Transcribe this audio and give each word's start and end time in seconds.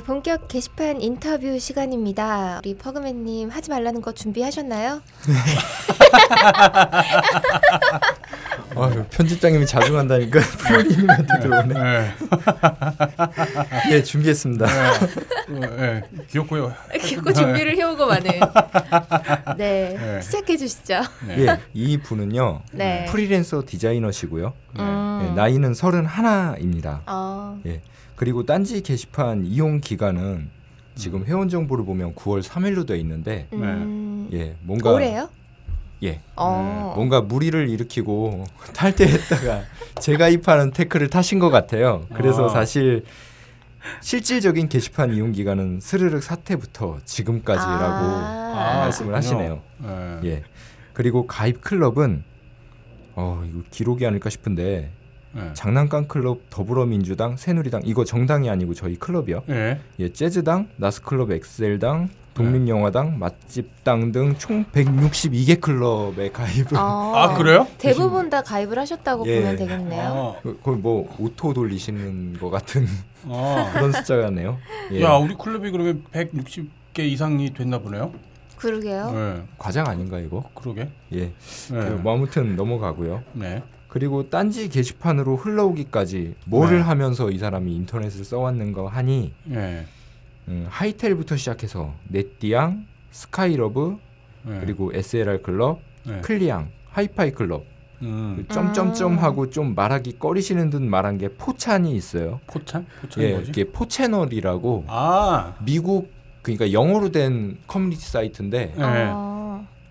네, 0.00 0.06
본격 0.06 0.48
게시판 0.48 1.02
인터뷰 1.02 1.58
시간입니다. 1.58 2.60
우리 2.64 2.74
퍼그맨님 2.74 3.50
하지 3.50 3.68
말라는 3.68 4.00
거 4.00 4.12
준비하셨나요? 4.12 5.02
아, 8.76 9.04
편집장님이 9.10 9.66
자주 9.66 9.92
간다니까 9.92 10.40
프로님한테 10.56 11.40
들어오네. 11.42 11.74
네. 11.74 12.14
네, 13.90 14.02
준비했습니다. 14.02 14.66
네. 15.50 15.60
네. 15.76 16.02
귀엽고요. 16.30 16.72
귀엽고 16.98 17.34
준비를 17.34 17.76
해오고 17.76 18.06
많은. 18.06 18.30
네, 19.58 19.98
네. 19.98 20.20
시작해 20.22 20.56
주시죠. 20.56 21.02
네. 21.26 21.40
예, 21.46 21.60
이 21.74 21.98
분은요 21.98 22.62
네. 22.72 23.04
프리랜서 23.10 23.62
디자이너시고요. 23.66 24.54
음. 24.78 25.26
예, 25.28 25.34
나이는 25.34 25.72
31입니다. 25.72 27.00
어, 27.06 27.60
예, 27.66 27.82
그리고 28.20 28.44
딴지 28.44 28.82
게시판 28.82 29.46
이용 29.46 29.80
기간은 29.80 30.50
지금 30.94 31.24
회원 31.24 31.48
정보를 31.48 31.86
보면 31.86 32.14
9월 32.14 32.42
3일로 32.42 32.86
돼 32.86 32.98
있는데 32.98 33.48
음, 33.54 34.28
예, 34.34 34.56
뭔가 34.60 34.90
올해요? 34.90 35.30
예, 36.02 36.20
어, 36.36 36.92
뭔가 36.96 37.22
무리를 37.22 37.70
일으키고 37.70 38.44
탈퇴했다가 38.76 39.62
재가입하는 40.02 40.72
태클을 40.72 41.08
타신 41.08 41.38
것 41.38 41.48
같아요. 41.48 42.04
그래서 42.12 42.44
아. 42.44 42.48
사실 42.50 43.06
실질적인 44.02 44.68
게시판 44.68 45.14
이용 45.14 45.32
기간은 45.32 45.80
스르륵 45.80 46.22
사태부터 46.22 46.98
지금까지라고 47.06 47.74
아. 47.78 48.80
말씀을 48.82 49.14
하시네요. 49.14 49.62
네. 49.78 50.20
예. 50.24 50.42
그리고 50.92 51.26
가입 51.26 51.62
클럽은 51.62 52.24
어 53.14 53.42
이거 53.48 53.62
기록이 53.70 54.06
아닐까 54.06 54.28
싶은데 54.28 54.92
네. 55.32 55.50
장난감 55.54 56.08
클럽, 56.08 56.40
더불어민주당, 56.50 57.36
새누리당 57.36 57.82
이거 57.84 58.04
정당이 58.04 58.50
아니고 58.50 58.74
저희 58.74 58.96
클럽이요. 58.96 59.42
네. 59.46 59.80
예, 60.00 60.12
재즈당, 60.12 60.68
나스클럽 60.76 61.30
엑셀당, 61.30 62.08
독립영화당, 62.34 63.18
맛집당 63.18 64.12
등 64.12 64.34
총 64.38 64.64
162개 64.72 65.60
클럽에 65.60 66.30
가입을 66.30 66.76
어, 66.76 67.12
아 67.16 67.34
그래요? 67.36 67.66
대부분 67.78 68.30
다 68.30 68.42
가입을 68.42 68.78
하셨다고 68.78 69.26
예. 69.26 69.40
보면 69.40 69.56
되겠네요. 69.56 70.34
아, 70.38 70.40
그- 70.42 70.58
거의 70.62 70.78
뭐 70.78 71.14
auto 71.18 71.52
돌리시는 71.52 72.38
것 72.38 72.50
같은 72.50 72.86
아. 73.28 73.70
그런 73.74 73.92
숫자가네요. 73.92 74.58
예. 74.92 75.02
야 75.02 75.12
우리 75.14 75.34
클럽이 75.34 75.70
그러면 75.70 76.04
160개 76.12 77.00
이상이 77.00 77.52
됐나 77.52 77.78
보네요. 77.78 78.12
그러게요. 78.56 79.10
네. 79.12 79.42
과장 79.58 79.86
아닌가 79.86 80.18
이거? 80.18 80.44
그러게. 80.54 80.88
예. 81.12 81.18
네. 81.20 81.32
그, 81.68 81.74
뭐 82.02 82.14
아무튼 82.14 82.56
넘어가고요. 82.56 83.22
네. 83.32 83.62
그리고 83.90 84.30
딴지 84.30 84.68
게시판으로 84.68 85.36
흘러오기까지 85.36 86.34
뭐를 86.46 86.78
네. 86.78 86.82
하면서 86.82 87.30
이 87.30 87.38
사람이 87.38 87.74
인터넷을 87.74 88.24
써왔는가 88.24 88.86
하니 88.86 89.34
네. 89.44 89.84
음, 90.48 90.66
하이텔부터 90.70 91.36
시작해서 91.36 91.92
네띠앙, 92.08 92.86
스카이러브, 93.10 93.98
네. 94.44 94.60
그리고 94.60 94.92
SLR 94.94 95.42
클럽, 95.42 95.80
네. 96.04 96.20
클리앙, 96.20 96.68
하이파이 96.90 97.32
클럽 97.32 97.64
음. 98.02 98.36
그 98.36 98.54
점점점 98.54 99.14
음. 99.14 99.18
하고 99.18 99.50
좀 99.50 99.74
말하기 99.74 100.18
꺼리시는 100.20 100.70
듯 100.70 100.80
말한 100.82 101.18
게 101.18 101.28
포찬이 101.28 101.92
있어요. 101.94 102.40
포찬? 102.46 102.86
포찬이 103.02 103.26
예, 103.26 103.32
뭐지? 103.32 103.50
이게 103.50 103.64
four채널이라고 103.64 104.84
아. 104.86 105.56
미국 105.64 106.12
그러니까 106.42 106.72
영어로 106.72 107.10
된 107.10 107.58
커뮤니티 107.66 108.08
사이트인데 108.08 108.74
네. 108.76 109.10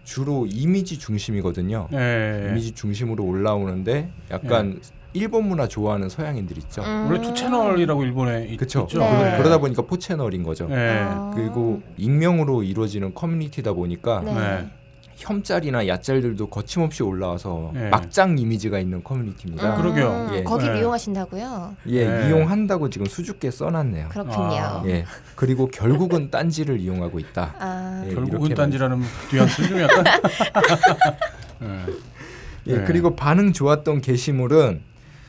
어, 0.09 0.19
주로 0.19 0.47
이미지 0.49 0.97
중심이거든요. 0.97 1.88
네. 1.91 2.47
이미지 2.49 2.71
중심으로 2.71 3.23
올라오는데 3.23 4.09
약간 4.31 4.80
일본 5.14 5.47
문화 5.47 5.67
좋아하는 5.67 6.09
서양인들 6.09 6.58
있죠. 6.59 6.81
음. 6.83 7.08
원래 7.08 7.21
two 7.21 7.33
채널이라고 7.33 8.03
일본에 8.03 8.45
있, 8.45 8.58
그렇죠. 8.58 8.81
있죠. 8.81 8.99
네. 8.99 9.37
그러다 9.37 9.59
보니까 9.59 9.83
four 9.83 9.98
채널인 9.98 10.43
거죠. 10.43 10.67
네. 10.67 11.02
어. 11.02 11.31
그리고 11.36 11.81
익명으로 11.98 12.64
이루어지는 12.64 13.14
커뮤니티다 13.14 13.73
보니까 13.73 14.21
네. 14.21 14.33
네. 14.33 14.69
혐짤이나 15.19 15.87
야짤들도 15.87 16.47
거침없이 16.47 17.03
올라와서 17.03 17.71
네. 17.73 17.89
막장 17.89 18.37
이미지가 18.39 18.80
있는 18.80 19.03
커뮤니티입니다. 19.03 19.75
음. 19.75 19.81
그러게요. 19.81 20.30
예. 20.33 20.43
거기 20.43 20.65
네. 20.67 20.80
이용하신다고요? 20.80 21.75
예, 21.87 22.07
네. 22.07 22.30
이용한다고 22.30 22.89
지금 22.89 23.05
수줍게 23.05 23.52
써놨네요. 23.52 24.09
그렇군요. 24.09 24.37
아. 24.39 24.83
예, 24.87 25.05
그리고 25.35 25.67
결국은 25.67 26.31
딴지를 26.31 26.80
이용하고 26.80 27.19
있다. 27.19 27.53
아, 27.59 28.03
예, 28.07 28.13
결국은 28.13 28.53
딴지라는 28.55 29.02
뉘앙스 29.31 29.67
좀 29.67 29.81
약간. 29.81 30.03
네. 31.59 31.86
예, 32.67 32.77
네. 32.77 32.86
그리고 32.86 33.15
반응 33.15 33.51
좋았던 33.51 33.99
게시물은 34.01 34.81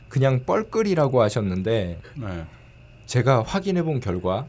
그냥 0.07 0.43
뻘끌이라고 0.45 1.21
하셨는데 1.21 1.99
네. 2.15 2.45
제가 3.07 3.43
확인해본 3.43 3.99
결과 3.99 4.45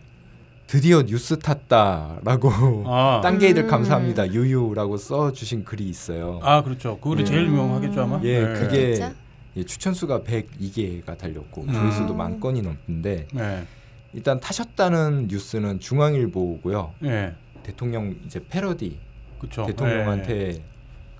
드디어 0.72 1.03
뉴스 1.03 1.38
탔다라고 1.38 2.84
아. 2.87 3.21
딴게이들 3.22 3.65
음. 3.65 3.69
감사합니다 3.69 4.33
유유라고 4.33 4.97
써 4.97 5.31
주신 5.31 5.65
글이 5.65 5.87
있어요. 5.87 6.41
아 6.43 6.62
그렇죠. 6.62 6.99
그 6.99 7.10
글이 7.10 7.21
예. 7.21 7.25
제일 7.27 7.47
유명하겠죠 7.49 8.00
아마. 8.00 8.19
예, 8.22 8.41
네. 8.41 8.53
그게? 8.55 9.12
예, 9.59 9.65
추천 9.65 9.93
수가 9.93 10.21
102개가 10.21 11.19
달렸고 11.19 11.65
음. 11.65 11.72
조회수도 11.75 12.15
만 12.15 12.41
건이 12.41 12.62
넘는데 12.62 13.28
네. 13.34 13.66
일단 14.15 14.41
타셨다는 14.41 15.27
뉴스는 15.28 15.78
중앙일보고요. 15.78 16.94
예. 17.04 17.34
대통령 17.65 18.16
이제 18.25 18.43
패러디 18.49 18.99
그렇죠. 19.41 19.66
대통령한테 19.66 20.65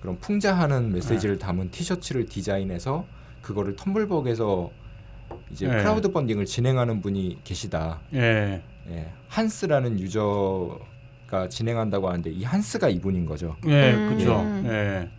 그런 0.01 0.17
풍자하는 0.17 0.93
메시지를 0.93 1.37
담은 1.37 1.69
티셔츠를 1.69 2.25
디자인해서 2.25 3.05
그거를 3.43 3.75
텀블벅에서 3.75 4.71
이제 5.51 5.67
네. 5.67 5.77
크라우드 5.77 6.11
펀딩을 6.11 6.45
진행하는 6.45 7.01
분이 7.01 7.41
계시다. 7.43 7.99
예. 8.89 8.93
예, 8.95 9.11
한스라는 9.27 9.99
유저가 9.99 11.47
진행한다고 11.49 12.09
하는데 12.09 12.29
이 12.29 12.43
한스가 12.43 12.89
이분인 12.89 13.25
거죠. 13.25 13.55
예. 13.67 13.93
음. 13.93 14.09
그렇죠. 14.09 14.43
예. 14.65 15.09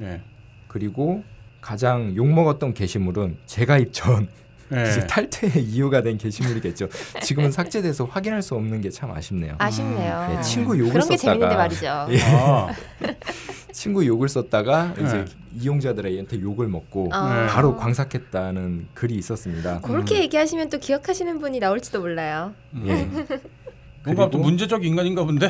예. 0.00 0.20
그리고 0.68 1.22
가장 1.60 2.14
욕 2.16 2.26
먹었던 2.26 2.74
게시물은 2.74 3.38
재가입 3.46 3.92
전 3.92 4.28
예. 4.74 4.88
이제 4.90 5.06
탈퇴의 5.06 5.62
이유가 5.64 6.02
된 6.02 6.16
게시물이겠죠. 6.18 6.88
지금은 7.22 7.50
삭제돼서 7.50 8.04
확인할 8.04 8.42
수 8.42 8.54
없는 8.54 8.80
게 8.80 8.90
참 8.90 9.10
아쉽네요. 9.12 9.54
아쉽네요. 9.58 10.36
예, 10.38 10.42
친구 10.42 10.78
욕을 10.78 10.92
그런 10.92 11.08
게 11.08 11.16
썼다가 11.16 11.32
재밌는데 11.32 11.56
말이죠. 11.56 12.06
예. 12.10 12.20
아. 12.36 12.68
친구 13.72 14.04
욕을 14.04 14.28
썼다가 14.28 14.94
네. 14.96 15.04
이제 15.04 15.24
이용자들한테 15.60 16.40
욕을 16.40 16.66
먹고 16.68 17.08
아. 17.12 17.46
바로 17.48 17.76
광삭했다는 17.76 18.88
글이 18.94 19.14
있었습니다. 19.14 19.80
그렇게 19.80 20.16
음. 20.16 20.22
얘기하시면 20.22 20.70
또 20.70 20.78
기억하시는 20.78 21.38
분이 21.38 21.60
나올지도 21.60 22.00
몰라요. 22.00 22.52
예. 22.84 23.08
뭔가 24.04 24.28
또 24.30 24.38
문제적 24.38 24.84
인간인가 24.84 25.24
본데. 25.24 25.46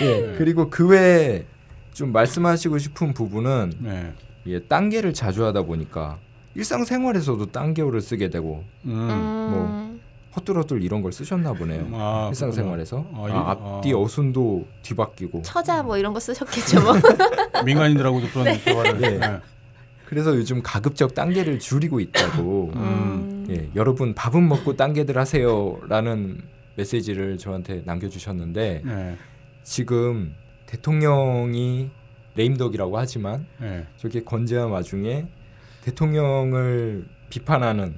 예. 0.00 0.04
예. 0.04 0.34
그리고 0.38 0.68
그 0.70 0.86
외에 0.88 1.44
좀 1.92 2.12
말씀하시고 2.12 2.78
싶은 2.78 3.14
부분은 3.14 3.72
네. 3.80 4.12
예, 4.46 4.60
딴게를 4.64 5.12
자주 5.14 5.44
하다 5.44 5.62
보니까 5.62 6.18
일상생활에서도 6.58 7.46
딴게어를 7.46 8.00
쓰게 8.00 8.30
되고 8.30 8.64
음. 8.84 8.90
음. 9.10 10.00
헛들헛들 10.36 10.82
이런 10.82 11.02
걸 11.02 11.12
쓰셨나 11.12 11.52
보네요. 11.54 11.88
아, 11.92 12.26
일상생활에서. 12.30 13.06
아, 13.14 13.24
아, 13.24 13.28
일- 13.28 13.34
앞뒤 13.34 13.92
아. 13.92 13.98
어순도 13.98 14.66
뒤바뀌고 14.82 15.42
처자 15.42 15.82
뭐 15.82 15.96
이런 15.96 16.12
거 16.12 16.20
쓰셨겠죠 16.20 16.80
뭐. 16.82 16.92
민간인들하고도 17.64 18.26
그런 18.28 18.58
대화를. 18.64 18.98
네. 19.00 19.18
네. 19.18 19.38
그래서 20.06 20.34
요즘 20.34 20.62
가급적 20.62 21.14
딴게를 21.14 21.58
줄이고 21.60 22.00
있다고 22.00 22.72
음. 22.74 23.46
예, 23.50 23.68
여러분 23.76 24.14
밥은 24.14 24.46
먹고 24.48 24.74
딴게들 24.76 25.16
하세요라는 25.18 26.40
메시지를 26.76 27.38
저한테 27.38 27.82
남겨주셨는데 27.84 28.82
네. 28.84 29.16
지금 29.64 30.34
대통령이 30.66 31.90
레임덕이라고 32.36 32.98
하지만 32.98 33.46
네. 33.60 33.86
저렇게 33.96 34.22
건재한 34.24 34.70
와중에 34.70 35.26
대통령을 35.88 37.06
비판하는 37.30 37.94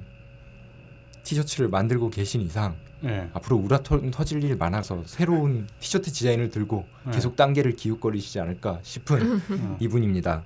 티셔츠를 1.23 1.67
만들고 1.69 2.09
계신 2.09 2.41
이상 2.41 2.75
네. 3.01 3.29
앞으로 3.33 3.57
우라 3.57 3.79
터, 3.79 3.99
터질 4.11 4.43
일 4.43 4.55
많아서 4.55 5.03
새로운 5.05 5.67
티셔츠 5.79 6.11
디자인을 6.11 6.49
들고 6.49 6.85
네. 7.05 7.11
계속 7.11 7.35
단계를 7.35 7.75
기웃거리시지 7.75 8.39
않을까 8.39 8.79
싶은 8.83 9.21
음. 9.21 9.77
이분입니다. 9.79 10.43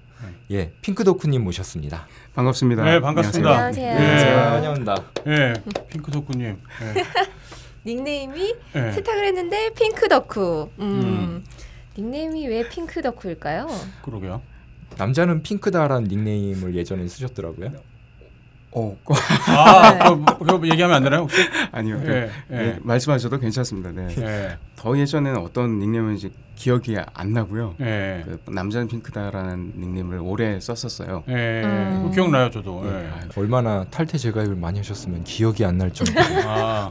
예, 0.51 0.71
핑크덕후님 0.81 1.43
모셨습니다. 1.43 2.07
반갑습니다. 2.33 2.83
네, 2.83 2.99
반갑습니다. 2.99 3.49
안녕하세요. 3.49 3.85
예. 3.85 3.91
안녕하세요. 3.91 4.37
환영합니다. 4.37 4.95
예. 5.27 5.53
핑크 5.89 6.11
덕후님. 6.11 6.47
예. 6.47 7.03
닉네임이 7.85 8.55
예. 8.75 8.91
세탁을 8.91 9.25
했는데 9.25 9.69
핑크 9.75 10.07
덕후. 10.07 10.71
음. 10.79 10.83
음. 10.83 11.43
닉네임이 11.97 12.47
왜 12.47 12.67
핑크 12.69 13.01
덕후일까요? 13.01 13.67
그러게요. 14.01 14.41
남자는 14.97 15.43
핑크다라는 15.43 16.07
닉네임을 16.07 16.75
예전에 16.75 17.07
쓰셨더라고요. 17.07 17.71
어, 18.77 18.97
아, 19.47 19.93
네. 20.03 20.09
그거, 20.09 20.37
그거 20.37 20.67
얘기하면 20.67 20.97
안 20.97 21.03
되나요 21.03 21.21
혹시? 21.21 21.37
아니요. 21.71 21.97
그, 22.03 22.11
예, 22.11 22.29
예. 22.51 22.57
예, 22.57 22.79
말씀하셔도 22.81 23.39
괜찮습니다. 23.39 23.91
네. 23.91 24.13
예, 24.19 24.57
더 24.75 24.97
예전에는 24.97 25.39
어떤 25.39 25.79
닉네임인지 25.79 26.31
기억이 26.55 26.97
안 27.13 27.31
나고요. 27.31 27.75
예, 27.79 28.23
그 28.25 28.51
남자는 28.51 28.89
핑크다라는 28.89 29.73
닉네임을 29.77 30.19
오래 30.19 30.59
썼었어요. 30.59 31.23
예. 31.29 31.61
음. 31.63 32.11
기억나요 32.13 32.49
저도. 32.49 32.83
아, 32.85 33.21
얼마나 33.37 33.85
탈퇴 33.85 34.17
재가입을 34.17 34.57
많이 34.57 34.79
하셨으면 34.79 35.23
기억이 35.23 35.63
안 35.63 35.77
날 35.77 35.93
정도. 35.93 36.11
아, 36.45 36.89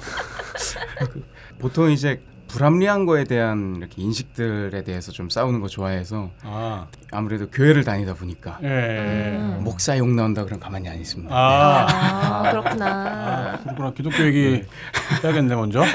보통 1.59 1.91
이제 1.91 2.19
불합리한 2.55 3.05
거에 3.05 3.25
대한 3.25 3.75
이렇게 3.79 4.01
인식들에 4.01 4.85
대해서 4.85 5.11
좀 5.11 5.29
싸우는 5.29 5.61
거 5.61 5.67
좋아해서 5.67 6.31
아, 6.43 6.87
아무래도 7.11 7.51
교회를 7.51 7.83
다니다 7.83 8.15
보니까 8.15 8.59
예. 8.63 9.37
음. 9.37 9.59
목사 9.65 9.99
욕 9.99 10.09
나온다 10.09 10.45
그럼 10.45 10.61
가만히 10.61 10.89
안 10.89 11.01
있습니다. 11.01 11.35
아, 11.35 11.87
아, 11.91 12.43
아, 12.47 12.51
그렇구나. 12.53 13.59
그렇구나. 13.65 13.93
기독교 13.93 14.25
얘기 14.25 14.63
해야겠네 15.25 15.57
먼저. 15.57 15.83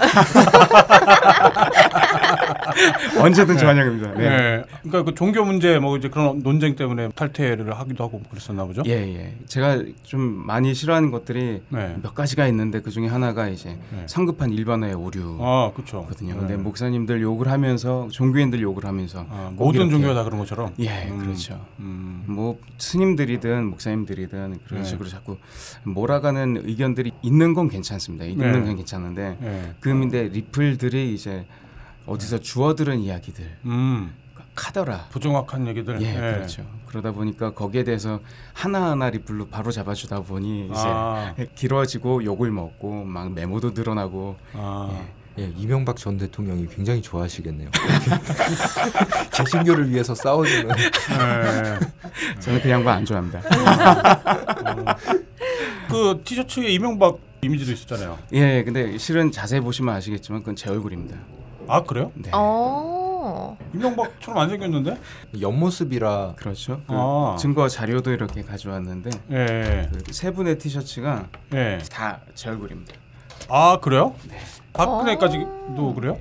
언제든지 3.20 3.66
환영입니다. 3.66 4.14
네. 4.14 4.24
예. 4.24 4.64
그러니까 4.84 5.04
그 5.04 5.16
종교 5.16 5.44
문제 5.44 5.80
뭐 5.80 5.98
이제 5.98 6.10
그런 6.10 6.42
논쟁 6.44 6.76
때문에 6.76 7.10
탈퇴를 7.10 7.78
하기도 7.78 8.04
하고 8.04 8.22
그랬었나 8.30 8.66
보죠. 8.66 8.84
예, 8.86 8.92
예. 8.92 9.36
제가 9.48 9.84
좀 10.04 10.22
많이 10.22 10.74
싫어하는 10.74 11.12
것들이 11.12 11.62
네. 11.70 11.98
몇 12.02 12.14
가지가 12.16 12.48
있는데 12.48 12.82
그 12.82 12.92
중에 12.92 13.08
하나가 13.08 13.48
이제 13.48 13.78
네. 13.92 14.04
성급한 14.08 14.52
일반화의 14.52 14.94
오류거든요. 14.94 15.46
아, 15.46 15.72
그렇죠. 15.74 16.08
근데 16.08 16.58
목사님들 16.58 17.22
욕을 17.22 17.48
하면서 17.50 18.08
종교인들 18.12 18.62
욕을 18.62 18.86
하면서 18.86 19.26
아, 19.30 19.52
꼭 19.56 19.66
모든 19.66 19.90
종교가 19.90 20.14
다 20.14 20.24
그런 20.24 20.40
것처럼. 20.40 20.74
예, 20.80 21.08
음. 21.10 21.20
그렇죠. 21.20 21.60
음. 21.80 22.24
뭐 22.28 22.60
스님들이든 22.78 23.66
목사님들이든 23.66 24.60
그런 24.66 24.82
네. 24.82 24.88
식으로 24.88 25.10
자꾸 25.10 25.38
몰아가는 25.84 26.62
의견들이 26.66 27.12
있는 27.22 27.54
건 27.54 27.70
괜찮습니다. 27.70 28.26
있는 28.26 28.52
네. 28.52 28.62
건 28.62 28.76
괜찮은데 28.76 29.38
예. 29.42 29.74
그런데 29.80 30.28
리플들이 30.30 31.14
이제 31.14 31.46
어디서 32.10 32.40
주워들은 32.40 33.00
이야기들 33.00 33.58
음. 33.66 34.14
카더라. 34.56 35.08
부정확한 35.12 35.68
얘기들. 35.68 36.02
예, 36.02 36.14
그렇죠. 36.14 36.66
그러다 36.88 37.12
보니까 37.12 37.54
거기에 37.54 37.84
대해서 37.84 38.20
하나하나 38.54 39.10
리플로 39.10 39.48
바로 39.48 39.72
잡아주다 39.72 40.22
보니 40.22 40.66
이제 40.66 40.74
아, 40.76 41.34
길어지고 41.56 42.26
욕을 42.26 42.52
먹고 42.52 43.06
막 43.06 43.32
메모도 43.32 43.72
늘어나고 43.72 44.36
아. 44.54 45.02
예, 45.38 45.54
이명박 45.56 45.96
전 45.96 46.18
대통령이 46.18 46.68
굉장히 46.68 47.02
좋아하시겠네요. 47.02 47.70
개신교를 49.32 49.90
위해서 49.90 50.14
싸워주는 50.14 50.76
예. 50.78 51.80
저는 52.42 52.62
그 52.62 52.70
양반 52.70 52.98
안 52.98 53.06
좋아합니다. 53.06 53.42
그 55.90 56.22
티셔츠에 56.26 56.68
이명박 56.70 57.20
이미지도 57.42 57.72
있었잖아요. 57.72 58.18
예, 58.34 58.64
근데 58.64 58.98
실은 58.98 59.32
자세히 59.32 59.62
보시면 59.62 59.96
아시겠지만 59.96 60.42
그건 60.42 60.58
제 60.58 60.70
얼굴입니다. 60.70 61.16
아 61.70 61.84
그래요? 61.84 62.12
네. 62.16 62.32
어. 62.34 63.58
이명박처럼 63.76 64.38
안 64.42 64.50
생겼는데? 64.50 64.98
옆모습이라 65.40 66.34
그렇죠. 66.38 66.82
그 66.88 66.94
아. 66.96 67.36
증거 67.40 67.68
자료도 67.68 68.12
이렇게 68.12 68.42
가져왔는데 68.42 69.10
예. 69.32 69.90
그 70.06 70.12
세 70.14 70.32
분의 70.32 70.58
티셔츠가 70.58 71.28
예. 71.54 71.78
다 71.92 72.20
제 72.34 72.50
얼굴입니다. 72.50 72.94
아 73.50 73.80
그래요? 73.82 74.16
박근혜까지도 74.74 75.94
그래요? 75.96 76.18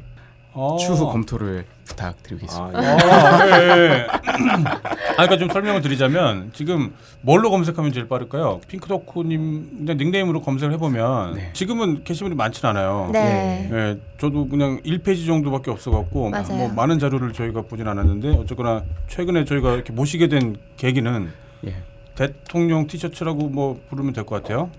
아. 0.55 0.77
추후 0.81 1.07
검토를 1.11 1.67
부탁드리겠습니다. 1.89 2.79
아, 2.79 3.49
예. 3.51 4.07
아, 4.11 5.13
그러니까 5.15 5.37
좀 5.39 5.49
설명을 5.49 5.81
드리자면 5.81 6.51
지금 6.53 6.95
뭘로 7.23 7.51
검색하면 7.51 7.93
제일 7.93 8.07
빠를까요? 8.09 8.61
핑크덕후님 8.69 9.79
그냥 9.79 9.97
닉네임으로 9.97 10.43
검색을 10.43 10.73
해보면 10.75 11.35
네. 11.35 11.51
지금은 11.55 12.05
게시물이 12.05 12.35
많진 12.37 12.65
않아요. 12.67 13.11
네. 13.13 13.69
예, 13.73 13.99
저도 14.19 14.49
그냥 14.49 14.81
1페이지 14.83 15.27
정도밖에 15.27 15.71
없어갖고 15.71 16.31
맞아요. 16.31 16.47
뭐 16.57 16.69
많은 16.69 16.99
자료를 16.99 17.33
저희가 17.33 17.63
보진 17.63 17.89
않았는데 17.89 18.37
어쨌거나 18.37 18.83
최근에 19.09 19.45
저희가 19.45 19.73
이렇게 19.75 19.93
모시게 19.93 20.29
된 20.29 20.57
계기는 20.77 21.31
예. 21.67 21.75
대통령 22.15 22.87
티셔츠라고 22.87 23.49
뭐 23.49 23.81
부르면 23.89 24.13
될 24.13 24.25
것 24.25 24.43
같아요. 24.43 24.71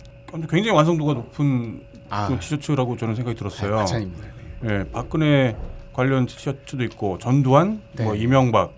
굉장히 0.50 0.71
완성도가 0.71 1.13
높은 1.13 1.81
아, 2.09 2.27
그 2.27 2.38
티셔츠라고 2.39 2.97
저는 2.97 3.15
생각이 3.15 3.38
들었어요. 3.38 3.75
마찬입니다. 3.77 4.23
네. 4.61 4.69
예, 4.71 4.83
박근혜 4.91 5.56
관련 6.00 6.25
티셔츠도 6.25 6.81
있고 6.86 7.18
전두환, 7.18 7.81
네. 7.98 8.06
뭐 8.06 8.16
이명박 8.16 8.72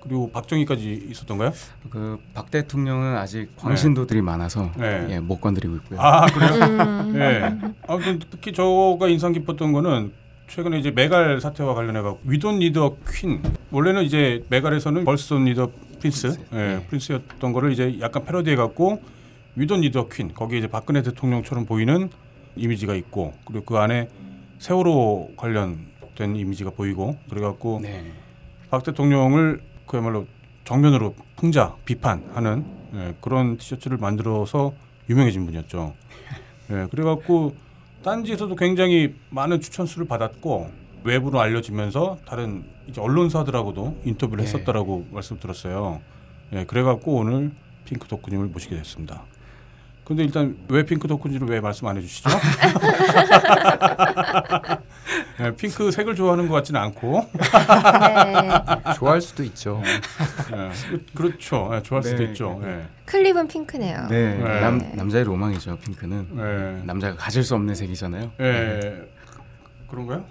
그리고 0.00 0.30
박정희까지 0.32 1.06
있었던가요? 1.10 1.52
그 1.90 2.18
박 2.32 2.50
대통령은 2.50 3.14
아직 3.18 3.54
광신도들이 3.58 4.22
많아서 4.22 4.72
네. 4.78 5.06
예, 5.10 5.20
못 5.20 5.38
건드리고 5.38 5.76
있고요. 5.76 6.00
아 6.00 6.24
그래요? 6.26 6.50
음. 6.54 7.12
예. 7.14 7.54
아무튼 7.86 8.18
특히 8.30 8.52
저가 8.54 9.06
인상 9.08 9.32
깊었던 9.32 9.70
거는 9.72 10.12
최근에 10.48 10.78
이제 10.78 10.90
메갈 10.90 11.40
사태와 11.42 11.74
관련해서 11.74 12.18
we 12.24 12.34
don't 12.34 12.58
need 12.60 12.96
a 13.06 13.12
queen 13.12 13.42
원래는 13.70 14.02
이제 14.04 14.44
메갈에서는 14.48 15.04
girls 15.04 15.24
don't 15.24 15.44
need 15.44 15.70
a 16.00 16.03
prince, 16.03 16.28
prince. 16.28 16.40
예, 16.52 16.56
네. 16.56 16.86
prince였던 16.88 17.52
거를 17.52 17.70
이제 17.72 17.98
약간 18.00 18.24
패러디해 18.24 18.56
갖고 18.56 19.00
위돈 19.56 19.82
리더 19.82 20.08
퀸 20.08 20.32
거기에 20.32 20.58
이제 20.60 20.68
박근혜 20.68 21.02
대통령처럼 21.02 21.66
보이는 21.66 22.08
이미지가 22.56 22.94
있고 22.94 23.34
그리고 23.44 23.64
그 23.66 23.76
안에 23.76 24.08
세월호 24.58 25.32
관련 25.36 25.91
된 26.16 26.36
이미지가 26.36 26.70
보이고 26.70 27.16
그래갖고 27.28 27.80
네. 27.82 28.12
박 28.70 28.82
대통령을 28.82 29.62
그야말로 29.86 30.26
정면으로 30.64 31.14
풍자 31.36 31.74
비판하는 31.84 32.64
예, 32.94 33.14
그런 33.20 33.56
티셔츠를 33.56 33.96
만들어서 33.96 34.72
유명해진 35.08 35.44
분이었죠. 35.46 35.94
예, 36.70 36.86
그래갖고 36.90 37.54
딴지에서도 38.02 38.54
굉장히 38.56 39.14
많은 39.30 39.60
추천 39.60 39.86
수를 39.86 40.06
받았고 40.06 40.70
외부로 41.04 41.40
알려지면서 41.40 42.18
다른 42.26 42.64
이제 42.86 43.00
언론사들하고도 43.00 44.02
인터뷰를 44.04 44.44
네. 44.44 44.48
했었다라고 44.50 45.06
말씀 45.10 45.38
들었어요. 45.38 46.00
예, 46.52 46.64
그래갖고 46.64 47.14
오늘 47.14 47.52
핑크 47.84 48.06
덕후님을 48.08 48.46
모시게 48.46 48.76
됐습니다. 48.76 49.22
근데 50.04 50.24
일단 50.24 50.56
왜 50.68 50.84
핑크 50.84 51.08
덕후인지를 51.08 51.48
왜 51.48 51.60
말씀 51.60 51.86
안 51.86 51.96
해주시죠? 51.96 52.28
예, 55.40 55.50
핑크 55.56 55.90
색을 55.90 56.14
좋아하는 56.14 56.48
것 56.48 56.54
같지는 56.56 56.80
않고 56.80 57.26
네. 57.32 58.92
좋아할 58.96 59.20
수도 59.20 59.42
있죠. 59.44 59.82
예, 59.84 60.70
그- 60.90 61.04
그렇죠. 61.14 61.70
예, 61.74 61.82
좋아할 61.82 62.02
수도 62.02 62.18
네. 62.18 62.24
있죠. 62.30 62.60
예. 62.64 62.82
클립은 63.06 63.48
핑크네요. 63.48 64.06
네. 64.08 64.36
네. 64.38 64.60
남, 64.60 64.78
남자의 64.94 65.24
로망이죠. 65.24 65.78
핑크는 65.78 66.28
예. 66.80 66.82
남자가 66.86 67.16
가질 67.16 67.42
수 67.42 67.54
없는 67.54 67.74
색이잖아요. 67.74 68.30
예. 68.40 69.02
그런가요? 69.92 70.24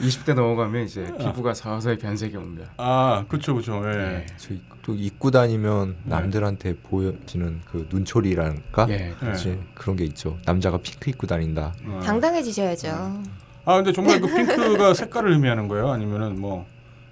20대 0.00 0.34
넘어가면 0.34 0.84
이제 0.84 1.06
피부가 1.16 1.54
서서히 1.54 1.96
변색이 1.96 2.36
옵니다. 2.36 2.70
아, 2.76 3.24
그렇죠, 3.28 3.54
그렇죠. 3.54 3.80
예. 3.86 3.96
네. 3.96 4.26
저희 4.36 4.60
또 4.82 4.94
입고 4.94 5.30
다니면 5.30 5.96
남들한테 6.02 6.74
보여지는 6.78 7.60
그 7.70 7.86
눈초리랄까? 7.88 8.88
예. 8.90 9.14
그렇지 9.20 9.62
그런 9.74 9.94
게 9.94 10.04
있죠. 10.06 10.36
남자가 10.44 10.78
핑크 10.78 11.08
입고 11.10 11.28
다닌다. 11.28 11.72
어. 11.86 12.00
당당해지셔야죠. 12.04 13.22
아, 13.64 13.76
근데 13.76 13.92
정말 13.92 14.20
그 14.20 14.26
핑크가 14.26 14.92
색깔을 14.92 15.30
의미하는 15.32 15.68
거예요? 15.68 15.90
아니면은 15.90 16.40
뭐 16.40 16.66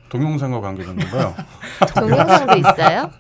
동영상과 0.09 0.61
관계된 0.61 0.97
건가요? 0.97 1.35
동영상도 1.95 2.57
있어요? 2.57 3.11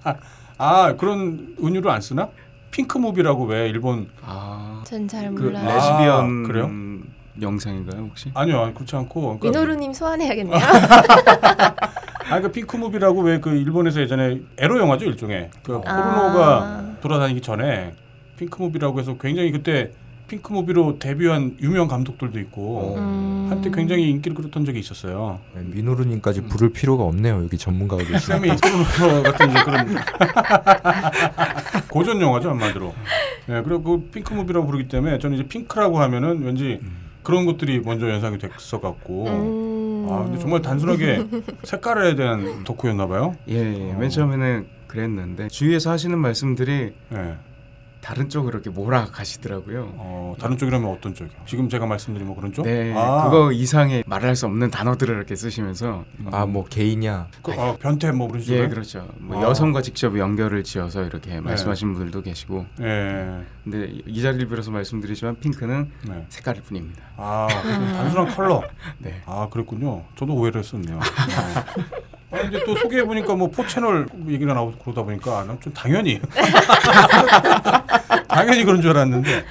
아, 0.58 0.94
그런 0.96 1.56
은유를 1.62 1.88
안 1.90 2.00
쓰나? 2.00 2.28
핑크 2.72 2.96
무비라고 2.98 3.44
왜 3.44 3.68
일본 3.68 4.08
아, 4.22 4.82
전잘 4.84 5.32
그 5.34 5.42
몰라요. 5.44 5.64
레즈비언 5.66 6.44
아, 6.44 6.48
그래요? 6.48 6.70
영상인가요 7.40 8.02
혹시? 8.02 8.30
아니요, 8.34 8.72
그렇지 8.74 8.96
않고 8.96 9.38
그러니까 9.38 9.48
민호루님 9.60 9.92
소환해야겠네요. 9.92 10.56
아, 12.30 12.40
그 12.40 12.50
pink 12.50 12.76
movie라고 12.76 13.20
왜 13.22 13.38
그 13.40 13.50
일본에서 13.50 14.00
예전에 14.00 14.40
에로 14.58 14.78
영화죠 14.78 15.04
일종의 15.04 15.50
그 15.62 15.80
아. 15.84 15.96
포르노가 15.96 16.84
돌아다니기 17.02 17.42
전에 17.42 17.94
pink 18.38 18.60
movie라고 18.62 18.98
해서 18.98 19.16
굉장히 19.18 19.52
그때 19.52 19.92
pink 20.32 20.50
movie로 20.50 20.98
데뷔한 20.98 21.58
유명 21.60 21.88
감독들도 21.88 22.40
있고 22.40 22.94
음. 22.96 23.48
한때 23.50 23.70
굉장히 23.70 24.08
인기를 24.08 24.34
끌었던 24.34 24.64
적이 24.64 24.78
있었어요. 24.78 25.40
네, 25.54 25.60
민호루님까지 25.62 26.44
부를 26.44 26.70
필요가 26.72 27.04
없네요. 27.04 27.42
여기 27.44 27.58
전문가가 27.58 28.02
계시니까. 28.02 28.38
쌤이 28.38 28.48
포르노 28.96 29.22
같은 29.30 29.52
그런 29.52 29.88
고전 31.92 32.18
영화죠 32.22 32.48
한마디로. 32.48 32.94
예, 33.50 33.60
그리고 33.62 33.82
그 33.82 34.10
핑크 34.10 34.32
무비라고 34.32 34.64
부르기 34.64 34.88
때문에 34.88 35.18
저는 35.18 35.36
이제 35.36 35.46
핑크라고 35.46 36.00
하면은 36.00 36.42
왠지 36.42 36.80
그런 37.22 37.44
것들이 37.44 37.80
먼저 37.80 38.08
연상이 38.08 38.38
됐어 38.38 38.80
갖고. 38.80 39.26
음. 39.26 40.08
아 40.10 40.24
근데 40.24 40.38
정말 40.38 40.62
단순하게 40.62 41.26
색깔에 41.62 42.14
대한 42.16 42.64
덕후였나 42.64 43.06
봐요. 43.06 43.36
예, 43.50 43.56
예. 43.56 43.92
맨 43.92 44.08
처음에는 44.08 44.66
그랬는데 44.86 45.48
주위에서 45.48 45.90
하시는 45.90 46.18
말씀들이 46.18 46.94
예. 47.12 47.36
다른 48.02 48.28
쪽으로 48.28 48.58
이렇게 48.58 48.68
몰아가시더라고요. 48.68 49.92
어, 49.96 50.34
다른 50.38 50.58
쪽이라면 50.58 50.90
어떤 50.90 51.14
쪽이요? 51.14 51.38
지금 51.46 51.68
제가 51.68 51.86
말씀드린 51.86 52.26
뭐 52.26 52.34
그런 52.34 52.52
쪽? 52.52 52.64
네, 52.64 52.92
아, 52.96 53.24
그거 53.24 53.52
이상의 53.52 54.02
말할 54.06 54.34
수 54.34 54.44
없는 54.46 54.70
단어들을 54.70 55.14
이렇게 55.14 55.36
쓰시면서 55.36 56.04
아뭐 56.30 56.64
개이냐 56.64 57.28
그, 57.42 57.52
아, 57.52 57.76
변태 57.76 58.10
뭐 58.10 58.26
그런 58.26 58.42
식으로. 58.42 58.64
예, 58.64 58.68
그렇죠. 58.68 59.08
뭐 59.18 59.38
아. 59.38 59.48
여성과 59.48 59.82
직접 59.82 60.18
연결을 60.18 60.64
지어서 60.64 61.04
이렇게 61.04 61.40
말씀하시는 61.40 61.94
분들도 61.94 62.22
계시고, 62.22 62.66
예. 62.80 63.40
근데 63.62 63.92
이 64.06 64.20
자리를 64.20 64.48
빌어서 64.48 64.72
말씀드리지만 64.72 65.38
핑크는 65.38 65.90
네. 66.08 66.26
색깔일 66.28 66.62
뿐입니다. 66.62 67.02
아, 67.16 67.46
단순한 67.48 68.34
컬러. 68.34 68.64
네. 68.98 69.22
아, 69.26 69.48
그랬군요. 69.48 70.02
저도 70.16 70.34
오해를 70.34 70.60
했었네요. 70.60 70.98
아, 72.32 72.38
근데 72.38 72.64
또 72.64 72.74
소개해 72.76 73.04
보니까 73.04 73.34
뭐 73.34 73.48
포 73.50 73.66
채널 73.66 74.06
얘기가 74.28 74.54
나오고 74.54 74.78
그러다 74.78 75.02
보니까 75.02 75.44
난 75.44 75.60
좀 75.60 75.72
당연히 75.72 76.20
당연히 78.28 78.64
그런 78.64 78.80
줄 78.80 78.90
알았는데. 78.90 79.44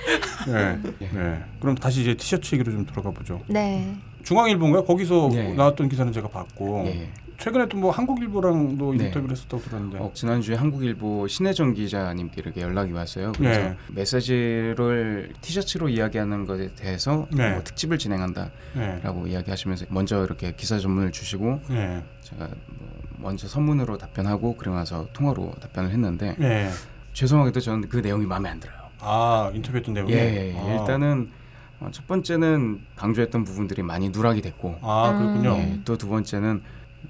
네. 0.47 0.79
네. 0.99 1.43
그럼 1.59 1.75
다시 1.75 2.01
이제 2.01 2.15
티셔츠 2.15 2.55
얘기로 2.55 2.71
좀 2.71 2.85
들어가 2.85 3.11
보죠. 3.11 3.41
네. 3.47 3.95
중앙일보인가 4.23 4.83
거기서 4.83 5.29
예. 5.33 5.53
나왔던 5.53 5.89
기사는 5.89 6.11
제가 6.11 6.27
봤고 6.27 6.83
예. 6.87 7.09
최근에 7.41 7.67
또 7.67 7.81
뭐 7.81 7.89
한국일보랑도 7.89 8.93
네. 8.93 9.05
인터뷰를 9.05 9.31
했었다고 9.35 9.63
들었는데. 9.63 9.97
어, 9.97 10.11
지난주에 10.13 10.55
한국일보 10.55 11.27
신혜정 11.27 11.73
기자님께 11.73 12.39
이렇게 12.41 12.61
연락이 12.61 12.91
왔어요. 12.91 13.31
그래서 13.35 13.59
네. 13.59 13.77
메시지를 13.89 15.33
티셔츠로 15.41 15.89
이야기하는 15.89 16.45
것에 16.45 16.69
대해서 16.75 17.27
네. 17.31 17.53
뭐 17.53 17.63
특집을 17.63 17.97
진행한다라고 17.97 19.23
네. 19.25 19.31
이야기하시면서 19.31 19.85
먼저 19.89 20.23
이렇게 20.23 20.53
기사 20.55 20.77
전문을 20.77 21.11
주시고 21.11 21.61
네. 21.69 22.03
제가 22.21 22.47
뭐 22.67 22.87
먼저 23.17 23.47
선문으로 23.47 23.97
답변하고 23.97 24.55
그리고 24.57 24.75
나서 24.75 25.07
통화로 25.13 25.55
답변을 25.59 25.89
했는데 25.89 26.35
네. 26.37 26.69
죄송하게도 27.13 27.59
저는 27.59 27.89
그 27.89 27.97
내용이 27.97 28.27
마음에 28.27 28.49
안 28.49 28.59
들어요. 28.59 28.77
아 28.99 29.51
인터뷰했던 29.55 29.95
내용이. 29.95 30.13
예, 30.13 30.53
예. 30.53 30.59
아. 30.59 30.75
일단은 30.79 31.31
어, 31.79 31.89
첫 31.91 32.05
번째는 32.05 32.81
강조했던 32.95 33.43
부분들이 33.43 33.81
많이 33.81 34.09
누락이 34.09 34.41
됐고 34.43 34.77
아 34.83 35.17
그렇군요. 35.17 35.55
예, 35.57 35.79
또두 35.83 36.07
번째는 36.07 36.61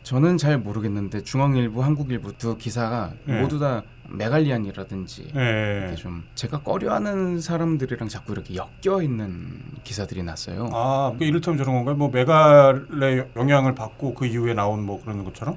저는 0.03 0.37
잘 0.37 0.57
모르겠는데 0.57 1.23
중앙일보, 1.23 1.81
한국일보 1.83 2.33
두 2.37 2.57
기사가 2.57 3.11
예. 3.27 3.41
모두 3.41 3.59
다 3.59 3.83
메갈리안이라든지 4.09 5.31
예. 5.35 5.79
이렇게 5.81 5.95
좀 5.95 6.23
제가 6.35 6.59
꺼려하는 6.61 7.39
사람들이랑 7.39 8.09
자꾸 8.09 8.33
이렇게 8.33 8.55
엮여 8.55 9.01
있는 9.03 9.61
기사들이 9.83 10.23
났어요. 10.23 10.69
아, 10.73 11.13
그 11.17 11.23
이를테면 11.23 11.57
저런 11.57 11.75
건가요? 11.75 11.95
뭐 11.95 12.09
메갈의 12.09 13.27
영향을 13.35 13.75
받고 13.75 14.13
그 14.15 14.25
이후에 14.25 14.53
나온 14.53 14.83
뭐 14.83 15.01
그런 15.01 15.23
것처럼? 15.23 15.55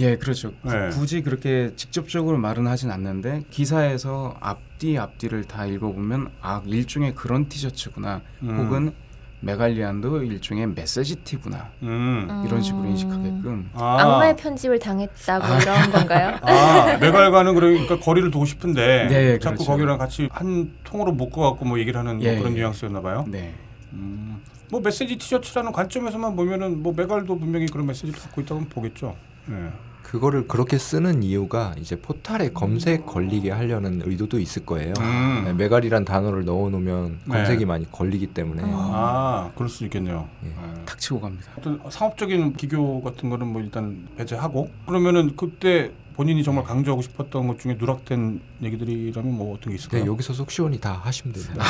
예, 0.00 0.16
그렇죠. 0.16 0.52
구- 0.62 0.70
네. 0.70 0.90
굳이 0.90 1.22
그렇게 1.22 1.72
직접적으로 1.76 2.36
말은 2.36 2.66
하진 2.66 2.90
않는데 2.90 3.44
기사에서 3.50 4.36
앞뒤 4.40 4.98
앞뒤를 4.98 5.44
다 5.44 5.64
읽어보면 5.64 6.30
아 6.42 6.62
일종의 6.66 7.14
그런 7.14 7.48
티셔츠구나, 7.48 8.20
음. 8.42 8.58
혹은 8.58 8.92
메갈리안도 9.40 10.22
일종의 10.24 10.66
메시지티구나 10.68 11.68
음. 11.82 12.44
이런 12.46 12.60
식으로 12.60 12.82
음. 12.84 12.90
인식하게끔 12.90 13.70
아, 13.74 13.98
악마의 14.00 14.36
편집을 14.36 14.78
당했다고 14.78 15.46
이런 15.62 15.90
건가요? 15.92 16.38
아, 16.42 16.96
메갈과는 17.00 17.54
그러니까 17.54 17.98
거리를 18.00 18.30
두고 18.30 18.44
싶은데 18.44 19.06
네, 19.08 19.38
자꾸 19.38 19.56
그렇죠. 19.56 19.72
거기랑 19.72 19.98
같이 19.98 20.28
한 20.32 20.72
통으로 20.84 21.12
묶어갖고 21.12 21.64
뭐 21.64 21.78
얘기를 21.78 21.98
하는 21.98 22.16
뭐 22.16 22.24
예, 22.24 22.36
그런 22.36 22.52
예. 22.52 22.56
뉘앙스였나 22.56 23.00
봐요. 23.00 23.24
네. 23.28 23.54
음. 23.92 24.42
뭐 24.70 24.80
메시지 24.80 25.16
티셔츠라는 25.16 25.72
관점에서만 25.72 26.36
보면은 26.36 26.82
뭐 26.82 26.92
메갈도 26.94 27.38
분명히 27.38 27.66
그런 27.66 27.86
메시지를 27.86 28.18
갖고 28.20 28.40
있다고 28.40 28.64
보겠죠. 28.68 29.16
네. 29.46 29.70
그거를 30.08 30.48
그렇게 30.48 30.78
쓰는 30.78 31.22
이유가 31.22 31.74
이제 31.78 31.94
포탈에 31.94 32.50
검색 32.54 33.04
걸리게 33.04 33.50
하려는 33.50 34.00
의도도 34.02 34.38
있을 34.38 34.64
거예요. 34.64 34.94
음. 35.00 35.42
네, 35.44 35.52
메갈이란 35.52 36.06
단어를 36.06 36.46
넣어놓으면 36.46 37.18
네. 37.26 37.34
검색이 37.34 37.66
많이 37.66 37.90
걸리기 37.92 38.28
때문에 38.28 38.62
음. 38.62 38.70
아, 38.72 39.50
그럴 39.54 39.68
수 39.68 39.84
있겠네요. 39.84 40.26
예. 40.44 40.48
네. 40.48 40.84
탁 40.86 40.98
치고 40.98 41.20
갑니다. 41.20 41.50
어떤 41.58 41.78
상업적인 41.90 42.54
기교 42.54 43.02
같은 43.02 43.28
거는 43.28 43.48
뭐 43.48 43.60
일단 43.60 44.08
배제하고 44.16 44.70
그러면은 44.86 45.36
그때 45.36 45.92
본인이 46.18 46.42
정말 46.42 46.64
강조하고 46.64 47.00
싶었던 47.00 47.46
것 47.46 47.60
중에 47.60 47.76
누락된 47.78 48.40
얘기들이라면 48.60 49.32
뭐 49.32 49.54
어떤 49.54 49.70
게 49.70 49.76
있을까요? 49.76 50.00
그냥 50.00 50.14
여기서 50.14 50.32
속 50.32 50.50
시원히 50.50 50.80
다 50.80 51.00
하시면 51.04 51.32
됩니다. 51.32 51.64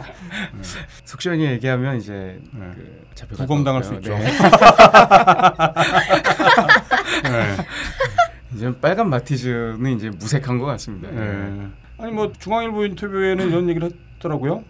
속 1.04 1.20
시원히 1.20 1.44
얘기하면 1.44 1.98
이제 1.98 2.40
네. 2.52 2.72
그것 3.28 3.84
수. 3.84 3.92
있죠. 3.96 4.16
네. 4.16 4.24
네. 7.22 7.56
이제 8.56 8.80
빨간 8.80 9.10
마티즈는 9.10 9.94
이제 9.96 10.08
무색한 10.08 10.58
것 10.58 10.64
같습니다. 10.64 11.10
네. 11.10 11.68
아니 11.98 12.12
뭐 12.12 12.32
중앙일보 12.32 12.86
인터뷰에는 12.86 13.46
이런 13.46 13.68
얘기를 13.68 13.90
했더라고요. 14.14 14.64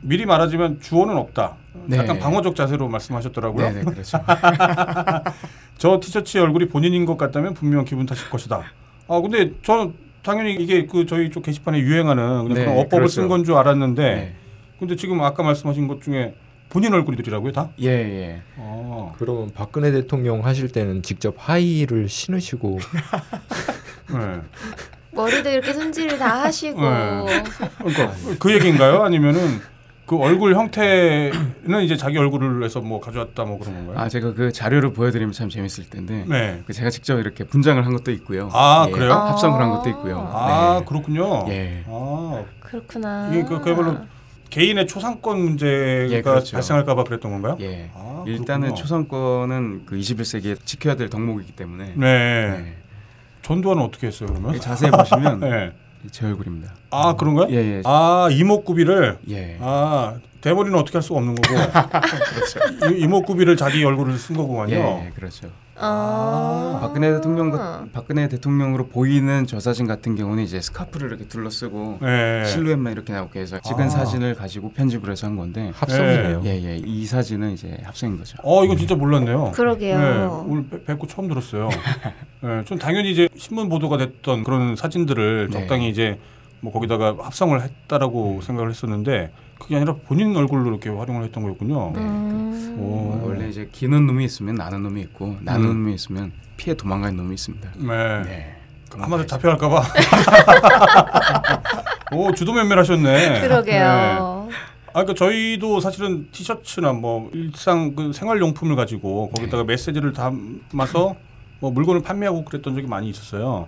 미리 0.00 0.26
말하지만 0.26 0.80
주어는 0.80 1.16
없다. 1.16 1.54
네. 1.86 1.98
약간 1.98 2.18
방어적 2.18 2.54
자세로 2.54 2.88
말씀하셨더라고요. 2.88 3.70
네, 3.70 3.82
네, 3.82 3.84
그렇죠. 3.84 4.18
저 5.78 6.00
티셔츠의 6.00 6.44
얼굴이 6.44 6.68
본인인 6.68 7.04
것 7.04 7.16
같다면 7.16 7.54
분명 7.54 7.84
기분 7.84 8.06
탓일 8.06 8.30
것이다. 8.30 8.62
아 9.08 9.20
근데 9.20 9.52
저는 9.62 9.94
당연히 10.22 10.54
이게 10.54 10.86
그 10.86 11.04
저희 11.06 11.30
쪽 11.30 11.42
게시판에 11.42 11.78
유행하는 11.80 12.44
그냥 12.44 12.54
네, 12.54 12.64
그런 12.64 12.78
어법을 12.78 12.98
그렇죠. 12.98 13.20
쓴건 13.20 13.44
줄 13.44 13.54
알았는데 13.54 14.02
네. 14.02 14.34
근데 14.78 14.96
지금 14.96 15.20
아까 15.20 15.42
말씀하신 15.42 15.88
것 15.88 16.00
중에 16.02 16.34
본인 16.70 16.92
얼굴이더라고요 16.94 17.52
다. 17.52 17.68
예, 17.80 17.88
예. 17.88 18.42
아, 18.56 19.12
그러면 19.18 19.50
박근혜 19.54 19.92
대통령 19.92 20.44
하실 20.44 20.68
때는 20.68 21.02
직접 21.02 21.34
하이를 21.36 22.08
신으시고 22.08 22.78
네. 24.10 24.40
머리도 25.12 25.50
이렇게 25.50 25.72
손질을 25.72 26.18
다 26.18 26.42
하시고 26.42 26.80
네. 26.80 27.42
그러니까 27.78 28.12
그 28.38 28.52
얘기인가요? 28.52 29.02
아니면은 29.02 29.60
그 30.06 30.18
얼굴 30.18 30.54
형태는 30.54 31.82
이제 31.82 31.96
자기 31.96 32.18
얼굴을 32.18 32.62
해서 32.62 32.80
뭐 32.80 33.00
가져왔다 33.00 33.44
뭐 33.44 33.58
그런 33.58 33.74
건가요? 33.74 33.98
아 33.98 34.08
제가 34.08 34.34
그 34.34 34.52
자료를 34.52 34.92
보여드리면 34.92 35.32
참 35.32 35.48
재밌을 35.48 35.88
텐데 35.88 36.24
네. 36.28 36.62
그 36.66 36.74
제가 36.74 36.90
직접 36.90 37.18
이렇게 37.18 37.44
분장을 37.44 37.84
한 37.84 37.92
것도 37.96 38.10
있고요. 38.12 38.50
아, 38.52 38.84
예, 38.88 38.92
그래요? 38.92 39.12
합성을 39.14 39.58
한 39.58 39.70
것도 39.70 39.88
있고요. 39.90 40.18
아 40.30 40.78
네. 40.80 40.84
그렇군요. 40.84 41.46
예. 41.48 41.84
아 41.88 42.44
그렇구나. 42.60 43.30
이게 43.32 43.44
그- 43.44 43.60
그야말로 43.62 43.96
개인의 44.50 44.86
초상권 44.86 45.40
문제가 45.42 46.10
예, 46.10 46.20
그렇죠. 46.22 46.52
발생할까봐 46.56 47.04
그랬던 47.04 47.30
건가요? 47.32 47.56
예. 47.60 47.90
아, 47.94 48.24
일단은. 48.26 48.74
초상권은 48.74 49.86
그 49.86 49.96
21세기에 49.96 50.58
지켜야 50.66 50.96
될 50.96 51.08
덕목이기 51.08 51.52
때문에 51.52 51.94
네. 51.96 52.50
네. 52.50 52.74
전두환은 53.42 53.82
어떻게 53.82 54.06
했어요 54.08 54.28
그러면? 54.30 54.60
자세히 54.60 54.90
보시면 54.90 55.40
네. 55.40 55.72
제 56.10 56.26
얼굴입니다. 56.26 56.74
아 56.90 57.14
그런가요? 57.16 57.48
예, 57.50 57.56
예. 57.56 57.82
아 57.84 58.28
이목구비를 58.30 59.18
예. 59.30 59.56
아 59.60 60.16
대머리는 60.40 60.78
어떻게 60.78 60.98
할 60.98 61.02
수가 61.02 61.18
없는 61.18 61.34
거고 61.36 61.54
이, 62.94 63.00
이목구비를 63.02 63.56
자기 63.56 63.82
얼굴을 63.84 64.18
쓴 64.18 64.36
거구만요. 64.36 64.74
예, 64.74 65.12
그렇죠. 65.14 65.50
아. 65.76 66.78
박근혜 66.80 67.12
대통령 67.12 67.50
같- 67.50 67.92
박근혜 67.92 68.28
대통령으로 68.28 68.86
보이는 68.88 69.46
저 69.46 69.58
사진 69.60 69.86
같은 69.86 70.14
경우는 70.14 70.42
이제 70.44 70.60
스카프를 70.60 71.08
이렇게 71.08 71.26
둘러쓰고 71.26 71.98
네. 72.00 72.44
실루엣만 72.46 72.92
이렇게 72.92 73.12
나오게 73.12 73.40
해서 73.40 73.58
찍은 73.60 73.84
아. 73.86 73.88
사진을 73.88 74.34
가지고 74.34 74.72
편집을 74.72 75.10
해서 75.10 75.26
한 75.26 75.36
건데 75.36 75.72
합성이네요. 75.74 76.42
예, 76.44 76.50
예. 76.62 76.76
이 76.76 77.04
사진은 77.06 77.52
이제 77.52 77.78
합성인 77.84 78.18
거죠. 78.18 78.36
어 78.42 78.64
이건 78.64 78.76
진짜 78.76 78.94
몰랐네요. 78.94 79.52
그러게요. 79.52 79.98
네, 79.98 80.24
오늘 80.46 80.66
뵙- 80.68 80.86
뵙고 80.86 81.06
처음 81.06 81.28
들었어요. 81.28 81.68
네, 82.40 82.62
전 82.66 82.78
당연히 82.78 83.10
이제 83.10 83.28
신문 83.36 83.68
보도가 83.68 83.96
됐던 83.96 84.44
그런 84.44 84.76
사진들을 84.76 85.48
네. 85.50 85.58
적당히 85.58 85.88
이제 85.88 86.18
뭐 86.60 86.72
거기다가 86.72 87.16
합성을 87.20 87.60
했다라고 87.60 88.40
생각을 88.42 88.70
했었는데 88.70 89.32
그게 89.58 89.76
아니라 89.76 89.94
본인 89.94 90.36
얼굴로 90.36 90.68
이렇게 90.68 90.90
활용을 90.90 91.24
했던 91.24 91.42
거였군요. 91.42 91.92
네. 91.94 92.00
음. 92.00 92.76
오. 92.78 93.26
원래 93.26 93.48
이제 93.48 93.68
기는 93.72 94.06
놈이 94.06 94.24
있으면 94.24 94.56
나는 94.56 94.82
놈이 94.82 95.00
있고 95.02 95.36
나는 95.40 95.70
음. 95.70 95.82
놈이 95.84 95.94
있으면 95.94 96.32
피해 96.56 96.76
도망가는 96.76 97.16
놈이 97.16 97.34
있습니다. 97.34 97.70
네. 97.76 98.22
네. 98.24 98.56
아마도 98.96 99.26
잡혀갈까봐. 99.26 99.82
오 102.14 102.32
주도 102.32 102.52
면밀하셨네. 102.52 103.40
그러게요. 103.40 103.78
네. 103.78 103.84
아, 104.96 105.02
그러니까 105.02 105.14
저희도 105.14 105.80
사실은 105.80 106.28
티셔츠나 106.30 106.92
뭐 106.92 107.28
일상 107.32 107.96
그 107.96 108.12
생활용품을 108.12 108.76
가지고 108.76 109.30
거기다가 109.30 109.64
메시지를 109.64 110.12
담아서 110.12 111.16
뭐 111.58 111.72
물건을 111.72 112.02
판매하고 112.02 112.44
그랬던 112.44 112.76
적이 112.76 112.86
많이 112.86 113.10
있었어요. 113.10 113.66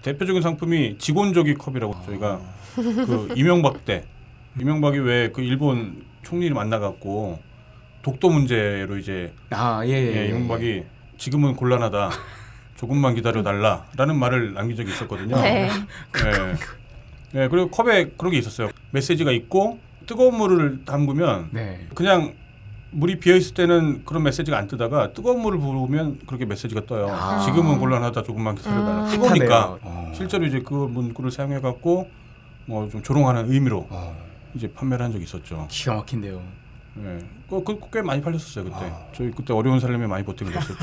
대표적인 0.00 0.40
상품이 0.40 0.96
직원조기 0.98 1.54
컵이라고 1.54 1.96
저희가 2.06 2.40
그 2.76 3.34
이명박 3.36 3.84
때 3.84 4.04
이명박이 4.60 4.98
왜 5.00 5.30
그 5.32 5.42
일본 5.42 6.04
총리를 6.22 6.54
만나갖고 6.54 7.38
독도 8.02 8.30
문제로 8.30 8.96
이제 8.96 9.32
아, 9.50 9.82
예, 9.84 9.90
예. 9.90 10.12
예, 10.14 10.16
예. 10.24 10.28
이명박이 10.28 10.84
지금은 11.18 11.56
곤란하다. 11.56 12.10
조금만 12.76 13.14
기다려 13.14 13.42
달라라는 13.42 14.16
말을 14.18 14.52
남긴 14.54 14.76
적이 14.76 14.90
있었거든요. 14.90 15.36
네. 15.36 15.68
예. 17.34 17.42
예, 17.42 17.48
그리고 17.48 17.70
컵에 17.70 18.10
그런 18.18 18.30
게 18.32 18.38
있었어요. 18.38 18.68
메시지가 18.90 19.30
있고 19.32 19.78
뜨거운 20.06 20.36
물을 20.36 20.84
담그면 20.84 21.48
네. 21.52 21.86
그냥 21.94 22.34
물이 22.92 23.18
비어 23.18 23.34
있을 23.34 23.54
때는 23.54 24.04
그런 24.04 24.22
메시지가 24.22 24.56
안 24.56 24.66
뜨다가 24.68 25.12
뜨거운 25.12 25.40
물을 25.40 25.58
부으면 25.58 26.20
그렇게 26.26 26.44
메시지가 26.44 26.86
떠요. 26.86 27.08
아. 27.10 27.40
지금은 27.46 27.78
곤란하다. 27.78 28.22
조금만 28.22 28.54
기다려달라. 28.54 29.04
음. 29.06 29.10
뜨거우니까 29.10 29.78
어. 29.82 30.12
실제로 30.14 30.44
이제 30.46 30.60
그 30.62 30.74
문구를 30.74 31.30
사용해 31.30 31.60
갖고 31.60 32.08
뭐 32.66 32.88
좀 32.90 33.02
조롱하는 33.02 33.50
의미로 33.50 33.86
어, 33.90 34.16
이제 34.56 34.72
판매를 34.72 35.04
한 35.04 35.12
적이 35.12 35.24
있었죠. 35.24 35.66
기가 35.70 35.94
막힌데요. 35.96 36.42
예, 36.98 37.24
그, 37.50 37.62
그, 37.62 37.78
꽤 37.92 38.00
많이 38.02 38.22
팔렸었어요 38.22 38.64
그때. 38.64 38.76
아. 38.86 39.06
저희 39.12 39.30
그때 39.30 39.52
어려운 39.52 39.78
살림에 39.78 40.06
많이 40.06 40.24
버티고 40.24 40.50
그랬었죠. 40.50 40.74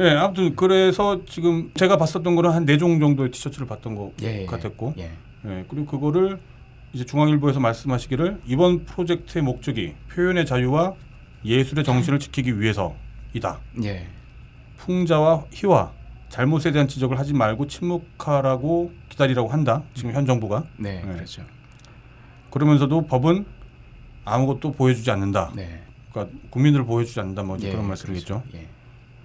예. 0.00 0.04
예, 0.04 0.10
아무튼 0.10 0.54
그래서 0.54 1.24
지금 1.26 1.72
제가 1.74 1.96
봤었던 1.96 2.36
거는 2.36 2.50
한 2.50 2.64
네 2.64 2.78
종 2.78 3.00
정도의 3.00 3.32
티셔츠를 3.32 3.66
봤던 3.66 3.96
것 3.96 4.12
예, 4.22 4.42
예. 4.42 4.46
같았고, 4.46 4.94
예. 4.98 5.10
예, 5.46 5.64
그리고 5.68 5.86
그거를 5.86 6.38
이제 6.92 7.04
중앙일보에서 7.04 7.58
말씀하시기를 7.60 8.42
이번 8.46 8.84
프로젝트의 8.84 9.42
목적이 9.42 9.94
표현의 10.12 10.46
자유와 10.46 10.94
예술의 11.44 11.84
정신을 11.84 12.20
지키기 12.20 12.60
위해서이다. 12.60 13.58
예. 13.82 14.06
풍자와 14.76 15.46
희화, 15.50 15.90
잘못에 16.28 16.72
대한 16.72 16.86
지적을 16.88 17.18
하지 17.18 17.32
말고 17.32 17.66
침묵하라고 17.66 18.92
기다리라고 19.08 19.48
한다. 19.48 19.82
지금 19.94 20.12
현 20.12 20.26
정부가 20.26 20.64
네, 20.76 21.02
네. 21.04 21.12
그렇죠. 21.14 21.42
그러면서도 22.50 23.06
법은 23.06 23.46
아무것도 24.24 24.72
보여주지 24.72 25.10
않는다. 25.10 25.52
네. 25.54 25.82
그러니까 26.12 26.36
국민들을 26.50 26.84
보여주지 26.84 27.18
않는다. 27.20 27.42
뭐 27.42 27.56
예, 27.60 27.70
그런 27.70 27.86
말씀이겠죠. 27.88 28.42
그렇죠. 28.42 28.58
예. 28.58 28.66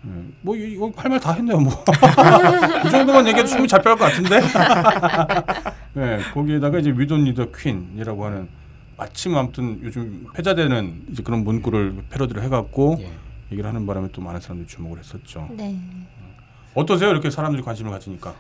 음, 0.06 0.34
뭐 0.42 0.56
이- 0.56 0.74
이거 0.74 0.92
할 0.98 1.10
말 1.10 1.20
다 1.20 1.32
했네요. 1.34 1.58
뭐 1.60 1.72
이 2.86 2.90
정도만 2.90 3.26
얘기해도 3.28 3.48
충분히 3.48 3.68
잘 3.70 3.82
빼갈 3.82 3.98
것 3.98 4.06
같은데. 4.06 4.40
네, 5.94 6.20
거기에다가 6.34 6.80
이제 6.80 6.92
위돈 6.96 7.24
리더 7.24 7.48
퀸이라고 7.52 8.26
하는 8.26 8.50
마침 8.98 9.36
아무튼 9.36 9.80
요즘 9.84 10.28
회자되는 10.38 11.06
이제 11.12 11.24
그런 11.24 11.44
문구를 11.44 12.04
패러디를 12.10 12.44
해갖고 12.44 12.98
예. 13.00 13.12
얘기를 13.52 13.68
하는 13.68 13.86
바람에 13.86 14.10
또 14.12 14.22
많은 14.22 14.40
사람들이 14.42 14.68
주목을 14.68 15.00
했었죠. 15.00 15.48
네. 15.52 15.78
어떠세요? 16.74 17.10
이렇게 17.12 17.30
사람들이 17.30 17.64
관심을 17.64 17.92
가지니까. 17.92 18.34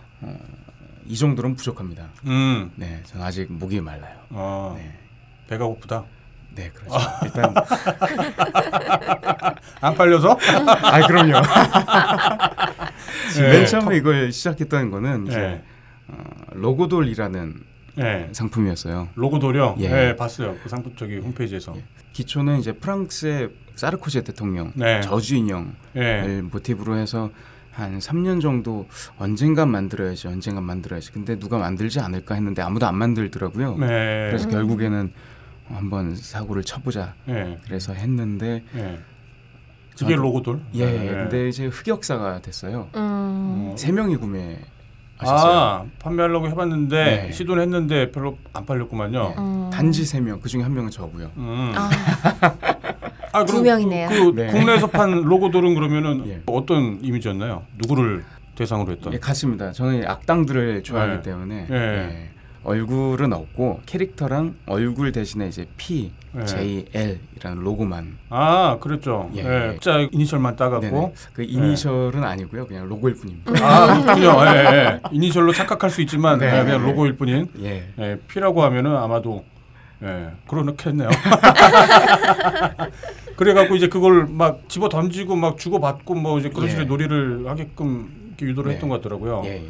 이 1.06 1.18
정도는 1.18 1.56
부족합니다. 1.56 2.08
음, 2.26 2.72
네, 2.76 3.02
저는 3.06 3.26
아직 3.26 3.52
목이 3.52 3.82
말라요. 3.82 4.16
아, 4.30 4.74
네. 4.78 4.94
배가 5.48 5.66
고프다. 5.66 6.06
네, 6.56 6.72
그렇죠. 6.74 6.96
일단 7.26 7.54
안 9.82 9.96
팔려서? 9.96 10.38
아, 10.82 11.08
그럼요. 11.08 11.42
네. 13.36 13.50
맨 13.52 13.66
처음에 13.66 13.98
이걸 13.98 14.32
시작했던 14.32 14.92
거는 14.92 15.28
이제 15.28 15.38
네, 15.40 15.64
어, 16.08 16.24
로고돌이라는 16.54 17.64
네. 17.96 18.30
상품이었어요. 18.32 19.10
로고도요. 19.16 19.76
예. 19.80 19.90
네, 19.90 20.16
봤어요. 20.16 20.56
그 20.64 20.70
상품 20.70 20.96
저기 20.96 21.18
홈페이지에서. 21.18 21.74
예. 21.76 21.84
기초는 22.14 22.60
이제 22.60 22.72
프랑스의 22.74 23.50
사르코지 23.76 24.24
대통령 24.24 24.72
네. 24.76 25.02
저주 25.02 25.36
인형을 25.36 25.68
예. 25.96 26.42
모티브로 26.44 26.96
해서 26.98 27.32
한 27.74 27.98
3년 28.00 28.40
정도 28.42 28.88
언젠간 29.18 29.70
만들어야지 29.70 30.28
언젠간 30.28 30.64
만들어야지 30.64 31.12
근데 31.12 31.38
누가 31.40 31.58
만들지 31.58 32.00
않을까 32.00 32.36
했는데 32.36 32.62
아무도 32.62 32.86
안 32.86 32.96
만들더라고요 32.96 33.78
네. 33.78 34.28
그래서 34.30 34.48
음. 34.48 34.52
결국에는 34.52 35.12
한번 35.70 36.16
사고를 36.16 36.64
쳐보자 36.64 37.16
예. 37.30 37.58
그래서 37.66 37.94
했는데 37.94 38.64
예. 38.76 39.00
그게 39.98 40.16
로고돌? 40.16 40.60
예 40.76 40.86
네. 40.86 41.08
근데 41.08 41.50
이제 41.50 41.66
흑역사가 41.68 42.42
됐어요 42.42 42.90
음. 42.96 43.72
어. 43.72 43.76
세 43.78 43.92
명이 43.92 44.18
구매 44.18 44.60
하셨어요 45.18 45.54
아, 45.60 45.86
판매하려고 46.00 46.48
해봤는데 46.50 47.06
네. 47.28 47.32
시도는 47.32 47.64
했는데 47.64 48.12
별로 48.12 48.38
안 48.54 48.66
팔렸구만요. 48.66 49.36
음. 49.38 49.70
단지 49.72 50.04
세 50.06 50.20
명 50.20 50.40
그 50.42 50.50
중에 50.50 50.62
한 50.64 50.74
명은 50.74 50.90
저고요 50.92 51.32
음. 51.38 51.72
아, 51.76 51.90
아, 53.34 53.44
두 53.44 53.62
명이네요. 53.62 54.10
그 54.10 54.32
네. 54.36 54.48
국내에서 54.48 54.88
판 54.88 55.12
로고돌은 55.26 55.74
그러면은 55.76 56.24
예. 56.28 56.42
어떤 56.46 57.00
이미지였나요? 57.02 57.64
누구를 57.80 58.24
대상으로 58.56 58.92
했던? 58.92 59.12
예, 59.14 59.18
같습니다 59.18 59.72
저는 59.72 60.06
악당들을 60.08 60.84
좋아하기 60.84 61.16
네. 61.16 61.22
때문에 61.24 61.68
예. 61.72 61.76
예. 61.76 62.30
얼굴은 62.64 63.34
없고 63.34 63.82
캐릭터랑 63.86 64.56
얼굴 64.68 65.12
대신에 65.12 65.48
이제 65.48 65.66
P, 65.76 66.12
예. 66.40 66.46
J, 66.46 66.86
L이라는 66.94 67.62
로고만 67.64 68.18
아, 68.30 68.78
그랬죠. 68.80 69.30
예. 69.36 69.44
예. 69.44 69.78
자 69.82 70.08
이니셜만 70.12 70.56
따갖고. 70.56 70.80
네네. 70.82 71.14
그 71.34 71.44
이니셜은 71.44 72.24
아니고요 72.24 72.68
그냥 72.68 72.88
로고일 72.88 73.16
뿐입니다 73.16 73.52
아, 73.60 74.02
그렇군요. 74.04 74.46
예, 74.46 74.76
예. 74.76 75.00
이니셜로 75.12 75.52
착각할 75.54 75.90
수 75.90 76.02
있지만 76.02 76.38
네. 76.38 76.60
예, 76.60 76.64
그냥 76.64 76.84
로고일 76.86 77.18
뿐인. 77.18 77.50
예 77.64 77.84
예, 78.00 78.18
P라고 78.28 78.64
하면은 78.64 78.96
아마도 78.96 79.44
예, 80.04 80.32
그렇겠네요. 80.48 81.10
그래갖고 83.38 83.76
이제 83.76 83.88
그걸 83.88 84.28
막 84.28 84.68
집어 84.68 84.90
던지고 84.90 85.36
막 85.36 85.58
주고 85.58 85.80
받고 85.80 86.16
뭐 86.16 86.40
이제 86.40 86.50
그런 86.50 86.66
예. 86.66 86.72
식의 86.72 86.86
놀이를 86.86 87.48
하게끔 87.48 88.12
이렇게 88.28 88.46
유도를 88.48 88.70
네. 88.70 88.76
했던 88.76 88.90
것 88.90 88.98
같더라고요. 88.98 89.44
예, 89.46 89.64
예. 89.64 89.70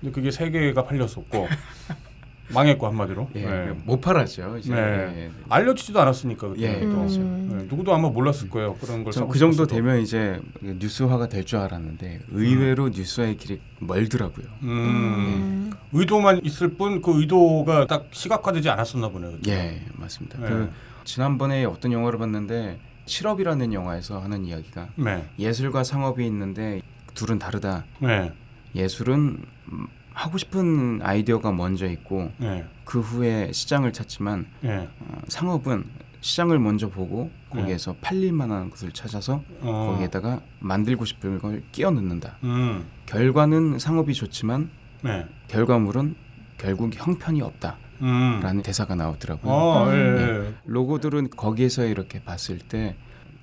근데 0.00 0.12
그게 0.12 0.30
세 0.30 0.50
개가 0.50 0.84
팔렸었고 0.84 1.48
망했고 2.52 2.86
한마디로. 2.86 3.28
예, 3.36 3.44
예. 3.44 3.70
못 3.84 4.00
팔았죠. 4.00 4.58
이제. 4.58 4.74
네. 4.74 4.80
예. 4.80 5.30
알려지지도 5.48 6.00
않았으니까 6.00 6.48
그때 6.48 6.62
예, 6.62 6.80
또. 6.80 6.88
그렇죠. 6.96 7.20
음. 7.20 7.58
예, 7.60 7.64
누구도 7.68 7.94
아마 7.94 8.08
몰랐을 8.08 8.48
거예요. 8.50 8.74
그런 8.74 9.04
걸. 9.04 9.12
전 9.12 9.22
사고 9.22 9.32
그 9.32 9.38
정도. 9.38 9.66
되면 9.66 10.00
이제 10.00 10.40
뉴스화가 10.62 11.28
될 11.28 11.44
줄 11.44 11.58
알았는데 11.58 12.20
의외로 12.30 12.88
뉴스화의 12.90 13.36
길이 13.36 13.60
멀더라고요. 13.80 14.46
음. 14.62 14.68
음. 14.68 15.70
의도만 15.92 16.40
있을 16.44 16.74
뿐 16.74 17.00
그 17.02 17.20
의도가 17.20 17.86
딱 17.86 18.08
시각화되지 18.12 18.68
않았었나 18.68 19.08
보네요. 19.08 19.32
그때. 19.32 19.52
예, 19.52 19.82
맞습니다. 19.94 20.38
예. 20.42 20.48
그 20.48 20.70
지난번에 21.04 21.64
어떤 21.64 21.92
영화를 21.92 22.18
봤는데 22.18 22.78
실업이라는 23.06 23.72
영화에서 23.72 24.20
하는 24.20 24.44
이야기가 24.44 24.88
네. 24.96 25.26
예술과 25.38 25.82
상업이 25.82 26.24
있는데 26.26 26.80
둘은 27.14 27.38
다르다. 27.38 27.84
네. 28.00 28.32
예술은 28.74 29.38
음, 29.72 29.86
하고 30.12 30.38
싶은 30.38 31.00
아이디어가 31.02 31.52
먼저 31.52 31.86
있고 31.86 32.30
네. 32.38 32.64
그 32.84 33.00
후에 33.00 33.52
시장을 33.52 33.92
찾지만 33.92 34.46
네. 34.60 34.88
어, 35.00 35.20
상업은 35.28 35.84
시장을 36.20 36.58
먼저 36.58 36.88
보고 36.88 37.30
네. 37.54 37.60
거기에서 37.62 37.94
팔릴 38.00 38.32
만한 38.32 38.70
것을 38.70 38.92
찾아서 38.92 39.42
어. 39.60 39.92
거기에다가 39.92 40.40
만들고 40.58 41.04
싶은 41.04 41.38
걸 41.38 41.62
끼워 41.72 41.90
넣는다. 41.90 42.36
음. 42.44 42.86
결과는 43.06 43.78
상업이 43.78 44.12
좋지만 44.14 44.70
네. 45.02 45.26
결과물은 45.48 46.14
결국 46.58 46.90
형편이 46.94 47.40
없다라는 47.40 47.78
음. 48.02 48.62
대사가 48.62 48.94
나오더라고요. 48.94 49.50
어, 49.52 49.92
예, 49.92 49.96
네. 49.96 50.22
예. 50.22 50.54
로고들은 50.66 51.30
거기에서 51.30 51.84
이렇게 51.86 52.22
봤을 52.22 52.58
때 52.58 52.96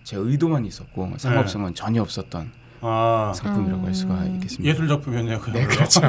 제 0.08 0.16
의도만 0.16 0.64
있었고 0.66 1.16
상업성은 1.18 1.74
전혀 1.74 2.02
없었던 2.02 2.50
아, 2.82 3.32
상품이라고 3.36 3.86
할 3.86 3.94
수가 3.94 4.14
음. 4.16 4.36
있겠습니다. 4.36 4.70
예술 4.70 4.88
작품이었네요. 4.88 5.42
네, 5.54 5.66
그렇죠. 5.66 6.02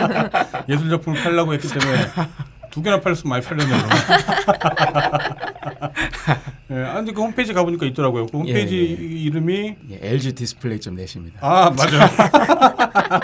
예술 0.68 0.90
작품을 0.90 1.22
팔려고 1.22 1.52
했기 1.54 1.68
때문에 1.68 2.06
두 2.70 2.82
개나 2.82 3.00
팔렸으면 3.00 3.30
많이 3.30 3.44
팔렸네요. 3.44 3.76
예, 6.70 6.74
아, 6.84 6.94
근데 6.94 7.12
그 7.12 7.20
홈페이지 7.22 7.52
가보니까 7.52 7.86
있더라고요. 7.86 8.26
그 8.26 8.38
홈페이지 8.38 8.76
예, 8.76 8.80
예. 8.90 8.94
이름이 9.22 9.76
예, 9.90 9.98
LG 10.02 10.34
디스플레이 10.34 10.80
점 10.80 10.94
net입니다. 10.96 11.38
아 11.40 11.70
맞아요. 11.70 12.00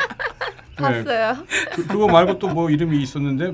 네, 0.78 1.04
봤어요. 1.04 1.36
그, 1.74 1.86
그거 1.86 2.06
말고 2.08 2.38
또 2.38 2.48
뭐 2.52 2.70
이름이 2.70 3.00
있었는데 3.02 3.52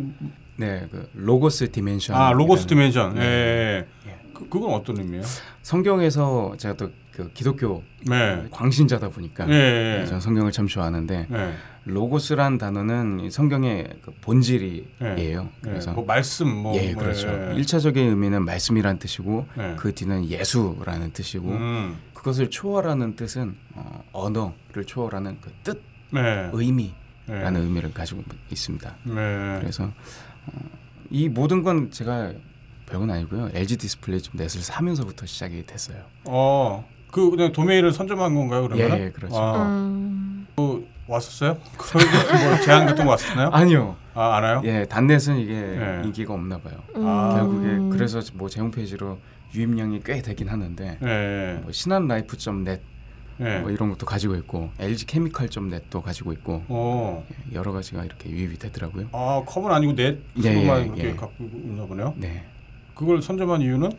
네, 0.57 0.87
그 0.91 1.09
Logos 1.15 1.71
Dimension. 1.71 2.17
아 2.17 2.33
Logos 2.33 2.67
Dimension. 2.67 3.15
네. 3.15 3.21
예. 3.23 3.87
예. 4.09 4.17
그, 4.35 4.49
그건 4.49 4.73
어떤 4.75 4.99
의미예요? 4.99 5.23
성경에서 5.63 6.55
제가 6.59 6.75
또 6.77 6.91
그 7.19 7.33
기독교 7.33 7.83
네. 8.07 8.47
광신자다 8.53 9.09
보니까 9.09 9.45
예. 9.49 9.51
네, 9.51 10.01
예. 10.03 10.07
저는 10.07 10.21
성경을 10.21 10.53
참 10.53 10.69
좋아하는데 10.69 11.27
예. 11.29 11.55
로고스란 11.83 12.59
단어는 12.59 13.19
이 13.19 13.31
성경의 13.33 13.89
그 14.03 14.13
본질이에요. 14.21 14.87
예. 15.03 15.49
그래서 15.61 15.93
뭐 15.95 16.05
말씀 16.05 16.49
뭐 16.49 16.77
예, 16.77 16.93
뭐, 16.93 17.03
그렇죠. 17.03 17.27
예. 17.27 17.57
일차적인 17.57 18.09
의미는 18.09 18.45
말씀이란 18.45 19.01
뜻이고 19.01 19.49
예. 19.59 19.75
그 19.77 19.93
뒤는 19.93 20.27
예수라는 20.27 21.13
뜻이고 21.13 21.49
음. 21.49 21.97
그것을 22.15 22.51
초월하는 22.51 23.17
뜻은 23.17 23.57
어, 23.75 24.05
언어를 24.13 24.85
초월하는 24.87 25.39
그 25.41 25.51
뜻, 25.65 25.83
네. 26.13 26.51
의미라는 26.53 26.95
네. 27.27 27.59
의미를 27.59 27.93
가지고 27.93 28.23
있습니다. 28.53 28.97
네. 29.03 29.59
그래서 29.59 29.87
어, 30.47 30.53
이 31.11 31.29
모든 31.29 31.65
건 31.65 31.91
제가 31.91 32.33
별건 32.87 33.11
아니고요. 33.11 33.51
LG 33.55 33.77
디스플레이 33.77 34.21
점 34.23 34.35
net을 34.37 34.61
사면서부터 34.63 35.27
시작이 35.27 35.67
됐어요. 35.67 36.05
어. 36.25 36.87
그 37.11 37.31
그냥 37.31 37.53
도메인을 37.53 37.93
선점한 37.93 38.35
건가요, 38.35 38.69
그러면? 38.69 38.99
예, 38.99 39.05
예, 39.07 39.11
그렇죠. 39.11 39.37
아, 39.37 39.67
음. 39.67 40.47
왔었어요? 41.07 41.57
그뭐 41.79 42.61
제안 42.65 42.85
같은 42.85 43.05
거 43.05 43.13
왔었나요? 43.13 43.49
아니요. 43.51 43.97
아, 44.15 44.37
알아요? 44.37 44.61
예, 44.65 44.85
dot 44.85 45.03
net은 45.03 45.39
이게 45.39 45.55
예. 45.55 46.03
인기가 46.05 46.35
없나 46.35 46.59
봐요. 46.59 46.75
아. 46.97 47.35
결국에 47.39 47.97
그래서 47.97 48.21
뭐 48.35 48.49
제 48.49 48.61
홈페이지로 48.61 49.19
유입량이 49.55 50.03
꽤 50.05 50.21
되긴 50.21 50.49
하는데 50.51 50.99
예. 51.03 51.61
뭐 51.63 51.73
신한라이프.net 51.73 52.83
예. 53.41 53.59
뭐 53.61 53.71
이런 53.71 53.89
것도 53.89 54.05
가지고 54.05 54.35
있고 54.35 54.71
LG 54.79 55.07
케미칼.net도 55.07 56.03
가지고 56.03 56.33
있고 56.35 56.63
어. 56.69 57.25
예, 57.31 57.55
여러 57.55 57.73
가지가 57.73 58.05
이렇게 58.05 58.29
유입이 58.29 58.59
되더라고요. 58.59 59.07
아, 59.13 59.43
com은 59.47 59.73
아니고 59.73 59.93
net으로만 59.93 60.27
예, 60.45 60.83
예, 60.83 60.85
이렇게 60.87 61.09
예. 61.09 61.15
갖고 61.17 61.43
있나 61.45 61.87
보네요. 61.87 62.13
네. 62.19 62.45
그걸 62.95 63.23
선점한 63.23 63.63
이유는? 63.63 63.93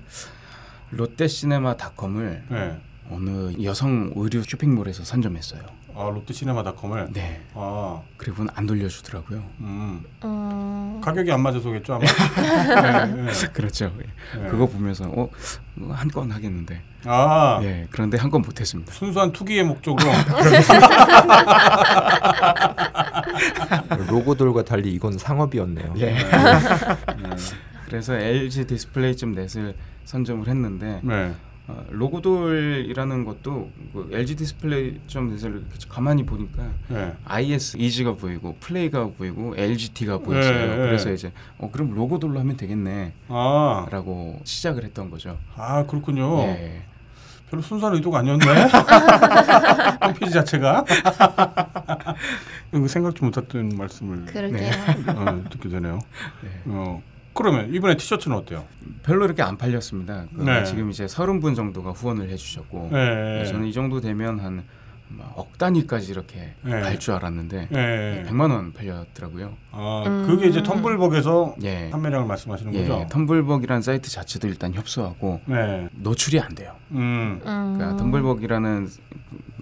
롯데시네마닷컴을 0.92 2.44
예. 2.52 2.78
어느 3.10 3.54
여성 3.64 4.12
의류 4.16 4.44
쇼핑몰에서 4.44 5.04
선점했어요. 5.04 5.62
아 5.96 6.10
롯데 6.14 6.34
시네마닷컴을. 6.34 7.10
네. 7.12 7.42
아, 7.56 8.02
그리고는 8.18 8.52
안 8.56 8.66
돌려주더라고요. 8.68 9.44
음. 9.60 10.04
음, 10.24 11.02
가격이 11.04 11.30
안 11.32 11.42
맞아서겠죠 11.42 11.96
아마. 11.96 12.06
네, 12.06 13.24
네, 13.24 13.32
그렇죠. 13.52 13.92
네. 13.98 14.06
그거 14.50 14.68
보면서 14.68 15.06
어, 15.10 15.30
한 15.90 16.08
건 16.10 16.32
하겠는데. 16.32 16.82
아 17.06 17.60
예. 17.64 17.88
그런데 17.92 18.18
한 18.18 18.30
건 18.30 18.42
못했습니다. 18.44 18.92
순수한 18.94 19.32
투기의 19.32 19.64
목적으로. 19.64 20.10
로고들과 24.10 24.64
달리 24.64 24.94
이건 24.94 25.18
상업이었네요. 25.18 25.94
예. 25.98 26.12
네. 26.14 26.30
그래서 27.86 28.14
LG 28.16 28.68
디스플레이 28.68 29.16
점 29.18 29.34
net을 29.34 29.76
선점을 30.06 30.48
했는데 30.48 31.00
네. 31.04 31.34
어, 31.70 31.86
로고돌이라는 31.92 33.26
것도 33.26 33.70
그 33.94 34.10
LG 34.12 34.36
디스플레이 34.38 35.00
점 35.06 35.30
net을 35.30 35.52
이렇게 35.52 35.68
가만히 35.88 36.26
보니까 36.26 36.64
네. 36.88 37.14
IS 37.26 37.78
이지가 37.78 38.16
보이고 38.16 38.56
플레이가 38.60 39.12
보이고 39.12 39.54
LGT가. 39.56 40.20
네, 40.28 40.42
네. 40.42 40.78
그래서 40.78 41.12
이제 41.12 41.32
어 41.60 41.70
그럼 41.72 41.94
로고돌로 41.94 42.40
하면 42.40 42.58
되겠네라고 42.58 43.14
아, 43.30 44.40
시작을 44.44 44.84
했던 44.84 45.12
거죠. 45.12 45.38
아 45.56 45.86
그렇군요. 45.86 46.40
예. 46.42 46.82
별로 47.52 47.62
순수한 47.62 47.94
의도가 47.96 48.20
아니었네. 48.20 48.46
홈페이지 50.06 50.34
자체가. 50.34 50.86
생각지 52.88 53.24
못했던 53.24 53.70
말씀을 53.76 54.26
그러게요. 54.26 54.72
어, 55.08 55.44
듣게 55.50 55.70
되네요. 55.70 56.00
네. 56.44 56.50
어, 56.68 57.02
그러면 57.40 57.74
이번에 57.74 57.96
티셔츠는 57.96 58.36
어때요? 58.36 58.66
별로 59.04 59.26
이렇게 59.26 59.42
안 59.42 59.58
팔렸습니다. 59.58 60.26
그 60.36 60.42
네. 60.44 60.64
지금 60.66 60.90
이제 60.90 61.08
서른 61.08 61.40
분 61.40 61.56
정도가 61.56 61.92
후원을 61.92 62.30
해주셨고 62.30 62.90
네. 62.92 63.46
저는 63.46 63.66
이 63.66 63.74
정도 63.74 64.02
되면 64.02 64.40
한 64.40 64.64
억 65.36 65.58
단위까지 65.58 66.12
이렇게 66.12 66.54
네. 66.62 66.82
갈줄 66.82 67.14
알았는데 67.16 67.68
네. 67.72 68.26
100만 68.28 68.52
원 68.52 68.74
팔렸더라고요. 68.74 69.58
아, 69.72 70.04
음. 70.06 70.28
그게 70.28 70.48
이제 70.48 70.62
텀블벅에서 70.62 71.56
예. 71.64 71.90
판매량을 71.90 72.28
말씀하시는 72.28 72.74
예, 72.76 72.88
거죠? 72.88 73.08
텀블벅이라는 73.10 73.82
사이트 73.82 74.10
자체도 74.10 74.48
일단 74.48 74.74
협소하고 74.74 75.42
네. 75.46 75.90
노출이 75.94 76.40
안 76.40 76.54
돼요. 76.54 76.76
음. 76.92 77.42
음. 77.46 77.76
그러니까 77.78 78.04
텀블벅이라는 78.04 78.88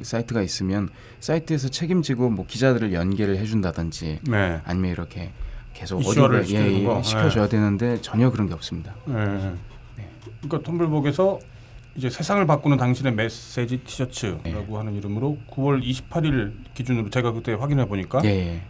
사이트가 0.01 0.41
있으면 0.41 0.89
사이트에서 1.21 1.69
책임지고 1.69 2.29
뭐 2.29 2.45
기자들을 2.45 2.93
연계를 2.93 3.37
해준다든지 3.37 4.19
네. 4.23 4.61
아니면 4.65 4.91
이렇게 4.91 5.31
계속 5.77 6.01
이슈화를 6.01 6.43
시키는 6.43 6.73
예, 6.79 6.83
거? 6.83 6.97
예, 6.97 7.03
시켜줘야 7.03 7.47
되는데 7.47 8.01
전혀 8.01 8.31
그런 8.31 8.47
게 8.47 8.53
없습니다. 8.55 8.95
네. 9.05 9.53
그러니까 10.41 10.71
텀블벅에서 10.71 11.39
이제 11.95 12.09
세상을 12.09 12.45
바꾸는 12.47 12.77
당신의 12.77 13.13
메시지 13.13 13.77
티셔츠라고 13.79 14.41
네. 14.43 14.65
하는 14.75 14.95
이름으로 14.95 15.37
9월 15.51 15.83
28일 15.83 16.53
기준으로 16.73 17.09
제가 17.11 17.31
그때 17.31 17.53
확인해 17.53 17.85
보니까 17.87 18.21
예, 18.25 18.29
예. 18.29 18.61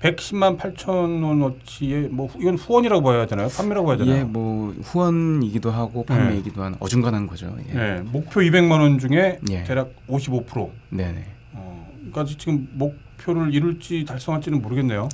110만 0.00 0.58
8천 0.58 1.24
원어치의 1.24 2.08
뭐 2.10 2.26
후- 2.26 2.38
이건 2.42 2.56
후원이라고 2.56 3.02
봐야 3.02 3.26
되나요? 3.26 3.48
판매라고 3.48 3.86
봐야 3.86 3.96
되나요? 3.96 4.16
예, 4.18 4.24
뭐 4.24 4.74
후원이기도 4.82 5.70
하고 5.70 6.04
판매이기도 6.04 6.62
한 6.62 6.76
어중간한 6.78 7.26
거죠. 7.26 7.54
예. 7.70 7.72
네, 7.72 8.00
목표 8.02 8.40
200만 8.40 8.80
원 8.80 8.98
중에 8.98 9.38
예. 9.50 9.62
대략 9.64 9.92
55%. 10.08 10.70
네, 10.90 11.10
네. 11.12 11.24
어, 11.54 11.88
그러니까 11.96 12.24
지금 12.38 12.68
목표를 12.74 13.54
이룰지 13.54 14.04
달성할지는 14.04 14.60
모르겠네요. 14.60 15.08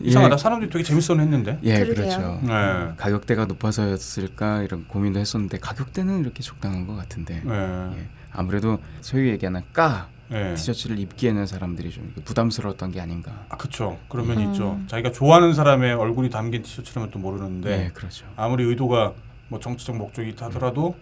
이상하다. 0.00 0.36
사람들이 0.36 0.70
되게 0.70 0.82
재밌어는 0.84 1.24
했는데. 1.24 1.58
예, 1.62 1.80
그러게요. 1.80 1.94
그렇죠. 1.94 2.40
네. 2.42 2.92
가격대가 2.96 3.44
높아서였을까 3.46 4.62
이런 4.62 4.86
고민도 4.88 5.20
했었는데 5.20 5.58
가격대는 5.58 6.20
이렇게 6.20 6.42
적당한 6.42 6.86
것 6.86 6.96
같은데 6.96 7.42
네. 7.44 7.52
예. 7.54 8.08
아무래도 8.32 8.78
소위 9.00 9.28
얘기하는 9.28 9.62
까 9.72 10.08
네. 10.28 10.54
티셔츠를 10.54 10.98
입기 10.98 11.28
에는 11.28 11.46
사람들이 11.46 11.90
좀 11.90 12.12
부담스러웠던 12.24 12.90
게 12.90 13.00
아닌가. 13.00 13.44
아, 13.50 13.56
그쵸. 13.56 13.98
그러면 14.08 14.38
음. 14.38 14.50
있죠. 14.50 14.80
자기가 14.86 15.12
좋아하는 15.12 15.52
사람의 15.52 15.92
얼굴이 15.92 16.30
담긴 16.30 16.62
티셔츠라면 16.62 17.10
또 17.10 17.18
모르는데 17.18 17.76
네, 17.76 17.90
그렇죠. 17.92 18.26
아무리 18.36 18.64
의도가 18.64 19.12
뭐 19.48 19.60
정치적 19.60 19.96
목적이 19.96 20.30
있다 20.30 20.46
하더라도 20.46 20.96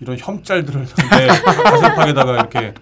이런 0.00 0.16
혐짤들을 0.18 0.86
내 1.18 1.26
가슴팍에다가 1.26 2.32
이렇게 2.34 2.74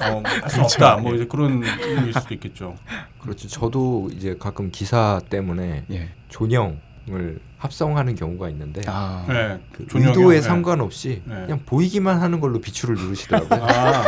어, 0.00 0.22
할수 0.24 0.56
그렇죠. 0.56 0.62
없다. 0.62 0.96
뭐 0.98 1.14
이제 1.14 1.26
그런 1.26 1.62
의미일 1.82 2.12
수도 2.12 2.34
있겠죠. 2.34 2.76
그렇죠. 3.20 3.48
저도 3.48 4.10
이제 4.12 4.36
가끔 4.38 4.70
기사 4.70 5.20
때문에 5.28 5.84
예. 5.90 6.10
존영을 6.28 7.40
합성하는 7.58 8.14
경우가 8.14 8.50
있는데 8.50 8.82
아, 8.86 9.24
네. 9.28 9.58
그? 9.72 9.86
의도에 9.94 10.36
네. 10.36 10.40
상관없이 10.42 11.22
네. 11.24 11.34
그냥 11.34 11.60
보이기만 11.64 12.20
하는 12.20 12.40
걸로 12.40 12.60
비추를 12.60 12.94
누르시더라고요. 12.96 13.64
아, 13.64 14.04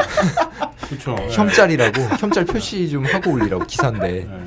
그렇죠. 0.89 1.15
네. 1.19 1.29
혐짤이라고 1.31 2.03
혐짤 2.19 2.45
표시 2.45 2.89
좀 2.89 3.05
하고 3.07 3.33
올리라고 3.33 3.65
기사인데 3.65 4.27
네. 4.31 4.47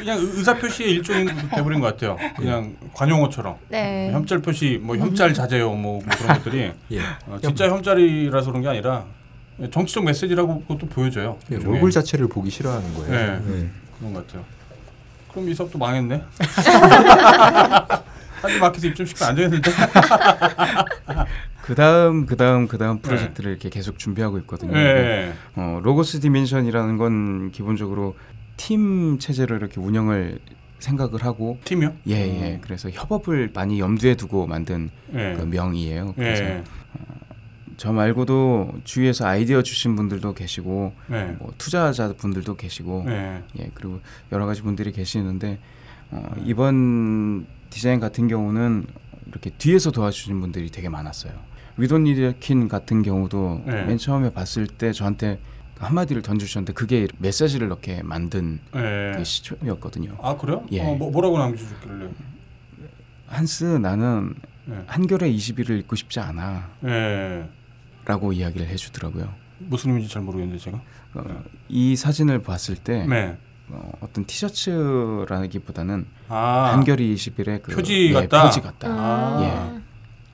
그냥 0.00 0.18
의- 0.18 0.30
의사 0.34 0.54
표시의 0.56 0.90
일종이 0.92 1.26
돼버린 1.54 1.80
것 1.80 1.86
같아요. 1.88 2.16
그냥 2.36 2.74
관용어처럼 2.92 3.56
네. 3.68 4.10
혐짤 4.12 4.38
표시, 4.40 4.78
뭐 4.82 4.96
혐짤 4.96 5.32
자제요, 5.34 5.70
뭐, 5.72 6.00
뭐 6.00 6.02
그런 6.16 6.36
것들이 6.38 6.72
예. 6.92 7.00
어, 7.26 7.38
진짜 7.42 7.68
혐짤이라서 7.68 8.50
그런 8.50 8.62
게 8.62 8.68
아니라 8.68 9.04
정치적 9.70 10.04
메시지라고 10.04 10.62
그것도 10.62 10.86
보여져요. 10.88 11.38
예. 11.52 11.56
얼굴 11.56 11.90
자체를 11.90 12.28
보기 12.28 12.50
싫어하는 12.50 12.94
거예요. 12.94 13.10
네. 13.10 13.40
네. 13.46 13.70
그런 13.98 14.12
것 14.14 14.26
같아요. 14.26 14.44
그럼 15.30 15.48
이 15.48 15.54
사업도 15.54 15.78
망했네. 15.78 16.22
사실 18.40 18.60
마켓에 18.60 18.88
입점 18.88 19.06
시키면 19.06 19.30
안 19.30 19.36
되는데. 19.36 19.70
그 21.62 21.74
다음 21.74 22.26
그 22.26 22.36
다음 22.36 22.68
그 22.68 22.76
다음 22.76 22.98
프로젝트를 22.98 23.52
이렇게 23.52 23.70
계속 23.70 23.98
준비하고 23.98 24.36
있거든요. 24.40 24.72
네. 24.74 25.32
어, 25.56 25.80
Logos 25.82 26.20
Dimension이라는 26.20 26.98
건 26.98 27.50
기본적으로 27.52 28.16
팀 28.56 29.18
체제로 29.18 29.56
이렇게 29.56 29.80
운영을 29.80 30.38
생각을 30.78 31.24
하고 31.24 31.58
팀이요? 31.64 31.94
예, 32.08 32.14
예. 32.14 32.58
그래서 32.60 32.90
협업을 32.90 33.50
많이 33.54 33.80
염두에 33.80 34.14
두고 34.14 34.46
만든 34.46 34.90
네. 35.08 35.34
그 35.34 35.42
명이에요. 35.42 36.12
그래서 36.14 36.42
네. 36.42 36.64
저 37.76 37.92
말고도 37.92 38.80
주위에서 38.84 39.26
아이디어 39.26 39.62
주신 39.62 39.96
분들도 39.96 40.34
계시고 40.34 40.92
네. 41.08 41.36
뭐 41.38 41.52
투자자 41.58 42.12
분들도 42.12 42.56
계시고 42.56 43.04
네. 43.06 43.42
예 43.58 43.70
그리고 43.74 44.00
여러 44.30 44.46
가지 44.46 44.62
분들이 44.62 44.92
계시는데 44.92 45.58
어, 46.10 46.34
이번 46.44 47.46
디자인 47.70 47.98
같은 47.98 48.28
경우는 48.28 48.86
이렇게 49.26 49.50
뒤에서 49.50 49.90
도와주신 49.90 50.40
분들이 50.40 50.70
되게 50.70 50.88
많았어요. 50.88 51.32
위도니드킨 51.76 52.68
같은 52.68 53.02
경우도 53.02 53.62
네. 53.66 53.84
맨 53.84 53.98
처음에 53.98 54.30
봤을 54.32 54.66
때 54.66 54.92
저한테 54.92 55.40
한마디를 55.84 56.22
던져주셨는데 56.22 56.72
그게 56.72 57.06
메시지를 57.18 57.68
넣게 57.68 58.02
만든 58.02 58.60
네. 58.72 59.12
그 59.16 59.24
시초였거든요. 59.24 60.16
아 60.22 60.36
그래요? 60.36 60.64
예. 60.72 60.82
어, 60.82 60.94
뭐, 60.94 61.10
뭐라고 61.10 61.38
남겨주셨길래? 61.38 62.08
한스 63.26 63.64
나는 63.64 64.34
네. 64.66 64.82
한겨레 64.86 65.30
20일을 65.30 65.78
읽고 65.80 65.96
싶지 65.96 66.20
않아 66.20 66.70
네. 66.80 67.48
라고 68.04 68.32
이야기를 68.32 68.66
해주더라고요. 68.68 69.32
무슨 69.58 69.90
의미인지 69.90 70.12
잘 70.12 70.22
모르겠는데 70.22 70.62
제가. 70.62 70.80
어, 71.14 71.42
이 71.68 71.96
사진을 71.96 72.42
봤을 72.42 72.76
때 72.76 73.06
네. 73.06 73.36
어, 73.68 73.92
어떤 74.00 74.24
티셔츠라기보다는 74.26 76.06
아. 76.28 76.70
한겨레 76.74 77.02
20일의 77.02 77.62
그 77.62 77.74
표지 77.74 78.08
예, 78.08 78.12
같다? 78.12 78.44
표지 78.44 78.60
같다. 78.60 78.88
아. 78.90 79.80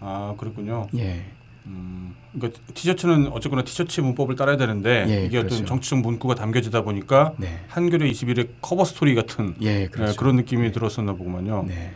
아 0.01 0.35
그렇군요. 0.39 0.89
예. 0.97 1.27
음, 1.67 2.15
그러니까 2.33 2.61
티셔츠는 2.75 3.29
어쨌거나 3.29 3.63
티셔츠 3.63 4.01
문법을 4.01 4.37
따라야 4.37 4.57
되는데 4.57 5.05
예, 5.09 5.25
이게 5.25 5.39
어떤 5.39 5.49
그렇죠. 5.49 5.65
정치적 5.65 6.01
문구가 6.01 6.35
담겨지다 6.37 6.83
보니까 6.83 7.35
네. 7.39 7.61
한겨레 7.69 8.11
21의 8.11 8.49
커버 8.61 8.85
스토리 8.85 9.15
같은 9.15 9.57
예, 9.63 9.89
그렇죠. 9.89 10.13
네, 10.13 10.17
그런 10.17 10.37
느낌이 10.37 10.71
들었었나 10.73 11.15
보구만요. 11.15 11.65
네. 11.67 11.93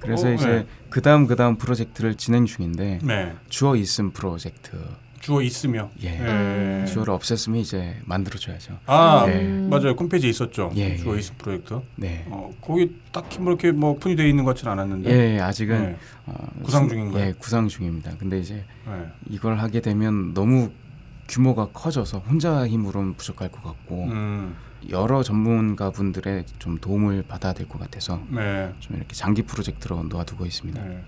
그래서 0.00 0.28
어, 0.28 0.32
이제 0.32 0.46
네. 0.46 0.66
그다음 0.90 1.26
그다음 1.26 1.56
프로젝트를 1.56 2.16
진행 2.16 2.44
중인데 2.44 2.98
네. 3.02 3.34
주어 3.48 3.76
있음 3.76 4.10
프로젝트. 4.10 4.76
주어 5.22 5.40
있음. 5.40 5.88
예. 6.02 6.82
예. 6.82 6.84
주어를 6.86 7.14
없앴으면 7.14 7.56
이제 7.58 7.96
만들어 8.04 8.36
줘야죠. 8.38 8.76
아 8.86 9.24
예. 9.28 9.44
맞아요 9.44 9.92
홈페이지에 9.92 10.28
있었죠. 10.30 10.72
예, 10.74 10.96
주어 10.96 11.14
예. 11.14 11.20
있음 11.20 11.36
프로젝트. 11.38 11.80
네. 11.96 12.26
어 12.28 12.52
거기 12.60 12.96
딱히 13.12 13.38
뭐 13.38 13.52
이렇게 13.52 13.70
뭐 13.70 13.90
오픈이 13.92 14.16
되어 14.16 14.26
있는 14.26 14.42
것 14.44 14.50
같지는 14.54 14.72
않았는데. 14.72 15.10
예, 15.36 15.40
아직은 15.40 15.82
네. 15.82 15.96
어, 16.26 16.34
구상 16.64 16.84
수- 16.84 16.90
중인가요? 16.90 17.24
예, 17.24 17.32
구상 17.38 17.68
중입니다. 17.68 18.10
근데 18.18 18.40
이제 18.40 18.64
네. 18.84 18.92
이걸 19.30 19.58
하게 19.58 19.80
되면 19.80 20.34
너무 20.34 20.70
규모가 21.28 21.68
커져서 21.72 22.18
혼자 22.18 22.66
힘으로는 22.66 23.14
부족할 23.14 23.48
것 23.52 23.62
같고 23.62 24.04
음, 24.10 24.56
여러 24.90 25.22
전문가 25.22 25.90
분들의 25.90 26.46
좀 26.58 26.78
도움을 26.78 27.22
받아야 27.28 27.52
될 27.52 27.68
것 27.68 27.78
같아서 27.78 28.20
네. 28.28 28.72
좀 28.80 28.96
이렇게 28.96 29.14
장기 29.14 29.42
프로젝트로 29.42 30.02
놓아두고 30.02 30.44
있습니다. 30.46 30.82
네. 30.82 31.00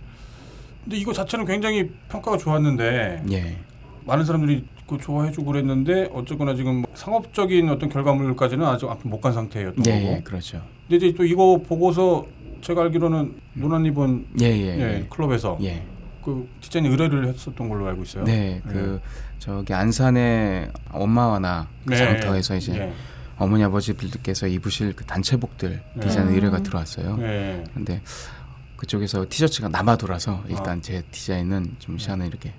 근데 0.85 0.99
이거 0.99 1.13
자체는 1.13 1.47
굉장히 1.47 1.91
평가가 2.09 2.37
좋았는데 2.39 3.25
예, 3.33 3.59
많은 4.07 4.25
사람들이 4.25 4.65
그 4.87 4.99
좋아해주고 4.99 5.47
그랬는데 5.47 6.11
어쨌거나 6.13 6.55
지금 6.55 6.83
뭐 6.83 6.91
상업적인 6.95 7.69
어떤 7.71 7.89
결과물까지는 7.89 8.65
아직 8.67 8.89
앞으로 8.89 9.11
못간 9.11 9.33
상태였던 9.33 9.87
예, 9.87 9.93
거고. 9.93 10.13
예, 10.13 10.21
그렇죠. 10.23 10.63
근데 10.87 10.97
이제 10.97 11.17
또 11.17 11.25
이거 11.25 11.61
보고서 11.67 12.27
제가 12.61 12.83
알기로는 12.83 13.35
노나님은 13.55 14.27
예, 14.41 14.47
예, 14.47 14.79
예, 14.79 14.81
예, 14.81 15.07
클럽에서 15.09 15.59
예, 15.63 15.83
그 16.23 16.49
디자인 16.61 16.87
의뢰를 16.87 17.29
했었던 17.29 17.69
걸로 17.69 17.87
알고 17.87 18.03
있어요. 18.03 18.25
네, 18.25 18.61
그 18.67 19.01
저기 19.39 19.73
안산의 19.73 20.71
엄마와 20.93 21.39
나 21.39 21.69
네. 21.85 21.97
장터에서 21.97 22.57
이제 22.57 22.73
네. 22.73 22.93
어머니 23.37 23.65
아버지들께서 23.65 24.47
입으실 24.47 24.95
그 24.95 25.05
단체복들 25.05 25.83
네. 25.95 26.01
디자인 26.01 26.29
음. 26.29 26.35
의뢰가 26.35 26.63
들어왔어요. 26.63 27.17
네. 27.17 27.65
근데 27.75 28.01
그쪽에서 28.77 29.27
티셔츠가 29.29 29.69
남아 29.69 29.97
돌아서 29.97 30.43
일단 30.49 30.83
제 30.83 31.03
디자인은 31.11 31.77
좀 31.79 31.99
시간을 31.99 32.27
이렇게 32.27 32.53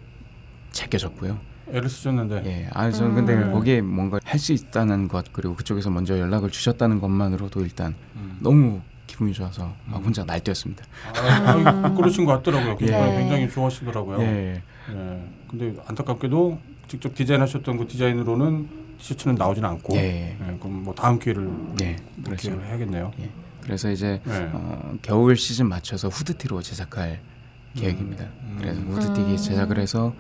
제껴졌고요. 0.76 1.40
애를 1.72 1.90
쓰셨는데. 1.90 2.44
예, 2.46 2.70
아 2.74 2.92
저는 2.92 3.16
근데 3.16 3.34
음. 3.34 3.52
거기에 3.52 3.82
뭔가 3.82 4.20
할 4.24 4.40
수 4.40 4.54
있다는 4.54 5.08
것 5.08 5.26
그리고 5.34 5.56
그쪽에서 5.56 5.90
먼저 5.90 6.20
연락을 6.20 6.52
주셨다는 6.52 7.00
것만으로도 7.00 7.62
일단 7.62 7.96
음. 8.16 8.38
너무 8.40 8.82
기분이 9.08 9.34
좋아서 9.34 9.74
막 9.86 10.04
혼자 10.04 10.24
날뛰었습니다. 10.24 10.84
아, 11.16 11.52
아, 11.86 11.94
그러신 11.96 12.26
것 12.26 12.34
같더라고요. 12.34 12.78
굉장히, 12.78 13.10
네. 13.12 13.18
굉장히 13.20 13.50
좋아하시더라고요. 13.50 14.22
예, 14.22 14.62
예. 14.92 15.30
근데 15.50 15.76
안타깝게도 15.88 16.60
직접 16.88 17.16
디자인하셨던 17.16 17.78
그 17.78 17.88
디자인으로는 17.88 18.68
티셔츠는 19.00 19.36
나오지는 19.36 19.68
않고. 19.70 19.96
예, 19.96 20.38
예, 20.40 20.58
그럼 20.60 20.84
뭐 20.84 20.94
다음 20.94 21.18
기회를 21.18 21.50
예. 21.82 21.96
기회를 22.38 22.64
해야겠네요. 22.68 23.12
예. 23.22 23.30
그래서 23.62 23.90
이제 23.90 24.22
예. 24.28 24.50
어, 24.54 24.94
겨울 25.02 25.36
시즌 25.36 25.68
맞춰서 25.68 26.10
후드티로 26.10 26.62
제작할 26.62 27.20
계획입니다. 27.76 28.26
음. 28.44 28.58
그래서 28.60 28.80
후드티 28.82 29.22
음. 29.22 29.38
제작을 29.38 29.80
해서 29.80 30.14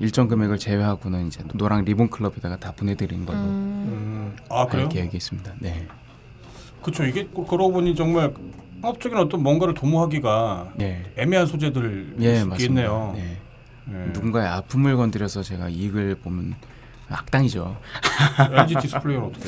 일정 0.00 0.28
금액을 0.28 0.58
제외하고는 0.58 1.28
이제 1.28 1.42
노랑 1.54 1.84
리본 1.84 2.10
클럽에다가 2.10 2.56
다 2.58 2.72
보내드리는 2.72 3.24
걸로 3.26 3.38
음. 3.38 3.44
음. 3.46 4.36
아할 4.48 4.68
그래요? 4.68 4.88
계획이 4.88 5.16
있습니다. 5.16 5.52
네, 5.60 5.86
그렇죠. 6.82 7.04
이게 7.04 7.24
그- 7.26 7.44
그러고 7.46 7.72
보니 7.72 7.94
정말 7.94 8.32
상업적인 8.80 9.16
어떤 9.18 9.42
뭔가를 9.42 9.74
도모하기가 9.74 10.72
네, 10.76 11.02
애매한 11.16 11.46
소재들 11.46 12.16
예, 12.20 12.40
있- 12.40 12.44
맞습니다. 12.46 12.56
있겠네요. 12.56 13.12
네. 13.16 13.36
예. 13.92 13.92
누군가의 14.12 14.48
아픔을 14.48 14.96
건드려서 14.96 15.42
제가 15.42 15.68
이익을 15.68 16.16
보면 16.16 16.54
악당이죠. 17.08 17.76
LG 18.52 18.76
디스플레이는 18.80 19.26
어떻게? 19.26 19.44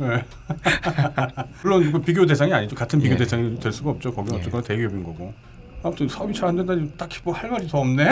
예. 0.00 0.24
물론 1.62 1.92
그 1.92 2.00
비교 2.00 2.26
대상이 2.26 2.52
아니죠. 2.52 2.74
같은 2.76 2.98
비교 3.00 3.14
예. 3.14 3.16
대상이 3.18 3.58
될 3.58 3.72
수가 3.72 3.90
없죠. 3.90 4.12
거기 4.12 4.28
는 4.30 4.36
예. 4.36 4.40
어쨌거나 4.40 4.62
대기업인 4.62 5.02
거고. 5.02 5.32
아무튼 5.84 6.08
사업이 6.08 6.32
잘 6.32 6.48
안 6.48 6.56
된다니 6.56 6.90
딱히 6.96 7.20
뭐 7.22 7.34
할 7.34 7.50
말이 7.50 7.68
더 7.68 7.78
없네. 7.78 8.04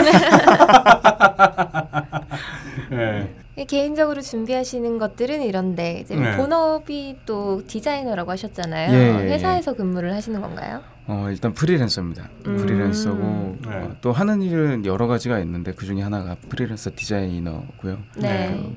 예. 2.93 3.35
개인적으로 3.67 4.21
준비하시는 4.21 4.99
것들은 4.99 5.43
이런데 5.43 6.01
이제 6.01 6.15
네. 6.17 6.37
본업이 6.37 7.17
또 7.27 7.63
디자이너라고 7.67 8.31
하셨잖아요. 8.33 8.93
예, 8.93 8.97
예, 8.97 9.33
회사에서 9.33 9.75
근무를 9.75 10.13
하시는 10.15 10.41
건가요? 10.41 10.81
어, 11.07 11.27
일단 11.31 11.53
프리랜서입니다. 11.53 12.29
음. 12.47 12.57
프리랜서고 12.57 13.57
네. 13.69 13.75
어, 13.75 13.97
또 14.01 14.13
하는 14.13 14.41
일은 14.43 14.85
여러 14.87 15.07
가지가 15.07 15.39
있는데 15.41 15.73
그 15.73 15.85
중에 15.87 16.01
하나가 16.03 16.37
프리랜서 16.49 16.91
디자이너고요. 16.95 17.99
네. 18.17 18.77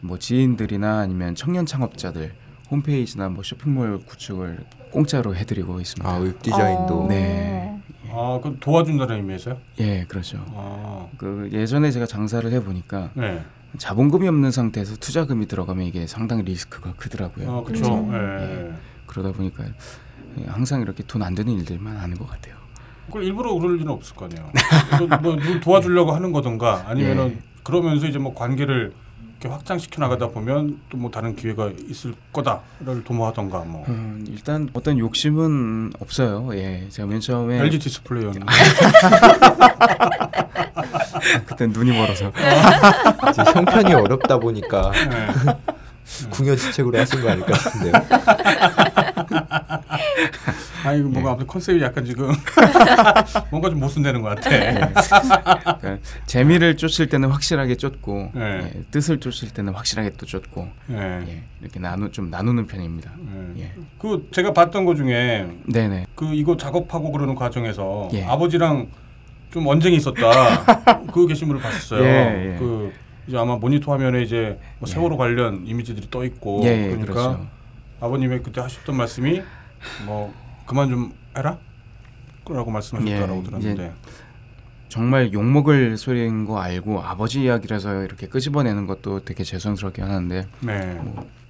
뭐 0.00 0.18
지인들이나 0.18 0.98
아니면 1.00 1.34
청년 1.34 1.66
창업자들 1.66 2.32
홈페이지나 2.70 3.28
뭐 3.28 3.42
쇼핑몰 3.42 4.00
구축을 4.06 4.58
공짜로 4.90 5.34
해드리고 5.36 5.80
있습니다. 5.80 6.10
아, 6.10 6.18
웹 6.18 6.40
디자인도 6.42 7.02
어. 7.04 7.08
네. 7.08 7.79
아, 8.10 8.38
그럼 8.42 8.56
도와준다는 8.60 9.16
의미에서요? 9.16 9.56
예, 9.80 10.04
그렇죠. 10.08 10.38
아, 10.54 11.06
그 11.16 11.48
예전에 11.52 11.90
제가 11.90 12.06
장사를 12.06 12.50
해 12.52 12.62
보니까 12.62 13.10
네. 13.14 13.42
자본금이 13.78 14.26
없는 14.28 14.50
상태에서 14.50 14.96
투자금이 14.96 15.46
들어가면 15.46 15.86
이게 15.86 16.06
상당히 16.06 16.42
리스크가 16.42 16.94
크더라고요. 16.96 17.50
아, 17.58 17.62
그렇죠. 17.62 17.94
음. 17.98 18.12
예. 18.12 18.80
그러다 19.06 19.32
보니까 19.32 19.64
항상 20.46 20.80
이렇게 20.82 21.02
돈 21.04 21.22
안 21.22 21.34
되는 21.34 21.52
일들만 21.52 21.96
하는 21.96 22.16
것 22.16 22.28
같아요. 22.28 22.54
그걸 23.06 23.24
일부러 23.24 23.52
그럴 23.54 23.76
일은 23.76 23.88
없을 23.90 24.14
거 24.16 24.26
아니에요. 24.26 24.50
뭐, 24.98 25.18
뭐 25.18 25.36
누굴 25.36 25.60
도와주려고 25.60 26.12
하는 26.12 26.30
거든가 26.32 26.84
아니면은 26.88 27.30
예. 27.36 27.38
그러면서 27.62 28.06
이제 28.06 28.18
뭐 28.18 28.34
관계를 28.34 28.92
확장시켜 29.48 30.00
나가다 30.02 30.28
보면 30.28 30.78
또 30.90 30.98
뭐 30.98 31.10
다른 31.10 31.34
기회가 31.34 31.70
있을 31.88 32.14
거다를 32.32 33.02
도모하던가 33.04 33.60
뭐. 33.60 33.84
음, 33.88 34.24
일단 34.28 34.68
어떤 34.74 34.98
욕심은 34.98 35.92
없어요. 35.98 36.50
예, 36.54 36.86
제가 36.90 37.08
맨 37.08 37.20
처음에 37.20 37.58
LG 37.60 37.78
디스플레이였는데. 37.78 38.46
그때 41.46 41.66
눈이 41.66 41.92
멀어서 41.96 42.32
이제 43.30 43.42
형편이 43.54 43.94
어렵다 43.94 44.38
보니까 44.38 44.90
네. 44.92 45.28
궁여지책으로 46.30 46.98
하신 46.98 47.22
거 47.22 47.30
아닐까 47.30 47.54
싶은데요. 47.56 47.92
아 50.84 50.94
예. 50.94 51.00
뭔가 51.00 51.30
아무튼 51.30 51.46
컨셉이 51.46 51.80
약간 51.82 52.04
지금 52.04 52.32
뭔가 53.50 53.70
좀 53.70 53.80
모순되는 53.80 54.20
것 54.22 54.34
같아. 54.34 54.50
그러니까 55.78 55.98
재미를 56.26 56.76
쫓을 56.76 57.08
때는 57.08 57.28
확실하게 57.30 57.76
쫓고 57.76 58.32
네. 58.34 58.72
예, 58.74 58.82
뜻을 58.90 59.20
쫓을 59.20 59.50
때는 59.50 59.74
확실하게 59.74 60.10
또 60.16 60.26
쫓고 60.26 60.68
예. 60.90 60.96
예, 61.28 61.42
이렇게 61.60 61.78
나누 61.78 62.10
좀 62.10 62.30
나누는 62.30 62.66
편입니다. 62.66 63.12
예. 63.56 63.62
예, 63.62 63.72
그 63.98 64.28
제가 64.32 64.52
봤던 64.52 64.84
거 64.84 64.94
중에 64.94 65.48
네네. 65.66 66.06
그 66.14 66.34
이거 66.34 66.56
작업하고 66.56 67.12
그러는 67.12 67.34
과정에서 67.34 68.08
예. 68.12 68.24
아버지랑 68.24 68.88
좀 69.50 69.66
언쟁이 69.66 69.96
있었다. 69.96 70.64
그 71.12 71.26
게시물을 71.26 71.60
봤었어요. 71.60 72.58
그 72.58 72.92
이제 73.26 73.36
아마 73.36 73.56
모니터 73.56 73.92
화면에 73.92 74.22
이제 74.22 74.58
뭐 74.78 74.88
예. 74.88 74.92
세월호 74.92 75.16
관련 75.16 75.66
이미지들이 75.66 76.08
떠 76.10 76.24
있고 76.24 76.60
그러니까 76.60 77.04
그렇죠. 77.04 77.46
아버님의 78.00 78.42
그때 78.42 78.60
하셨던 78.60 78.96
말씀이 78.96 79.42
뭐 80.04 80.32
그만 80.66 80.88
좀 80.88 81.12
해라. 81.36 81.58
라고 82.48 82.70
말씀하셨다라고 82.70 83.38
예, 83.38 83.42
들었는데. 83.44 83.94
정말 84.88 85.32
욕 85.32 85.44
먹을 85.44 85.96
소리인 85.96 86.44
거 86.44 86.58
알고 86.58 87.00
아버지 87.00 87.44
이야기라서 87.44 88.02
이렇게 88.02 88.26
끄집어내는 88.26 88.88
것도 88.88 89.24
되게 89.24 89.44
죄송스럽게 89.44 90.02
하는데 90.02 90.48
네. 90.58 91.00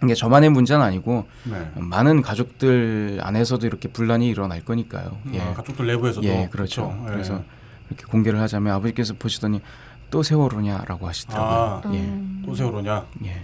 이게 0.05 0.15
저만의 0.15 0.51
문제는 0.51 0.85
아니고 0.85 1.27
네. 1.45 1.71
많은 1.75 2.21
가족들 2.21 3.19
안에서도 3.23 3.67
이렇게 3.67 3.89
분란이 3.89 4.29
일어날 4.29 4.63
거니까요. 4.63 5.17
예, 5.33 5.41
아, 5.41 5.55
가족들 5.55 5.87
내부에서도 5.87 6.27
예, 6.27 6.49
그렇죠. 6.51 6.89
그렇죠. 6.89 7.05
예. 7.07 7.13
그래서 7.13 7.45
이렇게 7.89 8.05
공개를 8.05 8.39
하자면 8.41 8.75
아버지께서 8.75 9.15
보시더니 9.15 9.63
또 10.11 10.23
세월호냐라고 10.23 11.09
하시더라고요. 11.09 11.51
아, 11.51 11.95
예, 11.95 11.99
음. 11.99 12.43
또 12.45 12.55
세월호냐? 12.55 13.07
예. 13.25 13.43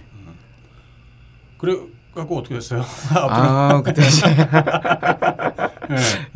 그래 1.57 1.75
갖고 2.17 2.39
어떻게 2.39 2.55
됐어요? 2.55 2.83
아 3.15 3.81
그때 3.83 4.01
이제 4.05 4.27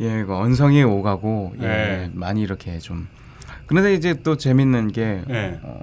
예, 0.00 0.24
그 0.24 0.34
언성이 0.34 0.82
오가고 0.82 1.54
예, 1.58 1.66
네. 1.66 2.10
많이 2.14 2.42
이렇게 2.42 2.78
좀 2.78 3.08
그런데 3.66 3.94
이제 3.94 4.14
또 4.22 4.36
재밌는 4.36 4.92
게 4.92 5.22
예. 5.28 5.60
어, 5.62 5.80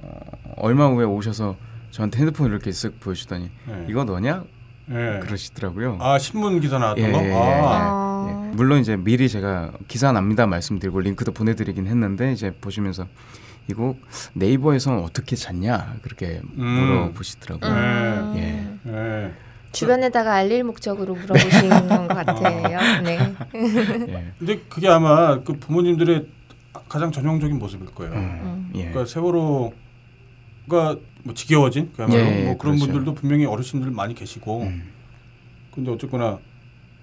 얼마 0.58 0.88
후에 0.88 1.06
오셔서 1.06 1.56
저한테 1.92 2.20
핸드폰을 2.20 2.52
이렇게 2.52 2.72
쓱 2.72 3.00
보여주더니 3.00 3.50
예. 3.70 3.86
이거 3.90 4.04
너냐 4.04 4.44
예. 4.92 5.20
그러시더라고요. 5.22 5.98
아 6.00 6.18
신문 6.18 6.60
기사 6.60 6.80
나왔던 6.80 7.04
예, 7.06 7.12
거? 7.12 7.20
예, 7.20 7.30
예. 7.30 7.34
아. 7.34 7.40
아. 7.40 8.50
예. 8.52 8.56
물론 8.56 8.80
이제 8.80 8.96
미리 8.96 9.30
제가 9.30 9.72
기사 9.88 10.12
납니다 10.12 10.48
말씀드리고 10.48 11.00
링크도 11.00 11.34
보내드리긴 11.34 11.88
했는데 11.88 12.32
이제 12.32 12.52
보시면서 12.52 13.06
이거 13.68 13.96
네이버에서는 14.34 15.04
어떻게 15.04 15.36
찾냐 15.36 15.98
그렇게 16.02 16.42
음. 16.58 16.64
물어보시더라고요. 16.64 17.72
음. 17.72 18.34
예. 18.88 19.49
예. 19.70 19.72
주변에다가 19.72 20.34
알릴 20.34 20.64
목적으로 20.64 21.16
물어보신 21.16 21.70
것 21.88 22.08
같아요. 22.08 23.02
네. 23.04 23.20
예. 23.56 24.32
근데 24.38 24.60
그게 24.70 24.88
아마 24.88 25.42
그 25.44 25.54
부모님들의 25.54 26.28
가장 26.88 27.12
전형적인 27.12 27.58
모습일 27.60 27.88
거예요. 27.88 28.14
음. 28.14 28.72
예. 28.76 28.90
그러니까 28.90 29.06
세월호가 29.06 29.74
뭐 31.24 31.34
지겨워진 31.34 31.92
그야말로 31.96 32.20
예, 32.20 32.46
뭐 32.46 32.58
그런 32.58 32.76
그렇죠. 32.76 32.92
분들도 32.92 33.14
분명히 33.16 33.46
어르신들 33.46 33.92
많이 33.92 34.16
계시고 34.16 34.62
음. 34.62 34.90
근데 35.74 35.92
어쨌거나 35.92 36.40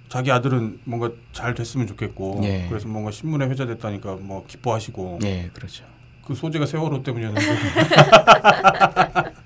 자기 0.09 0.31
아들은 0.31 0.81
뭔가 0.85 1.11
잘 1.33 1.55
됐으면 1.55 1.87
좋겠고 1.87 2.41
예. 2.45 2.67
그래서 2.69 2.89
뭔가 2.89 3.11
신문에 3.11 3.47
회자됐다니까 3.47 4.17
뭐 4.21 4.45
기뻐하시고 4.47 5.21
예, 5.25 5.51
그렇죠. 5.53 5.85
그 6.25 6.35
소재가 6.35 6.67
세월호 6.67 7.03
때문이었는데 7.03 7.47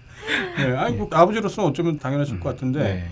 네, 0.56 0.76
아니 0.76 0.96
뭐 0.96 1.08
아버지로서는 1.10 1.70
어쩌면 1.70 1.98
당연하실 1.98 2.40
것 2.40 2.50
같은데 2.50 2.82
네. 2.82 3.04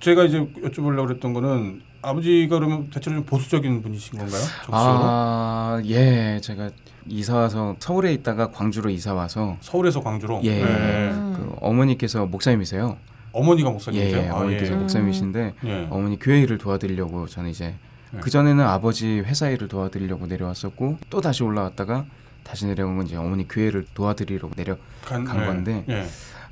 제가 0.00 0.24
이제 0.24 0.38
여쭤보려고 0.38 1.06
그랬던 1.06 1.32
거는 1.32 1.82
아버지가 2.02 2.58
그러면 2.58 2.90
대체로 2.90 3.16
좀 3.16 3.24
보수적인 3.24 3.82
분이신 3.82 4.18
건가요? 4.18 4.40
정치적으로? 4.40 4.74
아, 4.74 5.80
예, 5.84 6.40
제가 6.42 6.70
이사 7.06 7.36
와서 7.36 7.76
서울에 7.78 8.12
있다가 8.12 8.50
광주로 8.50 8.90
이사 8.90 9.14
와서 9.14 9.56
서울에서 9.60 10.00
광주로. 10.00 10.40
예, 10.42 10.62
네. 10.62 11.10
음. 11.10 11.34
그 11.36 11.56
어머니께서 11.60 12.26
목사님이세요. 12.26 12.96
어머니가 13.32 13.68
예, 13.68 13.72
목사님이세요? 13.72 14.22
예, 14.22 14.28
아, 14.28 14.34
어머니께서 14.36 14.72
예. 14.72 14.76
목사님이신데 14.76 15.54
예. 15.64 15.86
어머니 15.90 16.18
교회 16.18 16.40
일을 16.42 16.58
도와드리려고 16.58 17.26
저는 17.26 17.50
이제 17.50 17.74
네. 18.10 18.20
그 18.20 18.30
전에는 18.30 18.64
아버지 18.64 19.20
회사 19.20 19.48
일을 19.48 19.68
도와드리려고 19.68 20.26
내려왔었고 20.26 20.98
또 21.08 21.20
다시 21.20 21.42
올라왔다가 21.42 22.04
다시 22.44 22.66
내려온 22.66 22.96
건 22.96 23.06
이제 23.06 23.16
어머니 23.16 23.46
교회를 23.48 23.86
도와드리려고 23.94 24.54
내려 24.54 24.76
간, 25.04 25.24
간 25.24 25.42
예. 25.42 25.46
건데 25.46 25.84
예. 25.88 26.04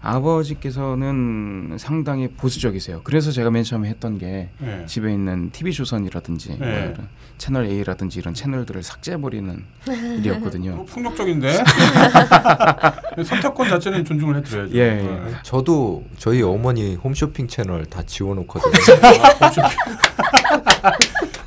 아버지께서는 0.03 1.77
상당히 1.79 2.29
보수적이세요. 2.29 3.03
그래서 3.05 3.31
제가 3.31 3.51
맨 3.51 3.63
처음에 3.65 3.89
했던 3.89 4.19
게 4.19 4.49
예. 4.63 4.87
집에 4.87 5.13
있는 5.13 5.51
TV 5.51 5.73
조선이라든지 5.73 6.57
뭐 6.59 6.67
네. 6.67 6.93
이런 6.95 7.09
채널 7.37 7.67
A라든지 7.67 8.19
이런 8.19 8.33
채널들을 8.33 8.83
삭제해버리는 8.83 9.65
일이었거든요. 10.19 10.73
어, 10.81 10.85
폭력적인데 10.87 11.53
선택권 13.25 13.69
자체는 13.69 14.05
존중을 14.05 14.37
해드려야죠. 14.37 14.75
예, 14.75 14.95
네. 14.95 15.21
저도 15.43 16.05
저희 16.17 16.43
어머니 16.43 16.95
홈쇼핑 16.97 17.47
채널 17.47 17.85
다 17.85 18.03
지워놓거든요. 18.03 18.73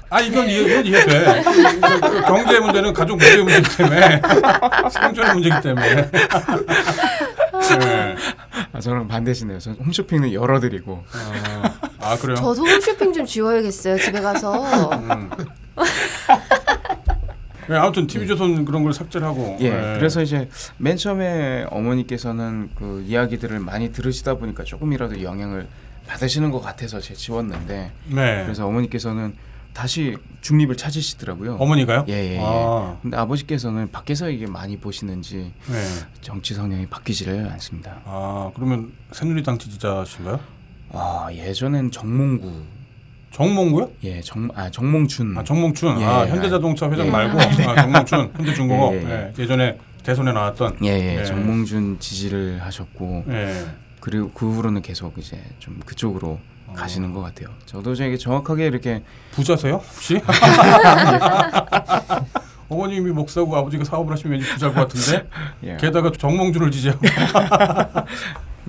아 0.10 0.22
이건 0.22 0.48
이해, 0.48 0.62
이건 0.62 0.86
이해돼. 0.86 1.42
그, 1.42 2.00
그 2.00 2.22
경제 2.22 2.60
문제는 2.60 2.94
가족 2.94 3.18
문제 3.18 3.38
문제이기 3.38 3.78
때문에 3.78 4.22
생존의 4.92 5.34
문제이기 5.34 5.62
때문에. 5.64 6.12
네. 7.80 8.16
아, 8.84 8.92
저랑 8.92 9.08
반대시네요. 9.08 9.60
전 9.60 9.76
홈쇼핑은 9.76 10.34
열어드리고 10.34 11.06
아, 11.14 11.80
아 12.00 12.18
그래요? 12.18 12.36
저도 12.36 12.66
홈쇼핑 12.66 13.14
좀 13.14 13.26
지워야겠어요. 13.26 13.98
집에 13.98 14.20
가서. 14.20 14.92
음. 14.92 15.30
네, 17.70 17.78
아무튼 17.78 18.08
TV 18.08 18.28
조선 18.28 18.66
그런 18.66 18.84
걸 18.84 18.92
삭제를 18.92 19.26
하고. 19.26 19.56
예, 19.62 19.70
네. 19.70 19.96
그래서 19.98 20.22
이제 20.22 20.50
맨 20.78 20.98
처음에 20.98 21.66
어머니께서는 21.70 22.72
그 22.76 23.06
이야기들을 23.08 23.58
많이 23.60 23.94
들으시다 23.94 24.34
보니까 24.36 24.66
조금이라도 24.66 25.24
영향을 25.24 25.68
받으시는 26.06 26.52
것 26.52 26.60
같아서 26.60 27.00
제가 27.00 27.18
지웠는데 27.18 27.94
네. 28.08 28.44
그래서 28.44 28.68
어머니께서는 28.68 29.34
다시 29.74 30.16
중립을 30.42 30.78
찾으시더라고요. 30.78 31.56
어머니가요? 31.56 32.06
예, 32.08 32.14
예, 32.14 32.36
예. 32.36 32.40
아, 32.42 32.98
근데 33.02 33.18
아버지께서는 33.18 33.92
밖에서 33.92 34.30
이게 34.30 34.46
많이 34.46 34.78
보시는지 34.78 35.52
네. 35.68 35.84
정치 36.22 36.54
성향이 36.54 36.86
바뀌지를 36.88 37.50
않습니다. 37.54 38.02
아 38.06 38.52
그러면 38.56 38.94
새누리당 39.12 39.58
지지자신가요? 39.58 40.40
아 40.92 41.28
예전엔 41.32 41.90
정몽구, 41.92 42.54
정몽구요? 43.32 43.92
예, 44.04 44.22
정, 44.22 44.48
아 44.54 44.70
정몽준, 44.70 45.38
아 45.38 45.44
정몽춘. 45.44 46.00
예, 46.02 46.06
아 46.06 46.26
예. 46.26 46.30
현대자동차 46.30 46.90
회장 46.92 47.08
예. 47.08 47.12
말고 47.12 47.40
아, 47.40 47.76
정몽춘 47.82 48.32
현대중공업. 48.36 48.94
예, 48.94 48.98
예, 49.04 49.10
예, 49.10 49.34
예. 49.38 49.48
전에 49.48 49.78
대선에 50.04 50.34
나왔던. 50.34 50.78
예, 50.84 50.90
예, 50.90 51.20
예. 51.20 51.26
정몽준 51.26 52.00
지지를 52.00 52.62
하셨고 52.62 53.26
예. 53.30 53.66
그리고 54.00 54.30
그 54.32 54.52
후로는 54.52 54.82
계속 54.82 55.18
이제 55.18 55.42
좀 55.60 55.80
그쪽으로 55.86 56.28
어. 56.28 56.53
가시는 56.74 57.14
것 57.14 57.22
같아요. 57.22 57.50
저도 57.66 57.94
이제 57.94 58.18
정확하게 58.18 58.68
이렇게 58.68 59.04
부자세요 59.32 59.76
혹시? 59.76 60.20
어머님이 62.70 63.12
목사고 63.12 63.56
아버지가 63.56 63.84
사업을 63.84 64.14
하시면 64.14 64.34
왠지 64.40 64.50
부자일 64.52 64.74
것 64.74 64.88
같은데 64.88 65.28
예. 65.64 65.78
게다가 65.78 66.12
정몽준을 66.12 66.72
지지하고 66.72 67.02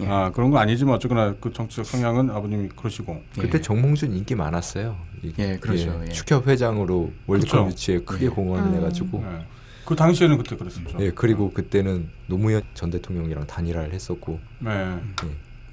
예. 0.01 0.07
아 0.07 0.31
그런 0.33 0.51
거 0.51 0.59
아니지만 0.59 0.97
어쨌거나 0.97 1.35
그 1.41 1.53
정치적 1.53 1.87
성향은 1.87 2.31
아버님이 2.31 2.69
그러시고 2.71 3.23
그때 3.39 3.59
예. 3.59 3.63
정몽준 3.63 4.13
인기 4.15 4.35
많았어요. 4.35 4.97
이- 5.23 5.33
예, 5.39 5.57
그렇죠. 5.57 6.03
예. 6.07 6.11
축협 6.13 6.47
회장으로 6.49 7.13
월드컵 7.27 7.59
그쵸. 7.65 7.71
유치에 7.71 7.99
크게 8.01 8.27
예. 8.27 8.29
공헌을 8.29 8.73
음. 8.73 8.77
해가지고 8.77 9.25
예. 9.27 9.47
그 9.87 9.95
당시에는 9.95 10.37
그때 10.39 10.57
그랬었죠. 10.57 10.99
예 11.01 11.11
그리고 11.11 11.53
그때는 11.53 12.09
노무현 12.27 12.63
전 12.75 12.91
대통령이랑 12.91 13.47
단일화를 13.47 13.93
했었고 13.93 14.41
네. 14.61 14.99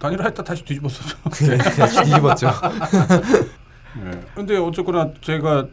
예. 0.02 0.08
단일화 0.08 0.26
했다 0.26 0.44
다시 0.44 0.66
뒤집었었죠. 0.66 1.18
그냥 1.32 1.60
뒤집었죠. 2.04 2.48
예. 4.06 4.20
근데 4.36 4.58
어쨌거나 4.58 5.12
제가 5.22 5.68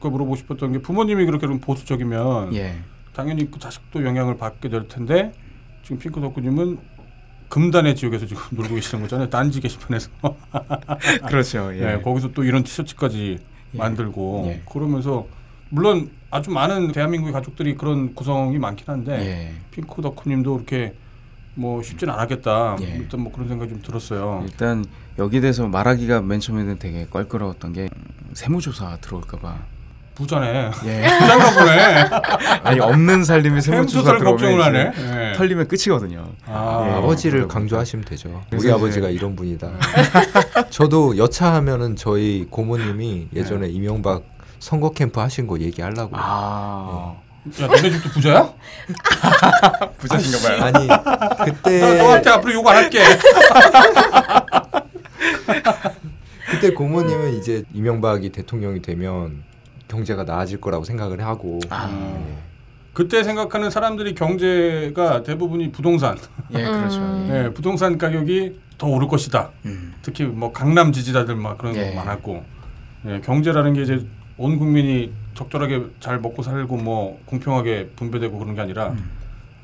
그 0.00 0.08
물어보고 0.08 0.36
싶었던 0.36 0.72
게 0.72 0.78
부모님이 0.78 1.26
그렇게 1.26 1.46
좀 1.46 1.60
보수적이면 1.60 2.54
예. 2.54 2.78
당연히 3.12 3.50
그 3.50 3.58
자식도 3.58 4.04
영향을 4.04 4.36
받게 4.36 4.68
될 4.68 4.88
텐데 4.88 5.32
지금 5.82 5.98
핑크 5.98 6.20
덕후님은 6.20 6.78
금단의 7.48 7.94
지역에서 7.96 8.26
지금 8.26 8.42
놀고 8.56 8.74
계시는 8.74 9.02
거잖아요. 9.02 9.30
딴지 9.30 9.60
게시판에서. 9.60 10.10
그렇죠. 11.28 11.70
예. 11.74 11.94
예. 11.94 12.00
거기서 12.02 12.32
또 12.32 12.44
이런 12.44 12.62
티셔츠까지 12.64 13.38
예. 13.74 13.78
만들고 13.78 14.44
예. 14.48 14.62
그러면서 14.70 15.26
물론 15.68 16.10
아주 16.30 16.50
많은 16.50 16.92
대한민국의 16.92 17.32
가족들이 17.32 17.76
그런 17.76 18.14
구성이 18.14 18.58
많긴 18.58 18.86
한데 18.88 19.12
예. 19.12 19.52
핑크 19.70 20.00
덕후님도 20.02 20.54
그렇게 20.54 20.94
뭐 21.56 21.82
쉽진 21.82 22.08
않았겠다. 22.10 22.76
예. 22.82 22.84
일단 22.96 23.20
뭐 23.20 23.32
그런 23.32 23.48
생각이 23.48 23.70
좀 23.70 23.82
들었어요. 23.82 24.42
일단 24.46 24.84
여기 25.18 25.40
대해서 25.40 25.66
말하기가 25.66 26.20
맨 26.20 26.38
처음에는 26.38 26.78
되게 26.78 27.06
껄끄러웠던 27.10 27.72
게 27.72 27.88
음, 27.96 28.30
세무조사 28.34 28.98
들어올까봐. 29.00 29.56
부자네. 30.14 30.70
예. 30.84 31.02
부자인가 31.18 31.50
보네. 31.54 32.60
아니 32.62 32.80
없는 32.80 33.24
살림이 33.24 33.60
세무조사 33.62 34.18
걱정을 34.18 34.36
들어오면 34.38 34.64
하네. 34.64 35.30
예. 35.30 35.32
털리면 35.36 35.68
끝이거든요. 35.68 36.26
아, 36.46 36.84
예. 36.86 36.92
아버지를 36.92 37.40
그러고 37.40 37.54
강조하시면 37.54 38.04
되죠. 38.04 38.42
우리 38.52 38.70
아버지가 38.70 39.08
이런 39.08 39.34
분이다. 39.34 39.70
저도 40.70 41.16
여차하면은 41.16 41.96
저희 41.96 42.46
고모님이 42.50 43.28
예전에 43.34 43.68
이명박 43.68 44.24
선거 44.58 44.90
캠프 44.90 45.20
하신 45.20 45.46
거 45.46 45.58
얘기하려고. 45.58 46.16
아 46.18 47.16
야 47.60 47.66
너네 47.66 47.90
집도 47.90 48.08
부자야? 48.10 48.52
부자신가 49.98 50.48
봐요. 50.48 50.62
아니 50.64 50.86
나 50.86 51.28
그때 51.44 51.98
너한테 51.98 52.30
앞으로 52.30 52.54
욕 52.54 52.66
안 52.68 52.76
할게. 52.76 53.00
그때 56.50 56.70
고모님은 56.72 57.38
이제 57.38 57.62
이명박이 57.74 58.30
대통령이 58.30 58.80
되면 58.82 59.42
경제가 59.88 60.24
나아질 60.24 60.60
거라고 60.60 60.84
생각을 60.84 61.24
하고 61.24 61.60
아. 61.70 61.88
예. 61.90 62.36
그때 62.92 63.22
생각하는 63.22 63.68
사람들이 63.70 64.14
경제가 64.14 65.22
대부분이 65.22 65.70
부동산, 65.70 66.16
예, 66.54 66.64
그렇죠. 66.64 66.98
음. 66.98 67.28
예. 67.30 67.44
예, 67.44 67.50
부동산 67.52 67.98
가격이 67.98 68.58
더 68.78 68.86
오를 68.86 69.06
것이다. 69.06 69.50
음. 69.66 69.92
특히 70.02 70.24
뭐 70.24 70.50
강남 70.50 70.92
지지자들 70.92 71.36
막 71.36 71.58
그런 71.58 71.76
예. 71.76 71.90
거 71.90 71.96
많았고, 71.96 72.42
예, 73.06 73.20
경제라는 73.20 73.74
게 73.74 73.82
이제 73.82 74.06
온 74.38 74.58
국민이 74.58 75.12
적절하게 75.34 75.86
잘 76.00 76.20
먹고 76.20 76.42
살고 76.42 76.76
뭐 76.76 77.20
공평하게 77.26 77.90
분배되고 77.96 78.38
그런 78.38 78.54
게 78.54 78.60
아니라 78.60 78.88
음. 78.88 79.10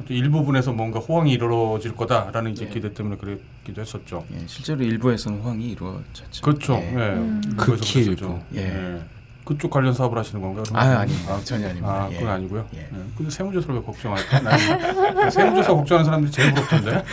또 0.06 0.14
일부분에서 0.14 0.72
뭔가 0.72 0.98
호황이 0.98 1.32
이루어질 1.32 1.94
거다라는 1.94 2.52
이제 2.52 2.64
예. 2.64 2.68
기대 2.70 2.92
때문에 2.92 3.16
그랬기도 3.16 3.80
했었죠. 3.80 4.24
예, 4.32 4.46
실제로 4.46 4.82
일부에서는 4.82 5.40
호황이 5.40 5.70
이루어졌죠. 5.70 6.42
그렇죠. 6.42 6.74
예. 6.74 6.94
예. 6.94 6.98
음. 7.14 7.40
극히. 7.56 8.00
일부. 8.00 8.40
예. 8.54 9.00
그쪽 9.44 9.70
관련 9.70 9.92
사업을 9.92 10.16
하시는 10.16 10.40
건가요? 10.40 10.64
아, 10.72 11.00
아닙니다. 11.00 11.38
전혀 11.44 11.66
아닙니다. 11.68 12.04
아, 12.04 12.08
예. 12.10 12.16
그건 12.16 12.32
아니고요. 12.32 12.66
예. 12.74 12.80
예. 12.80 12.88
근데 13.16 13.30
세무조사를 13.30 13.74
왜 13.74 13.82
걱정할까? 13.82 15.30
세무조사 15.30 15.74
걱정하는 15.74 16.04
사람들이 16.04 16.32
제일 16.32 16.54
부럽던데. 16.54 17.04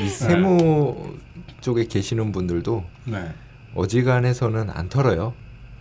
이 0.04 0.08
세무 0.08 1.16
쪽에 1.60 1.84
계시는 1.86 2.32
분들도 2.32 2.84
네. 3.04 3.32
어지간해서는 3.74 4.70
안 4.70 4.88
털어요. 4.88 5.32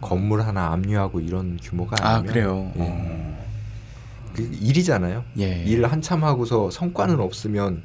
건물 0.02 0.42
하나 0.42 0.68
압류하고 0.72 1.20
이런 1.20 1.58
규모가 1.62 1.98
아 2.02 2.16
아니면 2.16 2.34
그래요. 2.34 2.72
예. 2.78 2.82
어. 2.82 3.40
그 4.34 4.50
일이잖아요. 4.62 5.24
예. 5.40 5.64
일 5.66 5.86
한참 5.86 6.24
하고서 6.24 6.70
성과는 6.72 7.20
없으면 7.20 7.84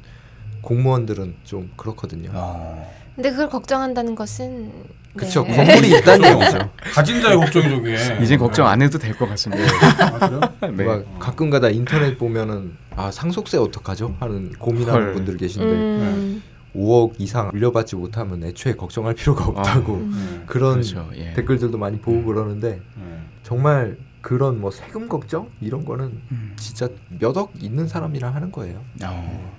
공무원들은 0.61 1.35
좀 1.43 1.71
그렇거든요. 1.75 2.29
어. 2.33 2.93
근데 3.15 3.31
그걸 3.31 3.49
걱정한다는 3.49 4.15
것은 4.15 4.71
그쵸 5.15 5.43
네. 5.43 5.55
건물이 5.55 5.97
있다는 5.99 6.29
얘기죠. 6.41 6.69
가진 6.93 7.21
자의 7.21 7.37
걱정이 7.37 7.69
저게. 7.69 7.95
이제 8.23 8.35
걱정 8.37 8.67
안 8.67 8.81
해도 8.81 8.97
될 8.97 9.15
것 9.17 9.27
같습니다. 9.29 9.63
아, 10.05 10.19
그래요? 10.19 10.39
네. 10.75 10.83
막 10.83 11.19
가끔가다 11.19 11.69
인터넷 11.69 12.17
보면은 12.17 12.75
아 12.95 13.11
상속세 13.11 13.57
어떡하죠? 13.57 14.15
하는 14.19 14.51
고민하는 14.53 15.01
헐. 15.07 15.13
분들 15.13 15.37
계신데 15.37 15.67
음. 15.69 16.43
5억 16.75 17.13
이상 17.19 17.49
물려받지 17.51 17.95
못하면 17.95 18.43
애초에 18.43 18.73
걱정할 18.75 19.13
필요가 19.15 19.45
없다고 19.45 19.93
음. 19.93 20.11
네. 20.39 20.43
그런 20.45 20.73
그렇죠. 20.73 21.09
예. 21.15 21.33
댓글들도 21.33 21.77
많이 21.77 21.99
보고 21.99 22.23
그러는데 22.25 22.81
네. 22.95 23.19
정말 23.43 23.97
그런 24.21 24.59
뭐 24.59 24.71
세금 24.71 25.07
걱정 25.07 25.49
이런 25.61 25.85
거는 25.85 26.05
음. 26.31 26.53
진짜 26.57 26.89
몇 27.19 27.37
억 27.37 27.51
있는 27.59 27.87
사람이랑 27.87 28.33
하는 28.35 28.51
거예요. 28.51 28.81
어. 29.03 29.53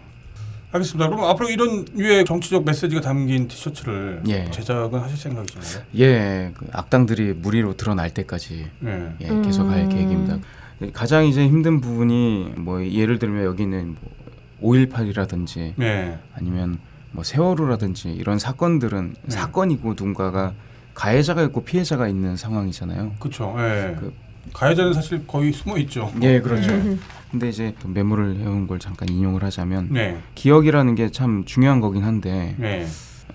알겠습니다. 0.73 1.09
그럼 1.09 1.25
앞으로 1.25 1.49
이런 1.49 1.87
유의 1.97 2.25
정치적 2.25 2.65
메시지가 2.65 3.01
담긴 3.01 3.49
티셔츠를 3.49 4.23
예. 4.29 4.51
제작은 4.51 4.99
하실 4.99 5.17
생각이신가요? 5.17 5.85
예, 6.01 6.53
그 6.55 6.67
악당들이 6.73 7.35
무리로 7.35 7.77
드러날 7.77 8.11
때까지 8.13 8.67
네. 8.81 9.15
예, 9.21 9.31
음. 9.31 9.43
계속 9.43 9.69
할 9.71 9.89
계획입니다. 9.89 10.39
가장 10.93 11.25
이제 11.25 11.47
힘든 11.47 11.81
부분이 11.81 12.55
뭐 12.59 12.85
예를 12.85 13.19
들면 13.19 13.45
여기는 13.45 13.97
뭐 14.61 14.75
5.18이라든지 14.75 15.73
네. 15.77 16.19
아니면 16.35 16.79
뭐 17.17 17.25
세월호라든지 17.25 18.11
이런 18.11 18.39
사건들은 18.39 19.15
네. 19.23 19.31
사건이고 19.31 19.89
누군가가 19.91 20.53
가해자가 20.93 21.43
있고 21.45 21.65
피해자가 21.65 22.09
있는 22.09 22.37
상황이잖아요. 22.37 23.15
그렇죠. 23.19 23.55
예. 23.59 23.97
그- 23.99 24.13
가해자는 24.53 24.93
사실 24.93 25.27
거의 25.27 25.51
숨어 25.53 25.77
있죠. 25.79 26.13
예, 26.23 26.41
그렇죠. 26.41 26.71
음. 26.73 27.01
근데 27.31 27.49
이제 27.49 27.75
또 27.81 27.89
메모를 27.89 28.37
해온 28.37 28.67
걸 28.67 28.79
잠깐 28.79 29.09
인용을 29.09 29.43
하자면 29.43 29.89
네. 29.91 30.19
기억이라는 30.35 30.95
게 30.95 31.09
참 31.11 31.45
중요한 31.47 31.81
거긴 31.81 32.05
한데 32.05 32.55
네. 32.59 32.87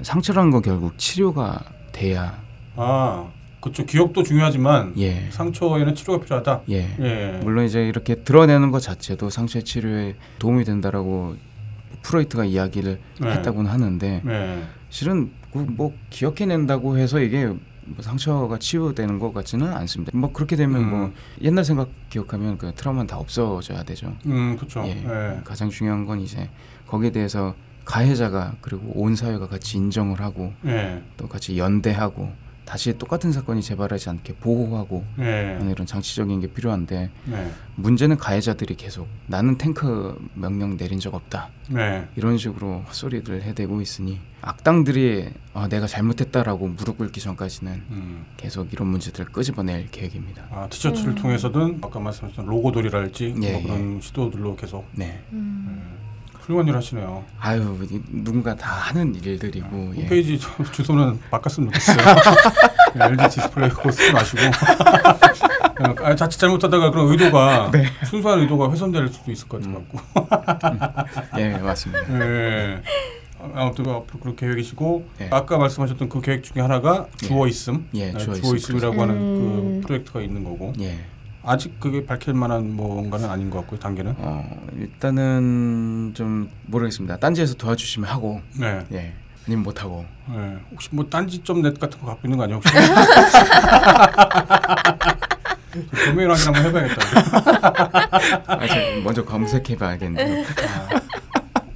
상처라는 0.01 0.51
건 0.51 0.61
결국 0.61 0.97
치료가 0.97 1.59
돼야 1.91 2.39
아, 2.75 3.27
그렇죠. 3.59 3.85
기억도 3.85 4.23
중요하지만 4.23 4.93
예, 4.99 5.27
상처에는 5.31 5.93
치료가 5.95 6.23
필요하다. 6.23 6.61
예. 6.69 6.95
예. 6.99 7.39
물론 7.43 7.65
이제 7.65 7.83
이렇게 7.85 8.15
드러내는 8.15 8.69
것 8.71 8.79
자체도 8.79 9.29
상처 9.31 9.59
치료에 9.59 10.15
도움이 10.39 10.63
된다라고 10.63 11.35
프로이트가 12.01 12.45
이야기를 12.45 12.99
네. 13.21 13.31
했다고는 13.31 13.69
하는데 13.69 14.21
네. 14.23 14.63
실은 14.89 15.31
그뭐 15.51 15.93
기억해낸다고 16.09 16.97
해서 16.97 17.19
이게 17.19 17.45
뭐 17.45 18.01
상처가 18.01 18.57
치유되는 18.57 19.19
것 19.19 19.33
같지는 19.33 19.73
않습니다. 19.73 20.17
뭐 20.17 20.31
그렇게 20.31 20.55
되면 20.55 20.81
음. 20.81 20.89
뭐 20.89 21.13
옛날 21.41 21.65
생각 21.65 21.89
기억하면 22.09 22.57
그 22.57 22.71
트라우마는 22.75 23.07
다 23.07 23.17
없어져야 23.17 23.83
되죠. 23.83 24.15
음, 24.25 24.55
그렇죠. 24.55 24.83
예. 24.85 24.93
네. 24.93 25.41
가장 25.43 25.69
중요한 25.69 26.05
건 26.05 26.21
이제 26.21 26.49
거기에 26.87 27.11
대해서 27.11 27.55
가해자가 27.85 28.55
그리고 28.61 28.91
온 28.95 29.15
사회가 29.15 29.47
같이 29.47 29.77
인정을 29.77 30.21
하고 30.21 30.53
네. 30.61 31.01
또 31.17 31.27
같이 31.27 31.57
연대하고 31.57 32.31
다시 32.71 32.97
똑같은 32.97 33.33
사건이 33.33 33.61
재발하지 33.61 34.09
않게 34.11 34.35
보호하고 34.35 35.03
네. 35.17 35.55
하는 35.55 35.71
이런 35.71 35.85
장치적인 35.85 36.39
게 36.39 36.47
필요한데 36.47 37.09
네. 37.25 37.51
문제는 37.75 38.15
가해자들이 38.15 38.75
계속 38.75 39.09
나는 39.27 39.57
탱크 39.57 40.17
명령 40.35 40.77
내린 40.77 40.97
적 40.97 41.13
없다 41.13 41.49
네. 41.69 42.07
이런 42.15 42.37
식으로 42.37 42.85
헛소리를 42.87 43.41
해대고 43.41 43.81
있으니 43.81 44.21
악당들이 44.41 45.31
아, 45.53 45.67
내가 45.67 45.85
잘못했다라고 45.85 46.69
무릎 46.69 46.97
꿇기 46.97 47.19
전까지는 47.19 47.73
음. 47.89 48.25
계속 48.37 48.71
이런 48.71 48.87
문제들을 48.87 49.33
끄집어낼 49.33 49.91
계획입니다. 49.91 50.47
아, 50.49 50.69
티셔츠를 50.69 51.09
음. 51.11 51.15
통해서든 51.15 51.79
아까 51.81 51.99
말씀하셨던 51.99 52.45
로고돌이랄지 52.45 53.35
예, 53.43 53.51
뭐 53.51 53.63
그런 53.63 53.99
시도들로 53.99 54.55
계속 54.55 54.87
네. 54.93 55.21
음. 55.33 56.00
훌륭한 56.51 56.67
일 56.67 56.75
하시네요. 56.75 57.23
아유 57.39 57.77
이- 57.89 58.01
누군가 58.11 58.53
다 58.55 58.69
하는 58.71 59.15
일들이고 59.15 59.93
예. 59.95 60.01
홈페이지 60.01 60.37
저- 60.37 60.63
주소는 60.71 61.19
바꿨으면 61.31 61.71
좋겠어요. 61.71 61.97
네, 62.95 63.05
LG 63.05 63.29
디스플레이 63.35 63.69
그거 63.69 63.89
쓰지 63.91 64.11
마시고. 64.11 64.41
그냥, 65.75 65.95
아, 66.03 66.15
자칫 66.15 66.37
잘못하다가 66.37 66.91
그런 66.91 67.07
의도가 67.09 67.71
네. 67.71 67.85
순수한 68.05 68.39
의도가 68.41 68.69
훼손될 68.69 69.07
수도 69.07 69.31
있을 69.31 69.47
것 69.47 69.61
같아갖고. 69.61 71.39
예 71.39 71.57
맞습니다. 71.57 72.05
네. 72.19 72.81
아무튼 73.55 73.85
앞으로 73.89 74.19
그런 74.19 74.35
계획이시고 74.35 75.05
네. 75.19 75.29
아까 75.31 75.57
말씀하셨던 75.57 76.09
그 76.09 76.21
계획 76.21 76.43
중에 76.43 76.61
하나가 76.61 77.07
예. 77.23 77.27
주어 77.27 77.47
있음, 77.47 77.87
예, 77.95 78.11
네, 78.11 78.17
주어 78.19 78.35
주어 78.35 78.55
있음 78.55 78.77
하는 78.99 79.15
음. 79.15 79.81
그 79.81 79.87
프로젝트가 79.87 80.21
있는 80.21 80.43
거고 80.43 80.73
예. 80.81 80.99
아직 81.43 81.79
그게 81.79 82.05
밝힐 82.05 82.33
만한 82.33 82.75
뭔가는 82.75 83.29
아닌 83.29 83.49
것 83.49 83.59
같고요 83.61 83.79
단계는. 83.79 84.15
어 84.17 84.43
일단은 84.77 86.11
좀 86.15 86.49
모르겠습니다. 86.67 87.17
딴지에서 87.17 87.55
도와주시면 87.55 88.09
하고 88.09 88.41
네. 88.59 88.85
예 88.91 89.13
아니면 89.47 89.63
못 89.63 89.81
하고 89.81 90.05
네. 90.29 90.57
혹시 90.71 90.89
뭐 90.91 91.05
딴지점 91.09 91.61
넷 91.61 91.79
같은 91.79 91.99
거 91.99 92.05
갖고 92.07 92.27
있는 92.27 92.37
거 92.37 92.43
아니야 92.43 92.57
혹시? 92.57 92.71
저 95.71 96.05
도메인 96.11 96.29
확인 96.29 96.47
한번 96.47 96.65
해봐야겠다. 96.65 97.01
아, 98.45 98.57
먼저 99.03 99.23
검색해봐야겠네요. 99.23 100.43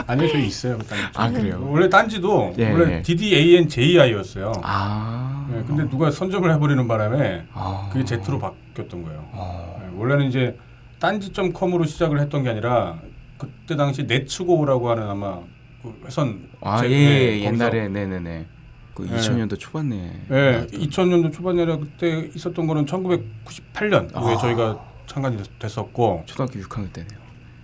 아니요 0.07 0.27
저희 0.31 0.45
있어요 0.45 0.77
딴지점. 0.77 1.11
아 1.15 1.29
그래요? 1.31 1.67
원래 1.67 1.89
딴지도 1.89 2.53
예, 2.59 2.71
원래 2.71 2.97
예. 2.97 3.01
DDANJI였어요. 3.01 4.51
아 4.63 5.47
네, 5.49 5.63
근데 5.65 5.89
누가 5.89 6.11
선점을 6.11 6.51
해버리는 6.53 6.87
바람에 6.87 7.45
아. 7.53 7.89
그게 7.91 8.05
Z로 8.05 8.37
바뀌 8.37 8.64
었던 8.83 9.03
거예요. 9.03 9.27
어. 9.31 9.79
네, 9.81 9.97
원래는 9.97 10.27
이제 10.27 10.57
딴지.com으로 10.99 11.85
시작을 11.85 12.19
했던 12.19 12.43
게 12.43 12.49
아니라 12.49 12.97
그때 13.37 13.75
당시 13.75 14.03
네츠고라고 14.03 14.89
하는 14.89 15.09
아마 15.09 15.39
그 15.81 16.01
회선 16.05 16.47
아, 16.61 16.77
제- 16.81 16.89
예, 16.89 16.95
네, 16.97 17.39
거기서- 17.39 17.43
옛날에 17.45 17.87
네네네. 17.89 18.45
그 18.93 19.03
네. 19.03 19.17
2000년도 19.17 19.59
초반에. 19.59 20.21
예, 20.31 20.51
나왔던. 20.51 20.79
2000년도 20.79 21.33
초반이라 21.33 21.77
그때 21.77 22.29
있었던 22.33 22.65
거는 22.67 22.85
1998년 22.85 24.05
에 24.05 24.09
아. 24.13 24.37
저희가 24.37 24.79
참관이 25.07 25.37
됐- 25.37 25.59
됐었고 25.59 26.23
초등학교 26.25 26.59
6학년 26.59 26.91
때네요. 26.93 27.19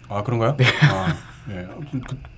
아 0.09 0.21
그런가요? 0.23 0.55
네. 0.57 0.65
아, 0.83 1.15
예. 1.51 1.67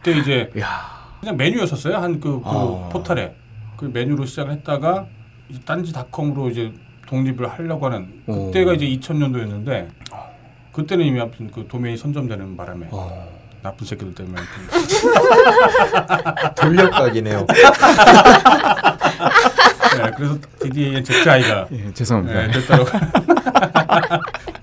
그때 0.03 0.17
이제 0.19 0.51
야. 0.59 1.17
그냥 1.19 1.38
메뉴였었어요 1.38 1.95
한그 1.97 2.41
아. 2.45 2.89
포털에 2.91 3.36
그 3.78 3.86
메뉴로 3.86 4.26
시작을 4.26 4.51
했다가 4.53 5.07
딴지닷컴으로 5.65 6.49
이제 6.49 6.71
독립을 7.14 7.47
하려고 7.47 7.86
하는 7.86 8.24
오. 8.26 8.47
그때가 8.47 8.74
이제 8.74 8.88
2000년도였는데 8.88 9.88
그때는 10.72 11.05
이미 11.05 11.22
아무튼 11.22 11.51
그 11.51 11.68
도메인이 11.68 11.95
선점되는 11.97 12.57
바람에 12.57 12.88
어. 12.89 13.30
나쁜 13.61 13.86
새끼들 13.86 14.16
때문에 14.16 14.41
돌려각이네요. 16.57 17.45
네, 19.95 20.11
그래서 20.18 20.39
DDA의 20.59 21.03
ZI가 21.03 21.68
예, 21.72 21.93
죄송합니다. 21.93 22.47
네, 22.47 22.51
됐다고 22.51 22.86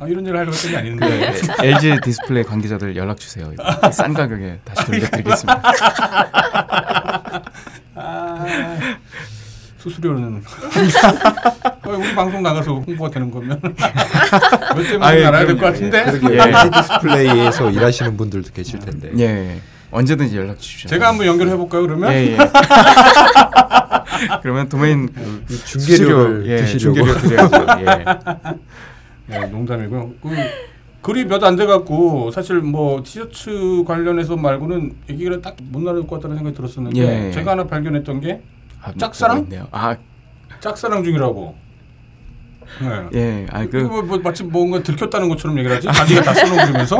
아, 0.00 0.06
이런 0.06 0.26
일을 0.26 0.40
하려고 0.40 0.52
했던 0.52 0.72
게 0.72 0.76
아닌데 0.76 1.08
네, 1.08 1.32
LG 1.68 1.98
디스플레이 2.02 2.42
관계자들 2.42 2.96
연락 2.96 3.16
주세요. 3.18 3.52
싼 3.92 4.12
가격에 4.12 4.58
다시 4.64 4.86
돌려드리겠습니다. 4.86 5.62
아, 7.94 8.44
수수료는 9.80 10.42
어, 11.84 11.90
우리 11.96 12.14
방송 12.14 12.42
나가서 12.42 12.74
홍보가 12.80 13.10
되는 13.10 13.30
거면 13.30 13.58
몇 13.64 15.02
아예 15.02 15.24
알아야 15.24 15.46
될. 15.46 15.56
것 15.56 15.66
같은데 15.66 16.04
그러게 16.04 16.34
예. 16.34 16.38
LG 16.38 16.70
디스플레이에서 16.70 17.70
일하시는 17.70 18.16
분들도 18.16 18.52
계실 18.52 18.78
텐데. 18.78 19.10
예, 19.18 19.60
언제든지 19.90 20.36
연락 20.36 20.58
주십시오. 20.58 20.88
제가 20.90 21.08
한번 21.08 21.26
연결해 21.26 21.56
볼까요 21.56 21.82
그러면 21.82 22.12
예, 22.12 22.32
예. 22.32 22.36
그러면 24.42 24.68
도메인 24.68 25.08
이 25.48 25.56
중계료를 25.56 26.44
수수료, 26.44 26.46
예, 26.46 26.56
드시려고. 26.56 27.08
예. 27.80 28.04
네, 29.26 29.46
농담이고요. 29.46 30.10
그 30.22 30.28
글이 31.00 31.24
몇 31.24 31.42
안 31.44 31.56
돼갖고 31.56 32.30
사실 32.30 32.56
뭐 32.56 33.02
티셔츠 33.02 33.82
관련해서 33.86 34.36
말고는 34.36 34.92
얘기가 35.08 35.40
딱못 35.40 35.82
나올 35.82 36.06
것 36.06 36.16
같다는 36.16 36.36
생각이 36.36 36.54
들었었는데 36.54 37.28
예. 37.28 37.30
제가 37.30 37.52
하나 37.52 37.66
발견했던 37.66 38.20
게 38.20 38.42
아, 38.82 38.92
짝사랑? 38.98 39.36
보고 39.38 39.46
있네요. 39.48 39.66
아, 39.70 39.96
짝사랑 40.60 41.04
중이라고. 41.04 41.54
네. 42.80 43.08
예, 43.14 43.46
아그그 43.50 43.76
뭐, 43.78 44.02
뭐 44.02 44.18
마치 44.18 44.44
뭔가 44.44 44.80
들켰다는 44.80 45.28
것처럼 45.28 45.58
얘기를 45.58 45.76
하지 45.76 45.88
자기가 45.92 46.22
다 46.22 46.32
써놓은 46.32 46.66
그러면서 46.66 46.98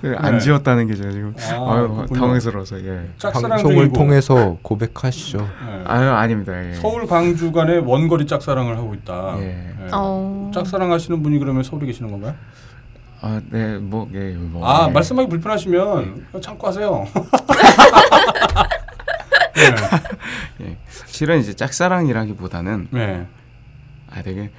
그안 0.00 0.32
네. 0.32 0.40
지웠다는 0.40 0.88
게 0.88 0.94
제가 0.96 1.12
지금 1.12 1.34
아, 1.38 1.74
아유. 1.74 2.06
당황스러워서 2.12 2.84
예. 2.84 3.08
짝사랑 3.18 3.50
방송을 3.50 3.92
통해서 3.92 4.56
고백하시죠. 4.62 5.38
네. 5.38 5.84
아유 5.86 6.10
아닙니다. 6.10 6.52
예. 6.68 6.74
서울 6.74 7.06
광주 7.06 7.52
간의 7.52 7.78
원거리 7.80 8.26
짝사랑을 8.26 8.76
하고 8.76 8.92
있다. 8.94 9.36
예. 9.38 9.42
네. 9.42 9.74
어. 9.92 10.50
짝사랑 10.52 10.90
하시는 10.90 11.22
분이 11.22 11.38
그러면 11.38 11.62
서울에 11.62 11.86
계시는 11.86 12.10
건가요? 12.10 12.34
아, 13.20 13.40
네, 13.50 13.78
뭐, 13.78 14.06
예, 14.12 14.32
뭐. 14.32 14.66
아 14.68 14.88
예. 14.88 14.92
말씀하기 14.92 15.30
불편하시면 15.30 16.26
참고 16.42 16.66
하세요. 16.66 17.06
네. 19.54 20.66
예. 20.66 20.76
실은 21.06 21.38
이제 21.40 21.54
짝사랑이라기보다는 21.54 22.88
네. 22.90 23.26
아 24.10 24.22
되게 24.22 24.50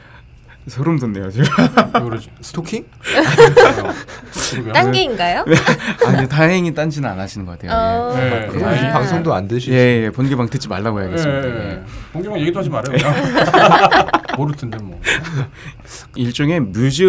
소름 0.67 0.97
돋네요 0.97 1.29
지금. 1.29 1.45
그러지? 1.93 2.29
스토킹? 2.41 2.85
딴게인가요? 4.73 5.41
아, 5.41 6.11
근데 6.11 6.27
다행히 6.27 6.73
딴지는 6.73 7.07
안 7.07 7.19
하시는 7.19 7.45
것 7.45 7.59
같아요. 7.59 7.71
어. 7.77 8.15
네. 8.15 8.47
그럼 8.47 8.65
아. 8.69 8.75
이 8.75 8.91
방송도 8.91 9.33
안 9.33 9.43
예, 9.43 9.47
드시죠. 9.47 9.73
예, 9.73 10.05
예, 10.05 10.09
본기방 10.09 10.49
듣지 10.49 10.67
말라고 10.67 11.01
해야겠습니다. 11.01 11.47
예. 11.47 11.69
예. 11.71 11.81
공개만 12.13 12.39
얘기도 12.39 12.59
하지 12.59 12.69
말아요. 12.69 12.97
모를 14.38 14.55
텐데 14.55 14.77
뭐. 14.77 14.99
일종의 16.15 16.59
뮤즈 16.61 17.05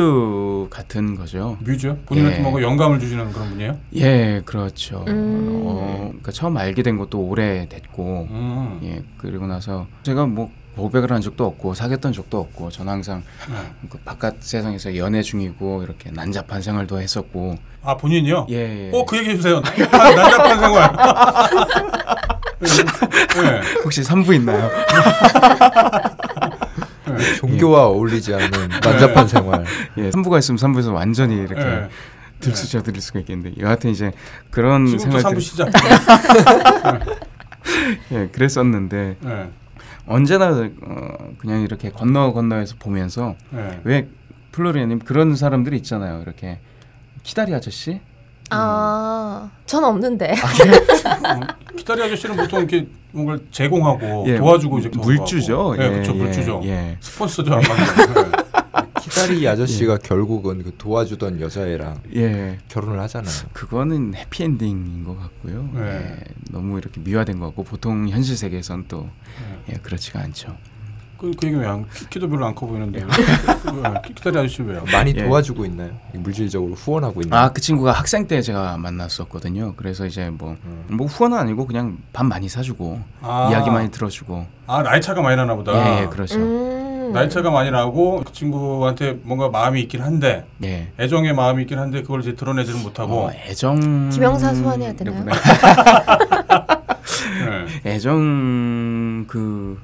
같은 0.71 1.15
거죠. 1.15 1.57
뮤즈? 1.61 1.97
본인한테 2.07 2.39
예. 2.39 2.43
뭔가 2.43 2.63
영감을 2.63 2.99
주시는 3.01 3.33
그런 3.33 3.51
분이에요? 3.51 3.79
예, 3.97 4.43
그렇죠. 4.45 5.05
음. 5.09 5.63
어, 5.65 6.05
그러니까 6.09 6.33
처음 6.33 6.57
알게 6.57 6.83
된 6.83 6.97
것도 6.97 7.21
오래 7.21 7.69
됐고, 7.69 8.29
음. 8.31 8.81
예, 8.85 9.03
그리고 9.19 9.47
나서 9.47 9.87
제가 10.03 10.27
뭐 10.27 10.51
고백을 10.77 11.11
한 11.11 11.23
적도 11.23 11.47
없고 11.47 11.75
사귀었던 11.75 12.13
적도 12.13 12.39
없고 12.39 12.71
저는 12.71 12.93
항상 12.93 13.23
네. 13.49 13.55
그 13.89 13.99
바깥 13.99 14.37
세상에서 14.41 14.97
연애 14.97 15.23
중이고 15.23 15.83
이렇게 15.83 16.11
난잡한 16.11 16.61
생활도 16.61 17.01
했었고, 17.01 17.57
아 17.83 17.97
본인이요? 17.97 18.47
예, 18.51 18.89
예. 18.89 18.91
어그 18.93 19.17
얘기 19.17 19.31
해주세요. 19.31 19.61
난잡한, 19.61 20.15
난잡한 20.17 20.61
생활. 20.61 20.93
네. 23.37 23.61
혹시 23.85 24.03
3부 24.03 24.35
있나요? 24.35 24.71
네. 27.07 27.35
종교와 27.37 27.87
어울리지 27.87 28.35
않는 28.35 28.51
난잡한 28.83 29.29
생활. 29.29 29.65
예, 29.99 30.11
3부가 30.11 30.39
있으면 30.39 30.59
3부에서 30.59 30.93
완전히 30.93 31.37
이렇게 31.37 31.63
네. 31.63 31.89
들쑤셔 32.41 32.83
드릴 32.83 33.01
수가 33.01 33.21
있겠는데 33.21 33.61
여하튼 33.61 33.91
이제 33.91 34.13
그런 34.51 34.87
지금부터 34.87 35.19
3부 35.19 35.21
생활들 35.21 35.41
시작. 35.41 35.69
예, 38.13 38.29
그랬었는데 38.29 39.17
네. 39.21 39.51
언제나 40.07 40.49
어, 40.83 41.17
그냥 41.39 41.63
이렇게 41.63 41.91
건너 41.91 42.33
건너에서 42.33 42.77
보면서 42.79 43.37
네. 43.51 43.81
왜 43.85 44.09
플로리아님 44.53 45.01
그런 45.01 45.37
사람들이 45.37 45.77
있잖아요. 45.79 46.23
이렇게 46.23 46.61
키다리 47.23 47.55
아저씨? 47.55 48.01
아, 48.51 49.51
전 49.67 49.85
없는데. 49.85 50.33
어, 50.35 51.75
기다리 51.77 52.03
아저씨는 52.05 52.37
보통 52.37 52.61
이렇게 52.61 52.87
뭔가 53.13 53.39
제공하고 53.51 54.25
예, 54.29 54.37
도와주고 54.37 54.79
이제 54.79 54.89
물주죠. 54.95 55.75
예, 55.79 55.89
그렇죠 55.89 56.13
예, 56.13 56.17
물주죠. 56.17 56.61
예. 56.65 56.97
스폰서도 57.01 57.55
안 57.55 57.61
받는. 57.63 58.47
깃다리 59.01 59.47
아저씨가 59.47 59.99
결국은 59.99 60.63
그 60.63 60.75
도와주던 60.77 61.41
여자애랑 61.41 62.03
예. 62.17 62.59
결혼을 62.69 63.01
하잖아요. 63.01 63.33
그거는 63.53 64.15
해피엔딩인 64.15 65.05
것 65.05 65.19
같고요. 65.19 65.69
네. 65.75 65.81
예, 65.81 66.25
너무 66.51 66.79
이렇게 66.79 67.01
미화된 67.01 67.39
것 67.39 67.47
같고 67.47 67.65
보통 67.65 68.09
현실 68.09 68.37
세계에선 68.37 68.87
또 68.89 69.03
네. 69.03 69.75
예, 69.75 69.79
그렇지가 69.79 70.21
않죠. 70.21 70.57
그, 71.19 71.31
그 71.39 71.47
얘기 71.47 71.57
왜안 71.57 71.87
키도 72.11 72.29
별로 72.29 72.47
안 72.47 72.55
커 72.55 72.67
보이는데 72.67 73.01
왜? 73.01 73.07
키- 74.07 74.15
깃다리 74.15 74.39
아저씨 74.39 74.63
왜요? 74.63 74.85
많이 74.93 75.13
예. 75.17 75.25
도와주고 75.25 75.65
있나요? 75.67 75.91
물질적으로 76.15 76.75
후원하고 76.75 77.23
있나요? 77.23 77.41
아그 77.43 77.61
친구가 77.61 77.93
학생 77.93 78.27
때 78.27 78.41
제가 78.43 78.77
만났었거든요. 78.79 79.75
그래서 79.77 80.07
이제 80.07 80.31
뭐뭐 80.31 80.57
음. 80.65 80.99
후원은 81.01 81.37
아니고 81.39 81.67
그냥 81.67 81.99
밥 82.13 82.25
많이 82.25 82.49
사주고 82.49 83.01
아. 83.23 83.49
이야기 83.51 83.71
많이 83.71 83.91
들어주고 83.91 84.47
아 84.67 84.83
나이 84.83 85.01
차가 85.01 85.23
많이 85.23 85.37
나나 85.37 85.55
보다. 85.55 85.73
예, 85.99 86.03
예 86.03 86.07
그렇죠. 86.07 86.37
음. 86.39 87.11
나이 87.13 87.31
차가 87.31 87.51
많이 87.51 87.71
나고 87.71 88.25
그 88.27 88.33
친구한테 88.33 89.19
뭔가 89.23 89.49
마음이 89.49 89.81
있긴 89.83 90.03
한데 90.03 90.45
예. 90.65 90.89
애정의 90.99 91.35
마음이 91.35 91.63
있긴 91.63 91.79
한데 91.79 92.03
그걸 92.03 92.21
이제 92.21 92.35
드러내지는 92.35 92.83
못하고 92.83 93.27
어, 93.27 93.31
애정 93.47 94.09
김영사 94.11 94.53
소환해야 94.55 94.93
되나요? 94.95 95.25
네. 97.85 97.93
애정 97.95 99.25
그 99.29 99.79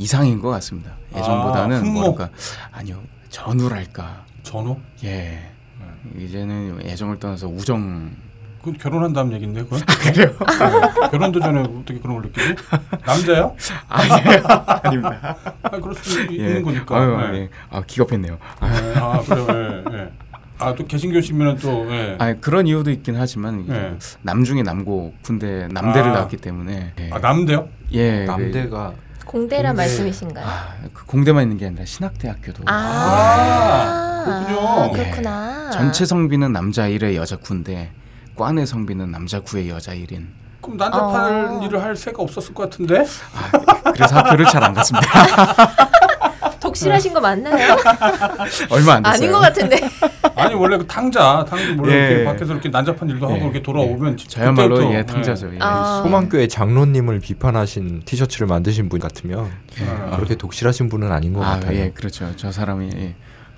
이상인 0.00 0.40
것 0.40 0.48
같습니다. 0.48 0.92
아, 1.12 1.20
흠모. 1.20 2.00
뭐랄까 2.00 2.30
아니요 2.72 3.00
전우랄까 3.28 4.24
전후? 4.42 4.78
예 5.04 5.38
이제는 6.18 6.80
애정을 6.82 7.18
떠나서 7.20 7.46
우정 7.48 8.10
그 8.62 8.72
결혼한다는 8.72 9.32
얘긴데 9.34 9.62
그건? 9.64 9.80
그래요? 10.02 10.34
결혼도 11.10 11.38
전에 11.40 11.60
어떻게 11.60 11.98
그런 11.98 12.16
걸 12.20 12.22
느끼지? 12.30 12.54
남자요? 13.06 13.54
아닙니다. 13.88 15.36
아 15.62 15.70
그럴 15.78 15.94
수 15.94 16.22
있- 16.22 16.30
예. 16.32 16.34
있는 16.46 16.62
거니까. 16.62 16.96
아유, 16.98 17.16
네. 17.32 17.38
예. 17.38 17.50
아 17.70 17.82
기겁했네요. 17.86 18.38
아, 18.60 18.68
네. 18.80 18.94
아 18.96 19.20
그래요. 19.22 19.84
예. 19.90 19.96
예. 19.98 20.10
아또 20.58 20.86
개신교시면은 20.86 21.56
또 21.56 21.86
예. 21.90 22.16
아니, 22.18 22.38
그런 22.40 22.66
이유도 22.66 22.90
있긴 22.90 23.16
하지만 23.16 23.62
이제 23.64 23.72
네. 23.72 23.98
남 24.22 24.44
중에 24.44 24.62
남고 24.62 25.14
군대 25.22 25.66
남대를 25.68 26.10
아. 26.10 26.14
나왔기 26.14 26.36
때문에 26.38 26.92
예. 27.00 27.10
아 27.12 27.18
남대요? 27.18 27.68
예, 27.92 28.26
그- 28.26 28.30
남대가 28.30 28.92
공대란 29.26 29.74
공대. 29.74 29.82
말씀이신가요? 29.82 30.44
아, 30.46 30.74
그 30.92 31.04
공대만 31.06 31.44
있는 31.44 31.56
게 31.56 31.66
아니라 31.66 31.84
신학대학교도 31.84 32.64
아, 32.66 34.22
그렇군요. 34.46 34.92
그렇구나. 34.92 35.70
전체 35.70 36.04
성비는 36.04 36.52
남자 36.52 36.88
1의 36.88 37.14
여자 37.14 37.36
9인데 37.36 37.88
과내 38.36 38.66
성비는 38.66 39.10
남자 39.10 39.40
9의 39.40 39.68
여자 39.68 39.92
1인. 39.92 40.26
그럼 40.60 40.76
난잡할 40.76 41.32
어. 41.46 41.60
일을 41.64 41.82
할 41.82 41.96
새가 41.96 42.22
없었을 42.22 42.52
것 42.54 42.64
같은데? 42.70 43.00
아, 43.00 43.92
그래서 43.92 44.16
학교를 44.16 44.44
잘 44.46 44.62
안 44.62 44.74
갔습니다. 44.74 45.08
독실하신 46.70 47.12
거 47.14 47.20
맞나요? 47.20 47.76
얼마 48.70 48.94
안 48.94 49.02
됐어요. 49.02 49.14
아닌 49.14 49.32
것 49.32 49.38
같은데. 49.40 49.80
아니 50.36 50.54
원래 50.54 50.78
그 50.78 50.86
탕자, 50.86 51.44
탕자 51.48 51.74
원래 51.78 51.94
예. 51.94 52.06
이렇게 52.10 52.24
밖에서 52.24 52.52
이렇게 52.52 52.68
난잡한 52.68 53.08
일도 53.10 53.26
하고 53.26 53.36
예. 53.36 53.40
이렇게 53.44 53.62
돌아오면 53.62 54.16
지- 54.16 54.28
저야말로 54.28 54.76
그때부터, 54.76 54.94
예 54.98 55.04
탕자죠. 55.04 55.54
예. 55.54 55.58
아. 55.60 56.00
소망교회 56.02 56.46
장로님을 56.48 57.20
비판하신 57.20 58.02
티셔츠를 58.04 58.46
만드신 58.46 58.88
분 58.88 59.00
같으면 59.00 59.50
예. 59.80 60.16
그렇게 60.16 60.36
독실하신 60.36 60.88
분은 60.88 61.10
아닌 61.12 61.32
것 61.32 61.42
아, 61.42 61.50
같아요. 61.54 61.76
예, 61.78 61.90
그렇죠. 61.90 62.32
저 62.36 62.52
사람이 62.52 62.90
예, 62.94 63.14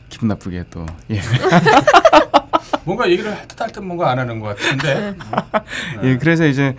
기분 0.09 0.29
나쁘게 0.29 0.65
또 0.71 0.87
예. 1.11 1.21
뭔가 2.85 3.09
얘기를 3.09 3.31
할 3.31 3.47
듯 3.47 3.61
할 3.61 3.71
듯 3.71 3.81
뭔가 3.81 4.11
안 4.11 4.19
하는 4.19 4.41
것 4.41 4.57
같은데. 4.57 5.15
예, 6.03 6.17
그래서 6.17 6.47
이제 6.47 6.75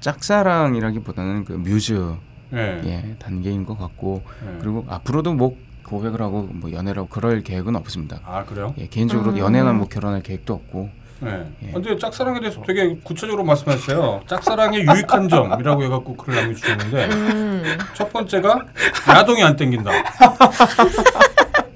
짝사랑이라기보다는 0.00 1.44
그 1.44 1.52
뮤즈 1.54 2.12
예. 2.54 2.80
예, 2.84 3.14
단계인 3.18 3.64
것 3.66 3.78
같고 3.78 4.22
예. 4.46 4.58
그리고 4.60 4.84
앞으로도 4.88 5.34
뭐 5.34 5.56
고백을 5.84 6.20
하고 6.22 6.48
뭐 6.50 6.72
연애를 6.72 7.00
하고 7.00 7.08
그럴 7.08 7.42
계획은 7.42 7.76
없습니다. 7.76 8.20
아 8.24 8.44
그래요? 8.44 8.74
예, 8.78 8.86
개인적으로 8.86 9.32
음. 9.32 9.38
연애나 9.38 9.72
뭐 9.72 9.88
결혼할 9.88 10.22
계획도 10.22 10.54
없고 10.54 10.90
예. 11.26 11.46
예. 11.62 11.72
근데 11.72 11.96
짝사랑에 11.96 12.40
대해서 12.40 12.60
되게 12.66 12.96
구체적으로 13.02 13.44
말씀하셨어요. 13.44 14.22
짝사랑의 14.26 14.86
유익한 14.86 15.28
점이라고 15.28 15.84
해갖고 15.84 16.16
글을 16.16 16.34
남겨주셨는데 16.40 17.04
음. 17.14 17.78
첫 17.94 18.12
번째가 18.12 18.66
야동이 19.08 19.42
안 19.42 19.56
땡긴다. 19.56 19.90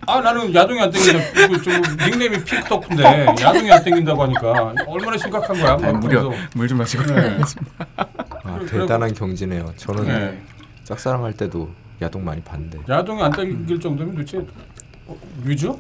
아 0.07 0.21
나는 0.23 0.55
야동이 0.55 0.81
안 0.81 0.91
땡긴다. 0.91 1.45
이거 1.45 1.61
좀 1.63 1.75
닉네임이 2.07 2.43
핑크덕후인데 2.45 3.27
야동이 3.41 3.71
안 3.71 3.85
땡긴다고 3.85 4.23
하니까 4.23 4.75
얼마나 4.87 5.19
심각한 5.19 5.59
거야. 5.61 5.73
아니, 5.75 5.83
막 5.83 5.99
무려 5.99 6.23
그래서. 6.29 6.43
물좀 6.55 6.79
마시고 6.79 7.03
네. 7.15 7.39
아, 8.45 8.59
대단한 8.69 9.13
경지네요. 9.13 9.73
저는 9.77 10.05
네. 10.07 10.43
짝사랑할 10.93 11.35
때도 11.35 11.69
야동 12.01 12.25
많이 12.25 12.41
봤는데 12.41 12.79
야동이 12.89 13.23
안 13.23 13.31
땡길 13.33 13.79
정도면 13.79 14.15
도대체 14.15 14.39
어, 15.07 15.15
뮤즈? 15.43 15.67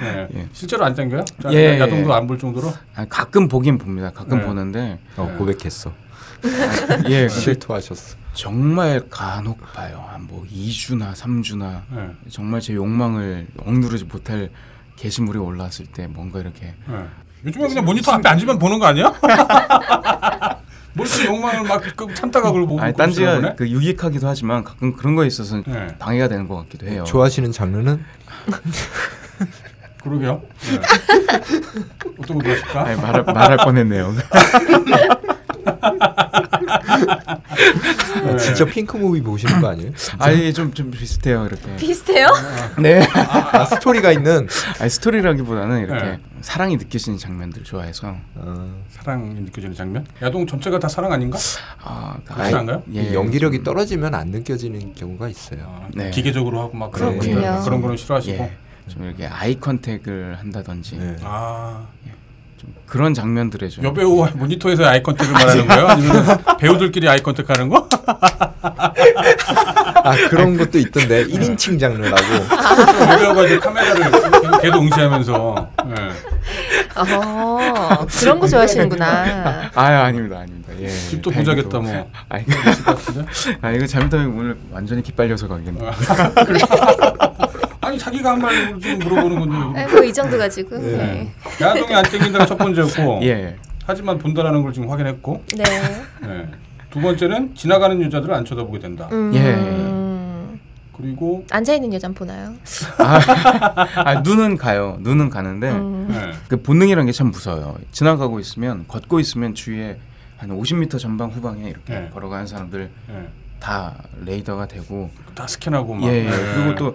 네. 0.00 0.28
예. 0.34 0.48
실제로 0.52 0.84
안 0.86 0.94
땡겨요? 0.94 1.24
자, 1.42 1.52
예. 1.52 1.78
야동도 1.78 2.12
안 2.14 2.26
볼 2.26 2.38
정도로? 2.38 2.72
아, 2.94 3.04
가끔 3.06 3.48
보긴 3.48 3.76
봅니다. 3.78 4.10
가끔 4.10 4.38
네. 4.38 4.44
보는데 4.46 4.98
어, 5.16 5.24
음. 5.30 5.36
고백했어. 5.38 5.92
예, 6.44 7.26
근데 7.26 7.28
실토하셨어. 7.28 8.16
정말 8.32 9.02
간혹 9.10 9.60
봐요. 9.74 10.04
한뭐 10.10 10.46
2주나 10.50 11.12
3주나 11.12 11.82
네. 11.94 12.10
정말 12.30 12.60
제 12.62 12.74
욕망을 12.74 13.46
억누르지 13.58 14.04
못할 14.04 14.48
게시물이 14.96 15.38
올라왔을 15.38 15.86
때 15.86 16.06
뭔가 16.06 16.40
이렇게 16.40 16.74
네. 16.86 17.04
요즘에 17.44 17.68
그냥 17.68 17.84
모니터 17.84 18.12
앞에 18.12 18.26
앉으면 18.28 18.58
보는 18.58 18.78
거 18.78 18.86
아니야? 18.86 19.12
뭘또 20.98 21.24
욕망을 21.26 21.62
막그 21.62 22.12
참다가 22.14 22.50
그걸 22.50 22.66
보고 22.66 22.80
아니 22.80 22.92
딴지가? 22.92 23.54
그 23.54 23.68
유익하기도 23.68 24.26
하지만 24.26 24.64
가끔 24.64 24.96
그런 24.96 25.14
거에 25.14 25.28
있어서 25.28 25.62
네. 25.64 25.86
방해가 25.98 26.26
되는 26.28 26.48
것 26.48 26.56
같기도 26.56 26.88
해요. 26.88 27.04
좋아하시는 27.04 27.52
장르는 27.52 28.04
그러게요. 30.02 30.42
네. 30.70 30.80
어떤 32.18 32.38
거 32.38 32.44
좋아하실까? 32.44 32.84
아니, 32.84 33.00
말할, 33.00 33.22
말할 33.24 33.56
뻔했네요. 33.58 34.12
네. 38.24 38.36
진짜 38.38 38.64
핑크 38.64 38.96
무비 38.96 39.22
보시는 39.22 39.60
거 39.60 39.68
아니에요? 39.68 39.92
아니 40.18 40.52
좀좀 40.52 40.90
비슷해요 40.90 41.46
이렇게. 41.46 41.76
비슷해요? 41.76 42.28
네. 42.78 43.02
아, 43.14 43.64
스토리가 43.64 44.12
있는 44.12 44.46
아니 44.80 44.90
스토리라기보다는 44.90 45.80
이렇게 45.80 46.04
네. 46.04 46.20
사랑이 46.40 46.76
느껴지는 46.76 47.18
장면들 47.18 47.64
좋아해서. 47.64 48.14
어, 48.34 48.82
사랑이 48.90 49.40
느껴지는 49.40 49.74
장면? 49.74 50.06
야동 50.22 50.46
전체가 50.46 50.78
다 50.78 50.88
사랑 50.88 51.12
아닌가? 51.12 51.38
아, 51.82 52.16
그렇지 52.24 52.54
않나요? 52.54 52.82
예. 52.94 53.12
연기력이 53.12 53.64
떨어지면 53.64 54.14
안 54.14 54.28
느껴지는 54.28 54.94
경우가 54.94 55.28
있어요. 55.28 55.60
아, 55.66 55.88
네. 55.94 56.10
기계적으로 56.10 56.60
하고 56.60 56.76
막 56.76 56.90
그런 56.92 57.18
그런 57.18 57.80
거는 57.80 57.96
싫어하시고. 57.96 58.36
예. 58.42 58.52
좀 58.88 59.04
이렇게 59.04 59.26
아이 59.26 59.60
컨택을 59.60 60.38
한다든지 60.40 60.96
네. 60.96 61.16
아좀 61.22 61.86
그런 62.86 63.12
장면들에 63.14 63.68
좀 63.68 63.84
여배우와 63.84 64.30
모니터에서 64.34 64.84
아이 64.86 65.02
컨택을 65.02 65.32
말하는 65.32 65.66
거예요? 65.66 65.86
아니면 65.88 66.24
배우들끼리 66.58 67.08
아이 67.08 67.20
컨택하는 67.20 67.68
거? 67.68 67.88
아 70.04 70.14
그런 70.30 70.56
것도 70.56 70.78
있던데 70.78 71.26
1인칭 71.26 71.78
장르라고. 71.78 72.22
여배우가 73.12 73.44
이제 73.44 73.58
카메라를 73.58 74.10
계속- 74.60 74.82
응시하면서. 74.82 75.68
예. 75.88 75.94
어, 76.96 78.06
그런 78.18 78.40
거 78.40 78.48
좋아하시는구나. 78.48 79.70
아 79.74 79.82
아닙니다 79.84 80.38
아닙니다. 80.38 80.72
예. 80.80 80.88
집도. 80.88 81.30
보자겠다 81.30 81.78
뭐. 81.80 82.10
아이, 82.28 82.44
같은데? 82.44 83.24
아 83.60 83.70
이거 83.72 83.86
잘못하면 83.86 84.26
오늘 84.38 84.56
완전히 84.72 85.02
기빨려서 85.02 85.46
가겠네. 85.48 85.78
아니 87.88 87.98
자기가 87.98 88.32
한 88.32 88.38
말을 88.38 88.80
좀 88.80 88.98
물어보는 88.98 89.40
건데 89.40 89.86
뭐이 89.86 90.12
정도 90.12 90.36
가지고. 90.36 90.76
네. 90.78 90.96
네. 90.96 91.32
야동이 91.60 91.94
안 91.94 92.04
땡긴다가 92.04 92.44
첫 92.44 92.58
번째였고 92.58 93.20
예. 93.24 93.56
하지만 93.86 94.18
본다라는 94.18 94.62
걸 94.62 94.72
지금 94.74 94.90
확인했고 94.90 95.42
네. 95.56 95.64
예. 96.24 96.48
두 96.90 97.00
번째는 97.00 97.54
지나가는 97.54 98.00
여자들을 98.02 98.34
안 98.34 98.44
쳐다보게 98.44 98.78
된다. 98.78 99.08
음. 99.10 99.32
예. 99.34 99.88
그리고 100.94 101.46
앉아 101.50 101.74
있는 101.74 101.94
여잔 101.94 102.12
보나요? 102.12 102.54
아, 102.98 103.20
아 104.04 104.20
눈은 104.20 104.58
가요. 104.58 104.98
눈은 105.00 105.30
가는데 105.30 105.70
음. 105.70 106.08
예. 106.10 106.32
그 106.48 106.60
본능이란 106.60 107.06
게참 107.06 107.30
무서워요. 107.30 107.78
지나가고 107.90 108.38
있으면 108.40 108.84
걷고 108.86 109.18
있으면 109.20 109.54
주위에 109.54 109.98
한 110.36 110.50
50m 110.50 110.98
전방 110.98 111.30
후방에 111.30 111.70
이렇게 111.70 111.94
네. 111.94 112.10
걸어가는 112.12 112.46
사람들 112.46 112.90
예. 113.10 113.28
다 113.60 113.94
레이더가 114.24 114.66
되고 114.66 115.10
다 115.34 115.46
스캔하고 115.46 115.94
막. 115.94 116.04
예, 116.04 116.26
예. 116.26 116.30
그리고 116.54 116.74
또이 116.74 116.94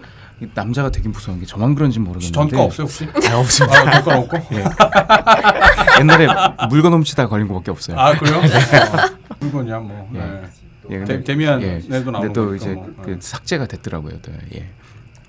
남자가 0.53 0.89
되게 0.91 1.07
무서운 1.09 1.39
게 1.39 1.45
저만 1.45 1.73
그런지 1.75 1.99
모르겠는데 1.99 2.33
전과 2.33 2.63
없어요 2.63 2.85
혹시? 2.85 3.05
아, 3.31 3.37
없습니다. 3.39 3.79
아, 3.79 3.91
전과 4.01 4.17
없고? 4.19 4.37
예. 4.55 4.63
옛날에 6.01 6.27
물건 6.69 6.93
훔치다 6.93 7.27
걸린 7.27 7.47
거밖에 7.47 7.71
없어요. 7.71 7.97
아 7.97 8.13
그래요? 8.17 8.37
어, 8.37 8.41
물건이야 9.39 9.79
뭐. 9.79 10.09
예. 10.15 10.19
예. 10.91 10.99
예, 11.01 11.03
데- 11.05 11.23
데 11.23 11.35
미안 11.35 11.61
예. 11.61 11.77
애도 11.89 12.11
나오고 12.11 12.19
근데 12.27 12.33
또 12.33 12.55
이제 12.55 12.73
뭐. 12.73 12.93
그 13.03 13.11
예. 13.11 13.17
삭제가 13.19 13.67
됐더라고요. 13.67 14.19
또. 14.21 14.31
예. 14.55 14.69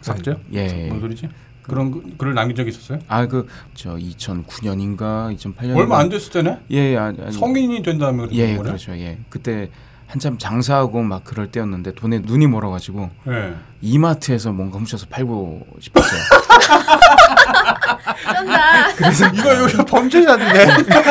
삭제요? 0.00 0.36
예. 0.52 0.86
뭔 0.88 1.00
소리지? 1.00 1.28
그런 1.62 1.90
그- 1.92 2.16
글을 2.18 2.34
남긴 2.34 2.56
적이 2.56 2.70
있었어요? 2.70 2.98
아 3.08 3.26
그 3.26 3.46
저 3.74 3.94
2009년인가 3.96 5.34
2008년 5.36 5.76
얼마 5.76 5.98
안 6.00 6.08
됐을 6.08 6.32
때네? 6.32 6.58
예, 6.72 6.76
예, 6.92 6.96
아니, 6.96 7.20
아니, 7.22 7.32
성인이 7.32 7.82
된 7.82 7.98
다음에 7.98 8.18
그런 8.26 8.32
예, 8.34 8.56
거네? 8.56 8.62
그렇죠. 8.68 8.92
예. 8.98 9.18
그때 9.30 9.70
한참 10.06 10.38
장사하고 10.38 11.02
막 11.02 11.24
그럴 11.24 11.50
때였는데 11.50 11.94
돈에 11.94 12.20
눈이 12.20 12.46
멀어가지고 12.46 13.10
네. 13.24 13.54
이마트에서 13.80 14.52
뭔가 14.52 14.78
훔쳐서 14.78 15.06
팔고 15.10 15.66
싶었어요. 15.80 16.20
쩐다. 18.24 18.94
그래서 18.96 19.28
이거 19.28 19.68
이거 19.68 19.84
범죄자인데. 19.84 20.66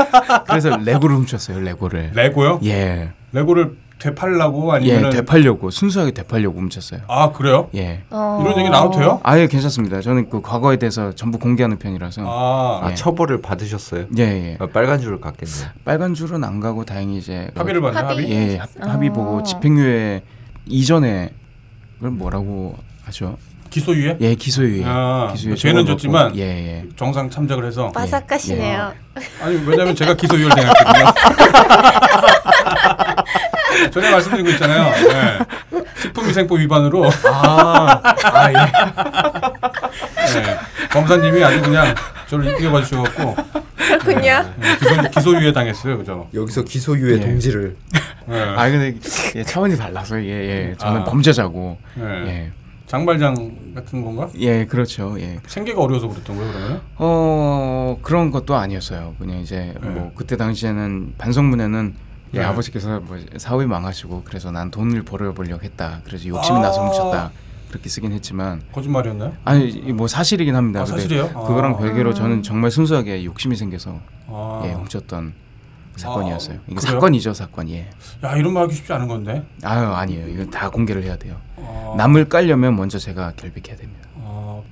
그래서 0.48 0.78
레고를 0.78 1.16
훔쳤어요. 1.18 1.60
레고를. 1.60 2.12
레고요? 2.14 2.60
예, 2.64 3.12
레고를 3.32 3.76
되팔라고 4.04 4.74
예, 4.82 4.96
아니면 4.96 5.12
되팔려고 5.12 5.70
순수하게 5.70 6.12
되팔려고 6.12 6.60
훔쳤어요. 6.60 7.02
아 7.08 7.32
그래요? 7.32 7.70
예. 7.76 8.02
어. 8.10 8.40
이런 8.42 8.60
얘기 8.60 8.70
나와도 8.70 9.00
돼요? 9.00 9.22
아예 9.24 9.48
괜찮습니다. 9.48 10.02
저는 10.02 10.30
그 10.30 10.42
과거에 10.42 10.76
대해서 10.76 11.14
전부 11.14 11.40
공개하는 11.40 11.80
편이라서. 11.80 12.22
아아 12.24 12.92
예. 12.92 12.96
처벌을 12.96 13.42
받으셨어요? 13.42 14.08
예, 14.18 14.24
예. 14.24 14.58
아, 14.60 14.68
빨간 14.68 15.00
줄을 15.00 15.22
갔겠네요. 15.22 15.68
빨간 15.86 16.14
줄은 16.14 16.44
안 16.44 16.60
가고 16.60 16.84
다행히 16.84 17.18
이제 17.18 17.50
합의를 17.56 17.80
받나 17.82 18.02
합의? 18.10 18.24
합의? 18.24 18.32
예, 18.32 18.58
합, 18.58 18.70
합의 18.80 19.10
어. 19.10 19.14
보고 19.14 19.44
집행유예 19.44 20.22
이전에 20.66 21.30
그걸 21.96 22.12
뭐라고 22.12 22.76
하죠? 23.06 23.38
기소유예? 23.70 24.18
예, 24.22 24.36
기소유예. 24.36 24.84
아, 24.86 25.32
기소유예 25.34 25.56
죄는 25.56 25.86
졌지만. 25.86 26.36
예, 26.36 26.42
예. 26.42 26.86
정상 26.96 27.30
참작을 27.30 27.66
해서 27.66 27.92
빠삭하시네요. 27.92 28.94
아니 29.42 29.56
왜냐면 29.66 29.96
제가 29.96 30.14
기소유예를 30.16 30.50
당했거든요. 30.50 31.06
전에 33.92 34.12
말씀드린 34.12 34.46
거 34.46 34.52
있잖아요. 34.52 34.92
네. 35.08 35.84
식품위생법 36.02 36.60
위반으로 36.60 37.10
아, 37.26 38.02
아 38.04 38.50
예. 38.50 38.56
네. 40.42 40.58
검사님이 40.92 41.44
아주 41.44 41.62
그냥 41.62 41.96
저를 42.28 42.60
이겨봐 42.60 42.84
주셔갖고 42.84 43.36
그렇군요. 43.78 44.54
네. 44.58 44.78
기소, 44.80 45.10
기소유예 45.10 45.54
당했어요, 45.54 45.98
그죠? 45.98 46.28
여기서 46.34 46.64
기소유예 46.64 47.16
예. 47.16 47.20
동지를 47.20 47.76
네. 48.28 48.40
아 48.40 48.70
근데 48.70 48.98
예, 49.36 49.44
차원이 49.44 49.78
달라서 49.78 50.22
예, 50.24 50.30
예. 50.30 50.76
저는 50.78 51.02
아. 51.02 51.04
범죄자고. 51.04 51.78
네. 51.96 52.04
예. 52.28 52.52
장발장 52.88 53.74
같은 53.74 54.04
건가? 54.04 54.30
예, 54.38 54.66
그렇죠. 54.66 55.16
예. 55.20 55.40
생계가 55.48 55.82
어려워서 55.82 56.10
그랬던 56.10 56.36
거예요, 56.38 56.52
그러면? 56.54 56.82
어, 56.98 57.98
그런 58.04 58.30
것도 58.30 58.56
아니었어요. 58.56 59.16
그냥 59.18 59.40
이제 59.40 59.74
네. 59.82 59.90
뭐 59.90 60.12
그때 60.16 60.38
당시에는 60.38 61.16
반성문에는 61.18 61.96
예, 62.34 62.40
네. 62.40 62.44
아버지께서 62.46 63.00
뭐 63.02 63.18
사업이 63.38 63.66
망하시고 63.66 64.24
그래서 64.26 64.52
난 64.52 64.72
돈을 64.72 65.04
벌어보려고 65.04 65.64
했다. 65.64 66.02
그래서 66.04 66.28
욕심이 66.28 66.58
아. 66.58 66.62
나서 66.62 66.86
훔쳤다. 66.86 67.32
그렇게 67.70 67.90
쓰긴 67.90 68.12
했지만 68.12 68.62
거짓말이었나요? 68.72 69.34
아니 69.46 69.70
이뭐 69.70 70.08
사실이긴 70.08 70.56
합니다. 70.56 70.82
아, 70.82 70.84
근데 70.84 71.02
사실이에요? 71.02 71.28
그거랑 71.30 71.74
아. 71.74 71.78
별개로 71.78 72.10
음. 72.12 72.16
저는 72.16 72.44
정말 72.44 72.72
순수하게 72.72 73.26
욕심이 73.26 73.56
생겨서 73.56 74.00
아. 74.28 74.62
예, 74.66 74.72
훔쳤던 74.74 75.34
사건이었어요. 75.96 76.60
이게 76.68 76.76
그래요? 76.76 76.92
사건이죠, 76.94 77.34
사건. 77.34 77.70
예. 77.70 77.90
야 78.24 78.36
이런 78.36 78.54
말 78.54 78.64
하기 78.64 78.74
쉽지 78.76 78.92
않은 78.94 79.08
건데. 79.08 79.46
아유 79.64 79.86
아니에요. 79.88 80.28
이건 80.28 80.50
다 80.50 80.70
공개를 80.70 81.04
해야 81.04 81.16
돼요. 81.18 81.36
아. 81.58 81.94
남을 81.98 82.30
깔려면 82.30 82.76
먼저 82.76 82.98
제가 82.98 83.34
결백해야 83.36 83.78
됩니다. 83.78 84.03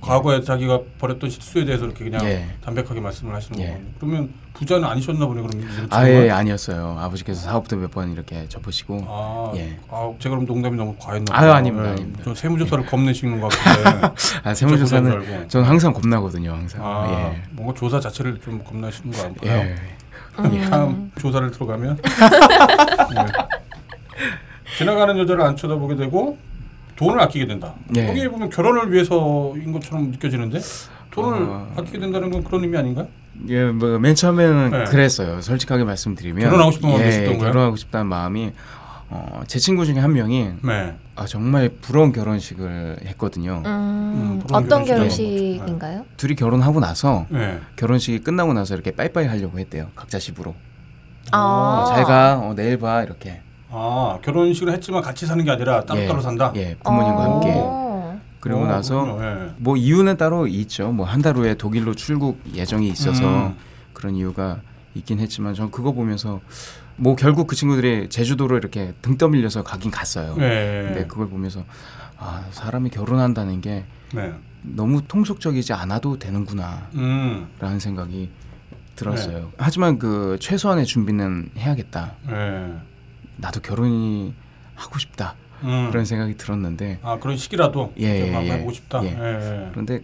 아, 0.00 0.06
과거에 0.06 0.40
자기가 0.40 0.80
벌였던 0.98 1.30
실수에 1.30 1.64
대해서 1.64 1.84
이렇게 1.84 2.04
그냥 2.04 2.24
예. 2.26 2.46
담백하게 2.64 3.00
말씀을 3.00 3.34
하시는 3.34 3.60
예. 3.60 3.68
거군요. 3.68 3.86
그러면 4.00 4.32
부자는 4.54 4.84
아니셨나 4.86 5.26
보네 5.26 5.42
그럼 5.42 5.88
아예? 5.90 6.28
아니었어요. 6.30 6.96
아버지께서 7.00 7.40
사업도 7.42 7.76
몇 7.76 7.90
번 7.92 8.12
이렇게 8.12 8.46
접으시고 8.48 9.04
아, 9.06 9.52
예. 9.56 9.78
아, 9.88 10.12
제가 10.18 10.34
그럼 10.34 10.46
농담이 10.46 10.76
너무 10.76 10.94
과했나 10.98 11.26
아유. 11.36 11.50
아닙니다, 11.50 11.88
예, 11.88 11.92
아닙니다. 11.92 12.22
저 12.24 12.34
세무조사를 12.34 12.86
겁내시는 12.86 13.40
것 13.40 13.48
같은데. 13.52 14.14
아 14.44 14.54
세무조사는. 14.54 15.48
저는 15.48 15.66
항상 15.68 15.92
겁나거든요. 15.92 16.52
항상. 16.52 16.80
아, 16.84 17.32
예. 17.34 17.42
뭔가 17.52 17.74
조사 17.74 17.98
자체를 18.00 18.40
좀 18.40 18.62
겁나시는 18.64 19.12
거 19.12 19.30
예. 19.44 19.50
아닐까요? 19.50 19.76
음. 20.38 20.70
다음 20.70 21.12
조사를 21.20 21.50
들어가면 21.50 21.96
네. 23.14 23.26
지나가는 24.78 25.18
여자를 25.18 25.42
안 25.42 25.56
쳐다보게 25.56 25.96
되고 25.96 26.38
돈을 27.02 27.20
아끼게 27.20 27.46
된다. 27.46 27.74
네. 27.88 28.08
여기 28.08 28.26
보면 28.28 28.48
결혼을 28.50 28.92
위해서인 28.92 29.72
것처럼 29.72 30.10
느껴지는데 30.12 30.60
돈을 31.10 31.42
어. 31.42 31.72
아끼게 31.76 31.98
된다는 31.98 32.30
건 32.30 32.44
그런 32.44 32.62
의미 32.62 32.76
아닌가요? 32.76 33.08
예, 33.48 33.64
뭐 33.64 33.98
맨 33.98 34.14
처음에는 34.14 34.70
네. 34.70 34.84
그랬어요. 34.84 35.40
솔직하게 35.40 35.84
말씀드리면 35.84 36.44
결혼하고 36.44 36.70
싶은 36.70 36.88
마음이 36.90 37.04
예, 37.04 37.08
있었던 37.08 37.26
거예요? 37.38 37.52
결혼하고 37.52 37.76
싶다는 37.76 38.06
마음이 38.06 38.52
어, 39.14 39.42
제 39.46 39.58
친구 39.58 39.84
중에 39.84 39.98
한 39.98 40.12
명이 40.12 40.48
네. 40.62 40.94
아, 41.16 41.26
정말 41.26 41.68
부러운 41.80 42.12
결혼식을 42.12 42.98
했거든요. 43.06 43.62
음, 43.66 44.40
음, 44.40 44.42
어떤 44.52 44.84
결혼식인가요? 44.84 46.06
둘이 46.16 46.34
결혼하고 46.34 46.80
나서 46.80 47.26
네. 47.28 47.58
결혼식이 47.76 48.20
끝나고 48.20 48.54
나서 48.54 48.74
이렇게 48.74 48.90
빠이빠이 48.92 49.26
하려고 49.26 49.58
했대요. 49.58 49.88
각자 49.94 50.18
집으로. 50.18 50.54
아. 51.30 51.38
어, 51.90 51.92
잘 51.94 52.04
가. 52.04 52.38
어, 52.38 52.54
내일 52.54 52.78
봐. 52.78 53.02
이렇게. 53.02 53.40
아 53.72 54.18
결혼식을 54.22 54.72
했지만 54.74 55.02
같이 55.02 55.26
사는 55.26 55.42
게 55.44 55.50
아니라 55.50 55.84
따로따로 55.84 56.18
예, 56.18 56.22
산다. 56.22 56.52
예, 56.56 56.76
부모님과 56.84 57.18
어. 57.26 57.32
함께. 57.34 58.18
그리고 58.40 58.60
어, 58.62 58.66
나서. 58.66 59.18
예. 59.22 59.50
뭐 59.56 59.76
이유는 59.76 60.16
따로 60.16 60.46
있죠. 60.46 60.92
뭐 60.92 61.06
한 61.06 61.22
달 61.22 61.36
후에 61.36 61.54
독일로 61.54 61.94
출국 61.94 62.40
예정이 62.54 62.88
있어서 62.88 63.24
음. 63.48 63.56
그런 63.92 64.14
이유가 64.16 64.60
있긴 64.94 65.20
했지만 65.20 65.54
전 65.54 65.70
그거 65.70 65.92
보면서 65.92 66.40
뭐 66.96 67.16
결국 67.16 67.46
그 67.46 67.56
친구들이 67.56 68.08
제주도로 68.10 68.56
이렇게 68.58 68.92
등 69.00 69.16
떠밀려서 69.16 69.62
가긴 69.62 69.90
갔어요. 69.90 70.34
네. 70.36 70.82
근데 70.88 71.06
그걸 71.06 71.28
보면서 71.28 71.64
아 72.18 72.44
사람이 72.50 72.90
결혼한다는 72.90 73.60
게 73.60 73.84
네. 74.12 74.32
너무 74.62 75.02
통속적이지 75.06 75.72
않아도 75.72 76.18
되는구나라는 76.18 76.88
음. 76.94 77.78
생각이 77.78 78.28
들었어요. 78.96 79.50
하지만 79.56 79.98
그 79.98 80.36
최소한의 80.40 80.84
준비는 80.84 81.50
해야겠다. 81.56 82.12
네. 82.28 82.74
나도 83.36 83.60
결혼이 83.60 84.34
하고 84.74 84.98
싶다 84.98 85.34
음. 85.64 85.88
그런 85.90 86.04
생각이 86.04 86.36
들었는데 86.36 86.98
아 87.02 87.18
그런 87.18 87.36
시기라도 87.36 87.92
예, 87.98 88.20
좀 88.20 88.34
예, 88.34 88.46
예. 88.46 88.52
해보고 88.52 88.72
싶다. 88.72 89.04
예. 89.04 89.08
예. 89.10 89.68
그런데 89.70 90.00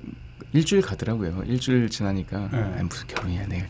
일주일 0.52 0.82
가더라고요. 0.82 1.42
일주일 1.46 1.90
지나니까 1.90 2.48
네. 2.50 2.58
아니, 2.58 2.84
무슨 2.84 3.06
결혼이야 3.06 3.46
내가. 3.46 3.66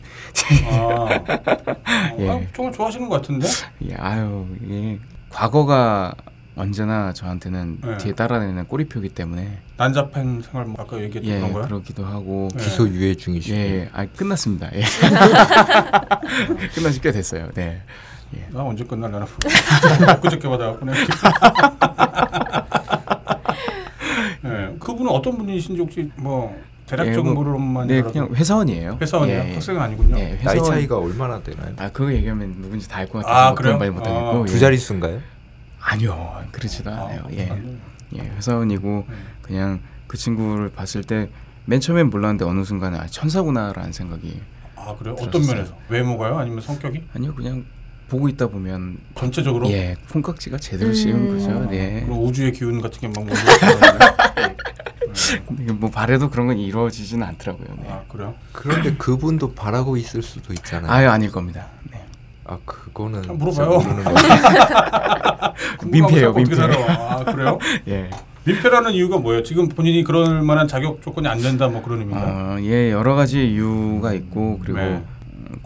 아, 0.65 0.75
어, 0.75 1.09
예. 2.19 2.29
아, 2.29 2.41
정말 2.53 2.73
좋아하시는 2.73 3.09
것 3.09 3.15
같은데. 3.21 3.47
예, 3.89 3.95
아유 3.95 4.47
이게 4.63 4.99
과거가 5.29 6.13
언제나 6.55 7.13
저한테는 7.13 7.79
네. 7.81 7.97
뒤에 7.97 8.13
따라다니는 8.13 8.67
꼬리표기 8.67 9.09
때문에 9.09 9.59
난잡한 9.77 10.41
생활 10.41 10.65
뭐 10.65 10.75
아까 10.79 10.97
얘기했던 11.01 11.23
예 11.23 11.37
그런 11.37 11.53
거야? 11.53 11.67
그러기도 11.67 12.05
하고 12.05 12.49
네. 12.53 12.63
기소 12.63 12.87
유예 12.87 13.15
중이시고 13.15 13.57
예, 13.57 13.89
아 13.93 14.05
끝났습니다. 14.05 14.69
예. 14.75 14.81
끝난 16.75 16.91
지꽤 16.91 17.11
됐어요. 17.11 17.49
네. 17.53 17.81
나 18.51 18.63
언제 18.63 18.83
끝날려나 18.83 19.25
그저께 20.21 20.47
받아갖고네. 20.47 20.93
네, 24.41 24.75
그분은 24.79 25.11
어떤 25.11 25.37
분이신지 25.37 25.81
혹시 25.81 26.11
뭐 26.15 26.55
대략적인 26.85 27.31
예, 27.31 27.33
뭐, 27.35 27.85
네, 27.85 28.01
그냥 28.01 28.33
회사원이에요. 28.33 28.97
회사원이에요. 28.99 29.39
예, 29.41 29.49
예. 29.49 29.53
학생은 29.53 29.81
아니군요. 29.81 30.17
예, 30.17 30.23
나이 30.43 30.55
회사원. 30.55 30.63
차이가 30.71 30.97
얼마나 30.97 31.41
되나요? 31.41 31.73
아 31.77 31.89
그거 31.89 32.11
얘기하면 32.11 32.55
누군지 32.61 32.87
다 32.89 32.99
알 33.01 33.07
것 33.07 33.19
같아서 33.19 33.33
아, 33.39 33.45
뭐? 33.49 33.55
그런 33.55 33.77
말 33.77 33.91
못하겠고 33.91 34.19
아, 34.19 34.41
예. 34.41 34.45
두 34.45 34.57
자릿수인가요? 34.59 35.19
아니요 35.81 36.43
그렇지도 36.51 36.89
아, 36.89 36.93
않아요. 36.93 37.21
예. 37.31 37.51
예, 38.15 38.19
회사원이고 38.37 39.05
음. 39.07 39.25
그냥 39.41 39.79
그 40.07 40.17
친구를 40.17 40.69
봤을 40.71 41.03
때 41.03 41.29
맨 41.65 41.79
처음엔 41.79 42.09
몰랐는데 42.09 42.45
어느 42.45 42.63
순간에 42.63 42.97
아, 42.97 43.05
천사구나라는 43.05 43.91
생각이 43.91 44.41
아 44.75 44.95
그래요? 44.97 45.15
어떤. 45.19 45.45
면에서? 45.45 45.75
외모가요? 45.89 46.39
아니면 46.39 46.61
성격이? 46.61 47.03
아니요 47.13 47.35
그냥 47.35 47.63
보고 48.09 48.27
있다 48.27 48.47
보면 48.47 48.97
전체적으로? 49.15 49.69
예 49.69 49.95
콩깍지가 50.11 50.57
제대로 50.57 50.89
음. 50.89 50.93
씌운 50.93 51.29
거죠. 51.29 51.51
아, 51.51 51.67
네. 51.69 52.01
그럼 52.05 52.23
우주의 52.23 52.51
기운 52.51 52.81
같은 52.81 52.99
게막 52.99 53.23
몰려오는 53.23 54.55
근데 55.47 55.73
뭐 55.79 55.89
바래도 55.89 56.29
그런 56.29 56.47
건 56.47 56.57
이루어지지는 56.57 57.25
않더라고요. 57.25 57.67
네. 57.81 57.89
아 57.89 58.01
그래요? 58.07 58.35
그런데 58.51 58.95
그분도 58.95 59.53
바라고 59.53 59.95
있을 59.95 60.21
수도 60.23 60.53
있잖아요. 60.53 60.91
아유 60.91 61.09
아닐 61.09 61.31
겁니다. 61.31 61.67
네. 61.91 62.03
아 62.45 62.57
그거는 62.65 63.29
아, 63.29 63.33
물어봐요. 63.33 63.79
민폐예요, 65.85 66.33
민폐. 66.33 66.55
아 66.61 67.23
그래요? 67.23 67.59
예. 67.87 68.09
민폐라는 68.45 68.93
이유가 68.93 69.17
뭐예요? 69.17 69.43
지금 69.43 69.67
본인이 69.67 70.03
그럴 70.03 70.41
만한 70.41 70.67
자격 70.67 71.01
조건이 71.01 71.27
안 71.27 71.39
된다 71.39 71.67
뭐 71.67 71.83
그런 71.83 71.99
의미인가요? 71.99 72.55
어, 72.55 72.61
예 72.61 72.91
여러 72.91 73.13
가지 73.13 73.51
이유가 73.51 74.13
있고 74.13 74.57
그리고 74.59 74.79
네. 74.79 75.03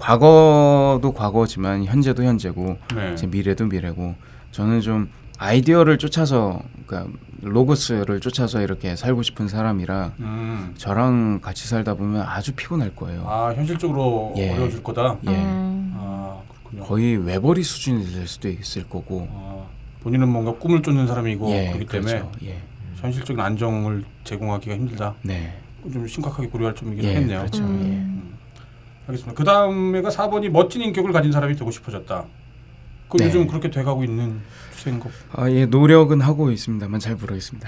음, 0.03 0.05
과거도 0.05 1.13
과거지만 1.13 1.85
현재도 1.85 2.23
현재고 2.23 2.77
네. 2.95 3.13
이제 3.13 3.25
미래도 3.25 3.65
미래고 3.65 4.15
저는 4.51 4.81
좀 4.81 5.09
아이디어를 5.37 5.97
쫓아서 5.97 6.61
그러니까 6.85 7.11
로고스를 7.41 8.19
쫓아서 8.19 8.61
이렇게 8.61 8.95
살고 8.95 9.23
싶은 9.23 9.47
사람이라 9.47 10.11
음. 10.19 10.73
저랑 10.77 11.39
같이 11.41 11.67
살다 11.67 11.95
보면 11.95 12.21
아주 12.21 12.53
피곤할 12.53 12.95
거예요. 12.95 13.25
아 13.27 13.53
현실적으로 13.53 14.33
예. 14.37 14.51
어려워질 14.51 14.83
거다. 14.83 15.17
예. 15.27 15.31
음. 15.31 15.93
아 15.97 16.41
그렇군요. 16.49 16.83
거의 16.83 17.17
외벌이 17.17 17.63
수준이 17.63 18.11
될 18.13 18.27
수도 18.27 18.49
있을 18.49 18.87
거고. 18.87 19.27
아, 19.31 19.65
본인은 20.01 20.27
뭔가 20.29 20.53
꿈을 20.53 20.81
쫓는 20.81 21.07
사람이고 21.07 21.49
예, 21.51 21.67
그렇기 21.73 21.85
때문에 21.85 22.19
그렇죠. 22.19 22.31
예. 22.45 22.61
현실적인 22.95 23.41
안정을 23.41 24.03
제공하기가 24.23 24.75
힘들다. 24.75 25.15
네. 25.23 25.57
좀 25.91 26.07
심각하게 26.07 26.47
고려할 26.47 26.75
점이긴 26.75 27.03
예, 27.03 27.15
했네요. 27.15 27.39
그렇죠. 27.39 27.63
음. 27.63 28.33
알겠습니다. 29.07 29.33
그 29.33 29.43
다음에가 29.43 30.09
4번이 30.09 30.49
멋진 30.49 30.81
인격을 30.81 31.11
가진 31.11 31.31
사람이 31.31 31.55
되고 31.55 31.69
싶어졌다. 31.71 32.25
그 33.09 33.17
네. 33.17 33.25
요즘 33.25 33.47
그렇게 33.47 33.69
돼가고 33.69 34.03
있는 34.03 34.41
추세인 34.75 34.99
거. 34.99 35.09
아, 35.33 35.49
예, 35.51 35.65
노력은 35.65 36.21
하고 36.21 36.49
있습니다만 36.51 36.99
잘 36.99 37.15
모르겠습니다. 37.15 37.67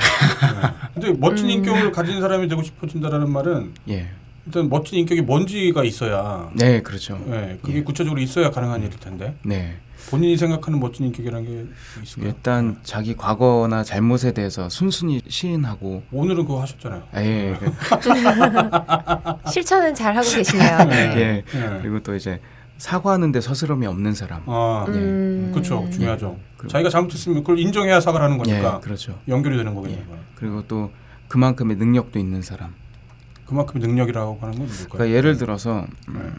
근데 0.93 1.13
멋진 1.13 1.45
음. 1.45 1.51
인격을 1.51 1.91
가진 1.91 2.19
사람이 2.19 2.47
되고 2.47 2.63
싶어진다라는 2.63 3.29
말은 3.29 3.73
예, 3.89 4.09
일단 4.45 4.69
멋진 4.69 4.99
인격이 4.99 5.21
뭔지가 5.21 5.83
있어야. 5.83 6.49
네, 6.53 6.81
그렇죠. 6.81 7.21
예, 7.27 7.59
그게 7.61 7.77
예. 7.77 7.83
구체적으로 7.83 8.19
있어야 8.21 8.49
가능한 8.49 8.81
일일 8.81 8.99
텐데 8.99 9.35
네, 9.43 9.75
본인이 10.09 10.37
생각하는 10.37 10.79
멋진 10.79 11.05
인격이라는 11.07 11.45
게 11.45 11.65
있을까요? 12.03 12.27
일단 12.29 12.77
자기 12.83 13.15
과거나 13.15 13.83
잘못에 13.83 14.31
대해서 14.33 14.69
순순히 14.69 15.21
시인하고, 15.27 16.03
오늘은 16.11 16.45
그거 16.45 16.61
하셨잖아요. 16.61 17.03
아, 17.11 17.21
예, 17.21 17.57
그, 17.59 17.71
실천은 19.51 19.93
잘 19.95 20.15
하고 20.15 20.29
계시네요. 20.29 20.77
네. 20.85 21.13
예, 21.17 21.43
예. 21.57 21.79
그리고 21.81 21.99
또 22.01 22.15
이제 22.15 22.39
사과하는데 22.77 23.39
서스럼이 23.41 23.85
없는 23.87 24.13
사람. 24.13 24.41
아, 24.47 24.85
음. 24.89 25.51
그렇죠. 25.53 25.87
중요하죠. 25.91 26.37
그리고- 26.57 26.71
자기가 26.71 26.89
잘못했으면 26.89 27.37
그걸 27.39 27.59
인정해야 27.59 27.99
사과를 27.99 28.25
하는 28.25 28.37
거니까 28.37 28.75
예, 28.77 28.79
그렇죠. 28.81 29.17
연결이 29.27 29.55
되는 29.57 29.73
거겠네요. 29.73 30.01
예. 30.11 30.15
그리고 30.35 30.63
또 30.67 30.91
그만큼의 31.27 31.77
능력도 31.77 32.19
있는 32.19 32.41
사람. 32.41 32.73
그만큼 33.45 33.79
능력이라고 33.79 34.37
하는 34.41 34.57
건 34.57 34.67
뭘까요? 34.67 34.87
그러니까 34.89 35.15
예를 35.17 35.37
들어서 35.37 35.85
음, 36.09 36.33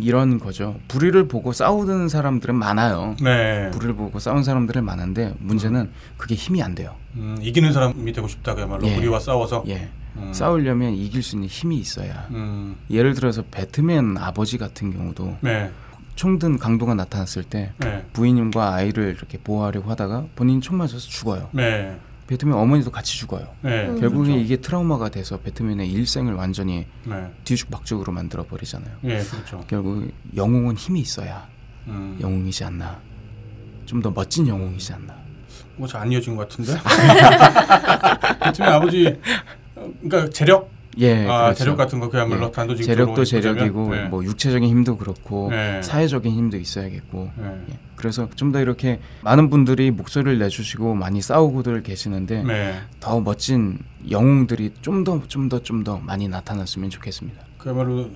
이런 0.00 0.38
거죠. 0.38 0.76
불의를 0.88 1.26
보고 1.28 1.52
싸우는 1.52 2.08
사람들은 2.08 2.54
많아요. 2.54 3.16
네. 3.20 3.70
불의를 3.72 3.94
보고 3.94 4.18
싸운 4.18 4.44
사람들은 4.44 4.84
많은데 4.84 5.34
문제는 5.38 5.90
그게 6.16 6.34
힘이 6.34 6.62
안 6.62 6.74
돼요. 6.74 6.94
음, 7.16 7.36
이기는 7.40 7.72
사람이 7.72 8.12
되고 8.12 8.28
싶다 8.28 8.54
그야말로 8.54 8.86
예. 8.86 8.96
우리와 8.96 9.18
싸워서. 9.18 9.64
예. 9.68 9.88
음. 10.16 10.32
싸우려면 10.32 10.92
이길 10.92 11.22
수 11.24 11.34
있는 11.34 11.48
힘이 11.48 11.78
있어야. 11.78 12.28
음, 12.30 12.76
예를 12.88 13.14
들어서 13.14 13.42
배트맨 13.50 14.16
아버지 14.18 14.58
같은 14.58 14.92
경우도 14.92 15.38
네. 15.40 15.72
총든 16.14 16.58
강도가 16.58 16.94
나타났을 16.94 17.42
때 17.42 17.72
네. 17.78 18.04
부인과 18.12 18.74
아이를 18.74 19.16
이렇게 19.18 19.38
보호하려고 19.38 19.90
하다가 19.90 20.26
본인이 20.36 20.60
총 20.60 20.76
맞아서 20.76 20.98
죽어요. 21.00 21.48
네. 21.50 21.98
배트맨 22.34 22.52
어머니도 22.52 22.90
같이 22.90 23.16
죽어요. 23.16 23.46
네. 23.62 23.86
음. 23.86 24.00
결국에 24.00 24.30
그렇죠. 24.30 24.44
이게 24.44 24.56
트라우마가 24.56 25.08
돼서 25.10 25.38
배트맨의 25.38 25.88
일생을 25.88 26.34
완전히 26.34 26.84
네. 27.04 27.30
뒤죽박죽으로 27.44 28.12
만들어 28.12 28.44
버리잖아요. 28.44 28.92
예, 29.04 29.18
그렇죠. 29.22 29.64
결국 29.68 30.10
영웅은 30.34 30.76
힘이 30.76 31.00
있어야 31.00 31.46
음. 31.86 32.18
영웅이지 32.20 32.64
않나. 32.64 33.00
좀 33.86 34.02
더 34.02 34.10
멋진 34.10 34.48
영웅이지 34.48 34.92
않나. 34.94 35.14
뭐잘안 35.76 36.10
이어진 36.10 36.34
것 36.34 36.48
같은데. 36.48 36.72
배트맨 38.42 38.68
아버지, 38.72 39.20
어, 39.76 39.92
그러니까 40.02 40.30
재력, 40.30 40.70
예, 40.98 41.26
아 41.28 41.44
그렇죠. 41.44 41.58
재력 41.58 41.76
같은 41.76 42.00
거 42.00 42.08
그야말로 42.08 42.46
예. 42.46 42.50
단도직입적으로 42.52 43.24
재력도 43.24 43.24
재력이고 43.24 43.94
네. 43.94 44.04
뭐 44.08 44.24
육체적인 44.24 44.68
힘도 44.68 44.96
그렇고 44.96 45.50
네. 45.50 45.82
사회적인 45.82 46.32
힘도 46.32 46.56
있어야겠고 46.56 47.30
네. 47.36 47.64
예. 47.70 47.78
그래서 47.96 48.28
좀 48.36 48.52
더 48.52 48.60
이렇게 48.60 49.00
많은 49.22 49.50
분들이 49.50 49.90
목소리를 49.90 50.38
내주시고 50.38 50.94
많이 50.94 51.20
싸우고들 51.22 51.82
계시는데 51.82 52.42
네. 52.44 52.80
더 53.00 53.20
멋진 53.20 53.78
영웅들이 54.10 54.74
좀 54.82 55.02
더 55.04 55.20
좀 55.28 55.48
더 55.48 55.60
좀 55.60 55.82
더 55.84 55.98
많이 55.98 56.28
나타났으면 56.28 56.90
좋겠습니다. 56.90 57.42
그야말로 57.58 58.10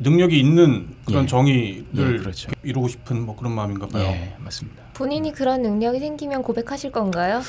능력이 0.00 0.38
있는 0.40 0.88
그런 1.06 1.24
예. 1.24 1.26
정의를 1.26 1.84
예, 1.94 2.18
그렇죠. 2.18 2.50
이루고 2.62 2.88
싶은 2.88 3.24
뭐 3.26 3.36
그런 3.36 3.52
마음인가 3.54 3.86
봐요. 3.86 4.02
예, 4.04 4.34
맞습니다. 4.38 4.82
본인이 4.94 5.30
그런 5.32 5.62
능력이 5.62 5.98
생기면 6.00 6.42
고백하실 6.42 6.90
건가요? 6.90 7.42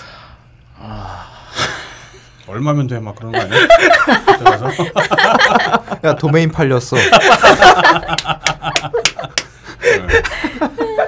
얼마면 2.47 2.87
돼? 2.87 2.99
막 2.99 3.15
그런 3.15 3.31
거 3.31 3.39
아니야? 3.39 3.55
야 6.03 6.15
도메인 6.15 6.51
팔렸어. 6.51 6.97
네. 6.97 7.03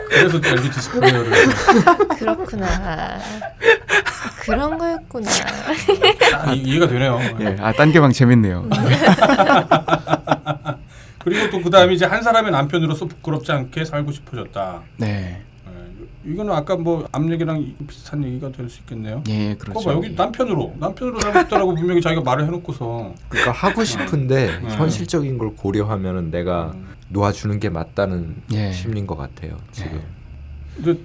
그래서 0.10 0.38
LG 0.38 0.70
디스플레이어를 0.72 1.32
그렇구나. 2.20 3.20
그런 4.42 4.78
거였구나. 4.78 5.30
딱 6.32 6.54
이- 6.56 6.60
이해가 6.62 6.88
되네요. 6.88 7.20
예, 7.40 7.58
아 7.60 7.72
딴게방 7.74 8.12
재밌네요. 8.12 8.68
그리고 11.24 11.50
또 11.50 11.62
그다음에 11.62 11.94
이제 11.94 12.06
한 12.06 12.22
사람의 12.22 12.52
남편으로서 12.52 13.06
부끄럽지 13.06 13.52
않게 13.52 13.86
살고 13.86 14.12
싶어졌다. 14.12 14.82
네, 14.98 15.08
예, 15.08 15.42
이거는 16.26 16.54
아까 16.54 16.76
뭐앞 16.78 17.30
얘기랑 17.32 17.76
비슷한 17.88 18.24
얘기가 18.24 18.52
될 18.52 18.70
수 18.70 18.80
있겠네요. 18.82 19.24
예, 19.28 19.56
그렇죠. 19.56 19.80
봐 19.82 19.94
여기 19.94 20.12
남편으로 20.12 20.74
남편으로 20.80 21.20
살고 21.20 21.40
싶다라고 21.40 21.76
분명히 21.76 22.02
자기가 22.02 22.22
말을 22.22 22.46
해놓고서 22.46 23.14
그러니까 23.30 23.52
하고 23.52 23.84
싶은데 23.84 24.50
음. 24.50 24.70
현실적인 24.70 25.38
걸 25.38 25.56
고려하면은 25.56 26.32
내가 26.32 26.72
음. 26.74 26.88
놓아주는 27.10 27.60
게 27.60 27.70
맞다는 27.70 28.36
예. 28.54 28.72
심리인 28.72 29.06
것 29.06 29.16
같아요. 29.18 29.58
지금. 29.72 30.02
근데 30.76 31.00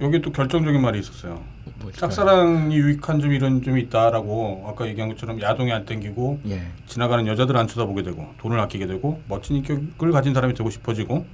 여기 0.00 0.20
또 0.22 0.30
결정적인 0.30 0.80
말이 0.80 1.00
있었어요. 1.00 1.42
뭘까요? 1.80 1.92
짝사랑이 1.92 2.76
유익한 2.76 3.20
점 3.20 3.32
이런 3.32 3.62
점이 3.62 3.82
있다라고 3.82 4.66
아까 4.68 4.86
얘기한 4.86 5.08
것처럼 5.10 5.40
야동이 5.40 5.72
안 5.72 5.84
땡기고 5.84 6.40
예, 6.48 6.62
지나가는 6.86 7.26
여자들 7.26 7.56
안 7.56 7.66
쳐다보게 7.66 8.02
되고 8.02 8.26
돈을 8.38 8.58
아끼게 8.60 8.86
되고 8.86 9.20
멋진 9.28 9.56
인격을 9.56 10.12
가진 10.12 10.34
사람이 10.34 10.54
되고 10.54 10.70
싶어지고 10.70 11.24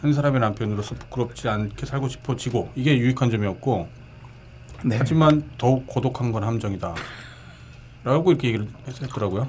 한 0.00 0.12
사람의 0.12 0.40
남편으로서 0.40 0.94
부끄럽지 0.94 1.48
않게 1.48 1.86
살고 1.86 2.08
싶어지고 2.08 2.70
이게 2.74 2.96
유익한 2.98 3.30
점이었고 3.30 3.88
네. 4.84 4.96
하지만 4.98 5.42
더욱 5.58 5.86
고독한 5.86 6.30
건 6.32 6.44
함정이다. 6.44 6.94
라고 8.04 8.30
이렇게 8.30 8.48
얘기를 8.48 8.68
했- 8.86 9.02
했더라고요. 9.02 9.48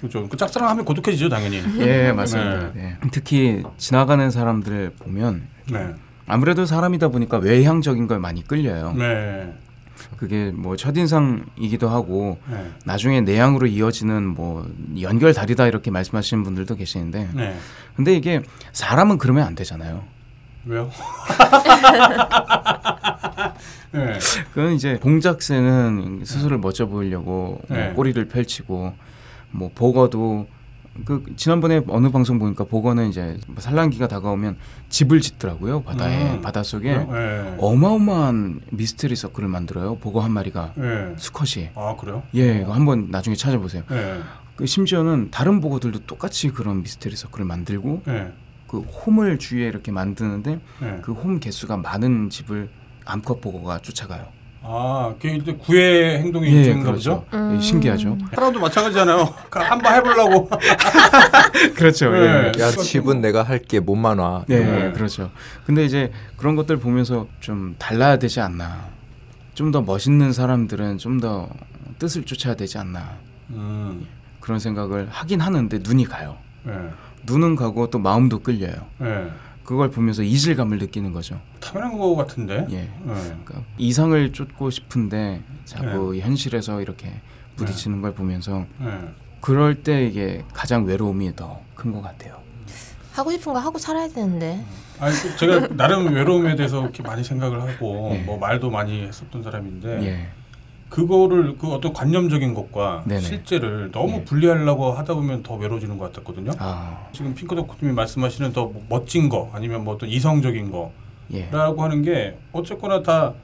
그렇죠. 0.00 0.28
그 0.28 0.36
짝사랑하면 0.36 0.84
고독해지죠 0.84 1.28
당연히. 1.28 1.62
예, 1.78 2.12
맞습니다. 2.12 2.72
네. 2.74 2.98
특히 3.12 3.62
지나가는 3.78 4.28
사람들을 4.30 4.94
보면 4.98 5.46
네. 5.72 5.94
아무래도 6.26 6.66
사람이다 6.66 7.08
보니까 7.08 7.38
외향적인 7.38 8.06
걸 8.08 8.18
많이 8.18 8.42
끌려요. 8.42 8.92
네. 8.92 9.54
그게 10.16 10.50
뭐 10.54 10.76
첫인상이기도 10.76 11.88
하고 11.88 12.38
네. 12.50 12.70
나중에 12.84 13.20
내향으로 13.20 13.66
이어지는 13.66 14.26
뭐 14.26 14.68
연결다리다 15.00 15.66
이렇게 15.66 15.90
말씀하시는 15.90 16.42
분들도 16.44 16.76
계시는데 16.76 17.28
네. 17.34 17.56
근데 17.94 18.14
이게 18.14 18.42
사람은 18.72 19.18
그러면 19.18 19.46
안 19.46 19.54
되잖아요. 19.54 20.04
왜요? 20.64 20.90
네. 23.92 24.18
그건 24.52 24.72
이제 24.72 24.96
공작새는 24.96 26.22
스스로를 26.24 26.58
멋져 26.58 26.86
보이려고 26.86 27.60
뭐 27.68 27.76
네. 27.76 27.92
꼬리를 27.94 28.26
펼치고 28.28 28.92
뭐 29.52 29.70
보거도 29.74 30.48
그 31.04 31.24
지난번에 31.36 31.82
어느 31.88 32.10
방송 32.10 32.38
보니까 32.38 32.64
보거는 32.64 33.08
이제 33.08 33.38
뭐 33.46 33.60
산란기가 33.60 34.08
다가오면 34.08 34.56
집을 34.88 35.20
짓더라고요 35.20 35.82
바다에 35.82 36.36
음. 36.36 36.42
바다 36.42 36.62
속에 36.62 36.96
네. 36.96 37.56
어마어마한 37.58 38.60
미스테리 38.70 39.16
서클을 39.16 39.48
만들어요 39.48 39.96
보거 39.96 40.20
한 40.20 40.32
마리가 40.32 40.72
네. 40.76 41.14
수컷이 41.16 41.70
아 41.74 41.96
그래요? 41.96 42.22
예 42.34 42.60
이거 42.60 42.72
한번 42.72 43.08
나중에 43.10 43.36
찾아보세요 43.36 43.82
네. 43.88 44.20
그 44.56 44.66
심지어는 44.66 45.30
다른 45.30 45.60
보거들도 45.60 46.06
똑같이 46.06 46.48
그런 46.50 46.82
미스테리 46.82 47.14
서클을 47.16 47.44
만들고 47.44 48.02
네. 48.06 48.32
그 48.66 48.80
홈을 48.80 49.38
주위에 49.38 49.66
이렇게 49.68 49.92
만드는데 49.92 50.60
네. 50.80 51.00
그홈 51.02 51.40
개수가 51.40 51.76
많은 51.76 52.30
집을 52.30 52.68
암컷 53.04 53.40
보거가 53.40 53.78
쫓아가요. 53.78 54.35
아, 54.68 55.14
그게 55.20 55.36
이제 55.36 55.52
구애 55.52 56.18
행동이 56.18 56.48
예, 56.48 56.64
인가 56.70 56.90
그렇죠. 56.90 57.20
보죠? 57.20 57.36
음. 57.36 57.56
예, 57.56 57.60
신기하죠. 57.60 58.18
사람도 58.34 58.58
마찬가지잖아요. 58.60 59.34
그 59.48 59.58
한번 59.60 59.94
해보려고. 59.94 60.50
그렇죠. 61.76 62.10
네. 62.10 62.52
야 62.58 62.70
집은 62.70 63.20
내가 63.20 63.42
할게 63.42 63.78
몸만 63.80 64.18
와. 64.18 64.44
네, 64.48 64.58
네. 64.58 64.92
그렇죠. 64.92 65.30
근데 65.66 65.84
이제 65.84 66.10
그런 66.36 66.56
것들 66.56 66.78
보면서 66.78 67.26
좀 67.40 67.74
달라야 67.78 68.18
되지 68.18 68.40
않나. 68.40 68.86
좀 69.54 69.70
더 69.72 69.80
멋있는 69.82 70.32
사람들은 70.32 70.98
좀 70.98 71.20
더 71.20 71.48
뜻을 71.98 72.24
쫓아야 72.24 72.54
되지 72.54 72.76
않나. 72.78 73.16
음, 73.50 74.06
그런 74.40 74.58
생각을 74.58 75.08
하긴 75.10 75.40
하는데 75.40 75.78
눈이 75.82 76.04
가요. 76.04 76.36
네. 76.64 76.72
눈은 77.24 77.56
가고 77.56 77.88
또 77.88 77.98
마음도 77.98 78.40
끌려요. 78.40 78.74
네. 78.98 79.28
그걸 79.66 79.90
보면서 79.90 80.22
이질감을 80.22 80.78
느끼는 80.78 81.12
거죠. 81.12 81.40
당연한 81.60 81.98
거 81.98 82.14
같은데. 82.14 82.66
예. 82.70 82.76
네. 82.76 82.90
그러니까 83.04 83.62
이상을 83.78 84.32
쫓고 84.32 84.70
싶은데 84.70 85.42
자꾸 85.64 86.16
현실에서 86.16 86.80
이렇게 86.80 87.12
부딪히는 87.56 88.00
걸 88.00 88.14
보면서 88.14 88.64
네. 88.78 88.86
그럴 89.40 89.82
때 89.82 90.06
이게 90.06 90.44
가장 90.54 90.84
외로움이 90.84 91.34
더 91.36 91.60
큰 91.76 91.92
것 91.92 92.00
같아요. 92.00 92.38
하고 93.12 93.30
싶은 93.32 93.52
거 93.52 93.58
하고 93.58 93.78
살아야 93.78 94.08
되는데. 94.08 94.64
아니 94.98 95.14
그 95.14 95.36
제가 95.36 95.68
나름 95.76 96.14
외로움에 96.14 96.56
대해서 96.56 96.80
이렇게 96.82 97.02
많이 97.02 97.22
생각을 97.22 97.60
하고 97.60 98.12
예. 98.14 98.18
뭐 98.22 98.38
말도 98.38 98.70
많이 98.70 99.02
했었던 99.02 99.42
사람인데 99.42 100.02
예. 100.06 100.28
그거를 100.88 101.56
그 101.58 101.68
어떤 101.72 101.92
관념적인 101.92 102.54
것과 102.54 103.04
네네. 103.06 103.20
실제를 103.20 103.90
너무 103.90 104.18
예. 104.18 104.24
분리하려고 104.24 104.92
하다 104.92 105.14
보면 105.14 105.42
더 105.42 105.54
외로워지는 105.54 105.98
것 105.98 106.12
같았거든요. 106.12 106.52
아, 106.58 107.08
지금 107.12 107.34
핑크덕님이 107.34 107.92
말씀하시는 107.92 108.52
더뭐 108.52 108.84
멋진 108.88 109.28
거 109.28 109.50
아니면 109.52 109.84
뭐 109.84 109.94
어떤 109.94 110.08
이성적인 110.08 110.72
예. 111.32 111.48
거라고 111.48 111.82
하는 111.82 112.02
게 112.02 112.38
어쨌거나 112.52 113.02
다 113.02 113.34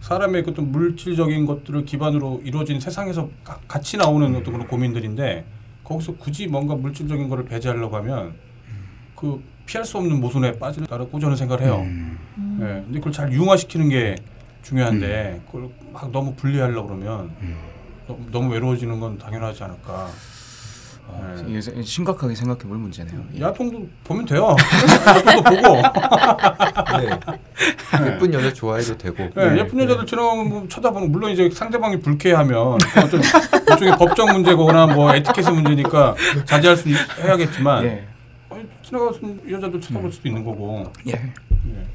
사람의 0.00 0.44
그 0.44 0.50
어떤 0.52 0.72
물질적인 0.72 1.44
것들을 1.46 1.84
기반으로 1.84 2.40
이루어진 2.44 2.80
세상에서 2.80 3.28
가- 3.44 3.58
같이 3.68 3.96
나오는 3.96 4.34
어떤 4.34 4.52
그런 4.54 4.66
고민들인데 4.66 5.44
거기서 5.84 6.14
굳이 6.16 6.46
뭔가 6.46 6.74
물질적인 6.74 7.28
거를 7.28 7.44
배제하려고 7.44 7.96
하면 7.96 8.34
그 9.14 9.42
피할 9.66 9.84
수 9.84 9.98
없는 9.98 10.20
모순에 10.20 10.58
빠진다고 10.58 11.18
저는 11.18 11.36
생각을 11.36 11.64
해요. 11.64 11.82
음. 11.84 12.18
음. 12.38 12.58
예, 12.60 12.82
근데 12.84 12.98
그걸 13.00 13.12
잘 13.12 13.32
융화시키는 13.32 13.88
게 13.88 14.14
중요한데 14.70 15.42
그걸 15.46 15.68
막 15.92 16.10
너무 16.10 16.34
분리하려고 16.34 16.88
그러면 16.88 17.30
음. 17.40 17.56
너무, 18.08 18.26
너무 18.32 18.52
외로워지는 18.52 18.98
건 18.98 19.16
당연하지 19.18 19.62
않을까. 19.62 20.08
어, 21.08 21.36
예. 21.48 21.50
이게 21.52 21.82
심각하게 21.82 22.34
생각해 22.34 22.62
볼 22.62 22.78
문제네요. 22.78 23.22
예. 23.36 23.40
야통도 23.40 23.86
보면 24.02 24.24
돼요. 24.26 24.56
야통도 25.06 25.42
보고 25.44 25.76
네. 26.98 27.10
예쁜 28.12 28.34
여자 28.34 28.52
좋아해도 28.52 28.98
되고. 28.98 29.22
예, 29.36 29.50
네, 29.50 29.58
예쁜 29.60 29.78
여자들 29.78 30.04
지나가면 30.04 30.48
뭐 30.48 30.66
쳐다보는 30.68 31.12
물론 31.12 31.30
이제 31.30 31.48
상대방이 31.48 32.00
불쾌하면 32.00 32.56
어떤 32.96 33.20
일종의 33.70 33.96
법적 33.98 34.32
문제거나 34.32 34.88
뭐 34.88 35.14
에티켓의 35.14 35.54
문제니까 35.54 36.16
자제할 36.44 36.76
수 36.76 36.88
있- 36.88 36.96
해야겠지만 37.20 37.84
예. 37.84 38.08
아니, 38.50 38.64
지나가서 38.82 39.20
여자들 39.48 39.80
쳐다볼 39.80 40.10
수도 40.10 40.26
있는 40.28 40.44
거고 40.44 40.90
예. 41.06 41.12
예. 41.12 41.86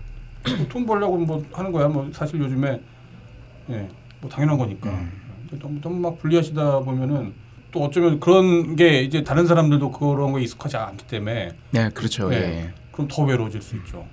뭐돈 0.57 0.85
벌려고 0.85 1.17
뭐 1.17 1.43
하는 1.53 1.71
거야 1.71 1.87
뭐 1.87 2.09
사실 2.13 2.39
요즘에 2.39 2.81
예, 3.69 3.87
뭐 4.19 4.29
당연한 4.29 4.57
거니까 4.57 4.89
음. 4.89 5.11
너무 5.59 5.81
너무 5.81 5.99
막 5.99 6.17
분리하시다 6.19 6.79
보면은 6.79 7.33
또 7.71 7.83
어쩌면 7.85 8.19
그런 8.19 8.75
게 8.75 9.01
이제 9.01 9.23
다른 9.23 9.47
사람들도 9.47 9.91
그런 9.91 10.31
거에 10.31 10.43
익숙하지 10.43 10.77
않기 10.77 11.07
때문에 11.07 11.51
네, 11.71 11.89
그렇죠. 11.89 12.29
네. 12.29 12.35
예. 12.35 12.73
그럼 12.91 13.07
더 13.07 13.23
외로워질 13.23 13.61
수 13.61 13.75
있죠. 13.77 14.05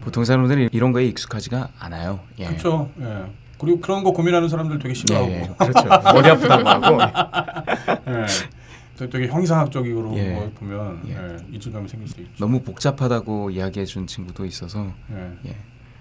보통 0.00 0.24
사람들이 0.24 0.70
이런 0.72 0.92
거에 0.92 1.06
익숙하지가 1.06 1.68
않아요. 1.78 2.20
예. 2.38 2.46
그렇죠. 2.46 2.90
예. 3.00 3.24
그리고 3.58 3.80
그런 3.80 4.04
거 4.04 4.12
고민하는 4.12 4.48
사람들 4.48 4.78
되게 4.78 4.94
싫어하고 4.94 5.28
예, 5.30 5.42
예. 5.42 5.50
그렇죠. 5.58 5.88
머리 6.12 6.28
아프다고 6.30 6.68
하고. 6.68 6.98
예. 8.08 8.26
되- 8.96 9.08
되게 9.10 9.26
형이상학적으로 9.28 10.16
예. 10.16 10.32
뭐 10.34 10.50
보면 10.54 11.02
예. 11.08 11.12
예. 11.14 11.36
이질감이 11.56 11.88
생길 11.88 12.08
수 12.08 12.20
있죠. 12.20 12.32
너무 12.38 12.60
복잡하다고 12.62 13.50
이야기해 13.50 13.84
준 13.86 14.06
친구도 14.06 14.44
있어서 14.46 14.92
예. 15.12 15.32
예. 15.46 15.56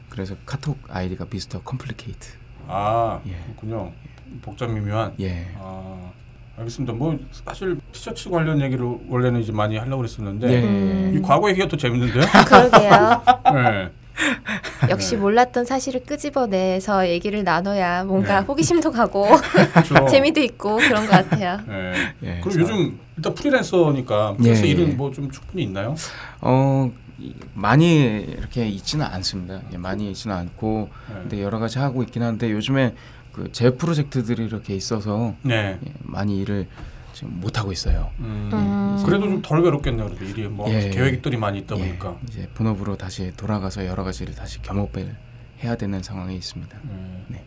그래서 0.10 0.36
카톡 0.46 0.78
아이디가 0.90 1.26
Mr. 1.30 1.62
Complicate. 1.62 2.34
아 2.68 3.20
예. 3.28 3.36
그렇군요. 3.48 3.92
복잡 4.42 4.70
미묘한. 4.72 5.14
예. 5.20 5.48
아 5.58 6.12
알겠습니다. 6.58 6.94
뭐 6.94 7.18
사실 7.32 7.80
티셔츠 7.92 8.30
관련 8.30 8.62
얘기를 8.62 8.86
원래는 9.10 9.42
이제 9.42 9.52
많이 9.52 9.76
하려고 9.78 10.04
예. 10.52 10.64
음. 10.64 11.14
이 11.18 11.22
과거 11.22 11.50
얘기가 11.50 11.68
또 11.68 11.76
재밌는데요. 11.76 12.24
그러게요. 12.48 13.24
예. 13.56 13.92
역시 14.90 15.16
네. 15.16 15.22
몰랐던 15.22 15.66
사실을 15.66 16.04
끄집어내서 16.06 17.08
얘기를 17.10 17.44
나눠야 17.44 18.04
뭔가 18.04 18.40
네. 18.42 18.46
호기심도 18.46 18.92
가고 18.92 19.28
그렇죠. 19.74 20.06
재미도 20.10 20.40
있고 20.42 20.78
그런 20.78 21.06
것 21.06 21.12
같아요. 21.12 21.60
예. 21.70 21.94
예. 22.24 22.40
그리고 22.44 22.62
요즘 22.62 23.00
일단 23.18 23.34
프리랜서니까 23.34 24.36
프리랜서 24.38 24.66
예, 24.66 24.70
일은 24.70 24.90
예. 24.90 24.94
뭐좀 24.94 25.32
충분히 25.32 25.64
있나요? 25.64 25.96
어 26.42 26.92
이- 27.20 27.34
많이 27.54 28.02
이렇게 28.22 28.68
있지는 28.68 29.06
않습니다. 29.06 29.62
예, 29.72 29.78
많이 29.78 30.10
있지는 30.12 30.36
않고 30.36 30.90
예. 31.10 31.14
근데 31.22 31.42
여러 31.42 31.60
가지 31.60 31.80
하고 31.80 32.04
있긴 32.04 32.24
한데 32.24 32.52
요즘에 32.52 32.96
그 33.34 33.50
제 33.52 33.72
프로젝트들이 33.72 34.46
이렇게 34.46 34.76
있어서 34.76 35.34
네. 35.42 35.80
예, 35.86 35.92
많이 36.04 36.40
일을 36.40 36.68
지금 37.24 37.40
못 37.40 37.58
하고 37.58 37.72
있어요. 37.72 38.12
음. 38.20 38.50
음. 38.54 39.04
그래도 39.06 39.26
좀 39.26 39.42
덜 39.42 39.62
외롭겠네요. 39.64 40.08
그래도 40.08 40.26
일이 40.26 40.48
뭐 40.48 40.70
예. 40.70 40.90
계획들이 40.90 41.38
많이 41.38 41.60
있다 41.60 41.76
예, 41.78 41.80
보니까. 41.80 42.18
이제 42.28 42.48
본업으로 42.54 42.98
다시 42.98 43.32
돌아가서 43.36 43.86
여러 43.86 44.04
가지를 44.04 44.36
다시 44.36 44.62
겸업을 44.62 45.16
해야 45.64 45.76
되는 45.76 46.04
상황에 46.04 46.36
있습니다. 46.36 46.78
예. 46.78 47.24
네. 47.30 47.44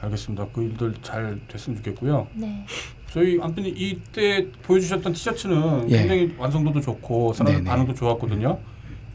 알겠습니다. 0.00 0.46
그 0.52 0.62
일들 0.62 0.94
잘 1.02 1.38
됐으면 1.48 1.76
좋겠고요. 1.78 2.26
네. 2.34 2.64
저희 3.10 3.38
아무튼 3.40 3.64
이때 3.66 4.46
보여주셨던 4.62 5.12
티셔츠는 5.12 5.90
예. 5.90 5.98
굉장히 5.98 6.34
완성도도 6.38 6.80
좋고 6.80 7.32
사람들. 7.34 7.64
반응도 7.64 7.94
좋았거든요. 7.94 8.58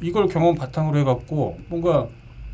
이걸 0.01 0.27
경험 0.27 0.55
바탕으로 0.55 0.99
해갖고 0.99 1.59
뭔가 1.67 2.07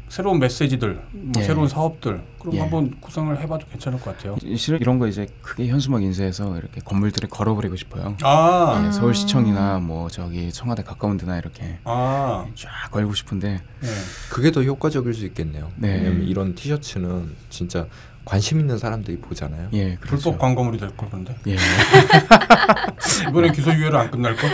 새로운 0.09 0.37
메시지들, 0.39 1.01
뭐 1.11 1.41
예. 1.41 1.43
새로운 1.45 1.67
사업들 1.67 2.21
그럼 2.39 2.55
예. 2.55 2.59
한번 2.59 2.93
구상을 3.01 3.35
해봐도 3.41 3.65
괜찮을 3.71 3.99
것 3.99 4.15
같아요. 4.15 4.37
이- 4.43 4.55
실은 4.57 4.79
이런 4.79 4.99
거 4.99 5.07
이제 5.07 5.25
크게 5.41 5.67
현수막 5.67 6.03
인쇄해서 6.03 6.55
이렇게 6.57 6.81
건물들에 6.81 7.27
걸어버리고 7.27 7.75
싶어요. 7.75 8.15
아, 8.21 8.77
음. 8.79 8.87
예, 8.87 8.91
서울시청이나 8.91 9.79
뭐 9.79 10.09
저기 10.09 10.51
청와대 10.51 10.83
가까운 10.83 11.17
데나 11.17 11.37
이렇게 11.39 11.79
아, 11.83 12.45
쫙 12.55 12.91
걸고 12.91 13.15
싶은데 13.15 13.61
예. 13.83 13.87
그게 14.29 14.51
더 14.51 14.61
효과적일 14.61 15.15
수 15.15 15.25
있겠네요. 15.25 15.71
네. 15.77 15.95
왜냐면 15.95 16.27
이런 16.27 16.53
티셔츠는 16.53 17.35
진짜 17.49 17.87
관심 18.25 18.59
있는 18.59 18.77
사람들이 18.77 19.17
보잖아요. 19.19 19.69
예 19.73 19.95
그렇죠. 19.95 20.29
불법 20.29 20.39
광고물이 20.39 20.77
될걸 20.77 21.09
그런데 21.09 21.35
예. 21.47 21.55
이번에 23.29 23.51
기소유예로 23.51 23.97
안 23.97 24.11
끝날 24.11 24.35
걸. 24.35 24.49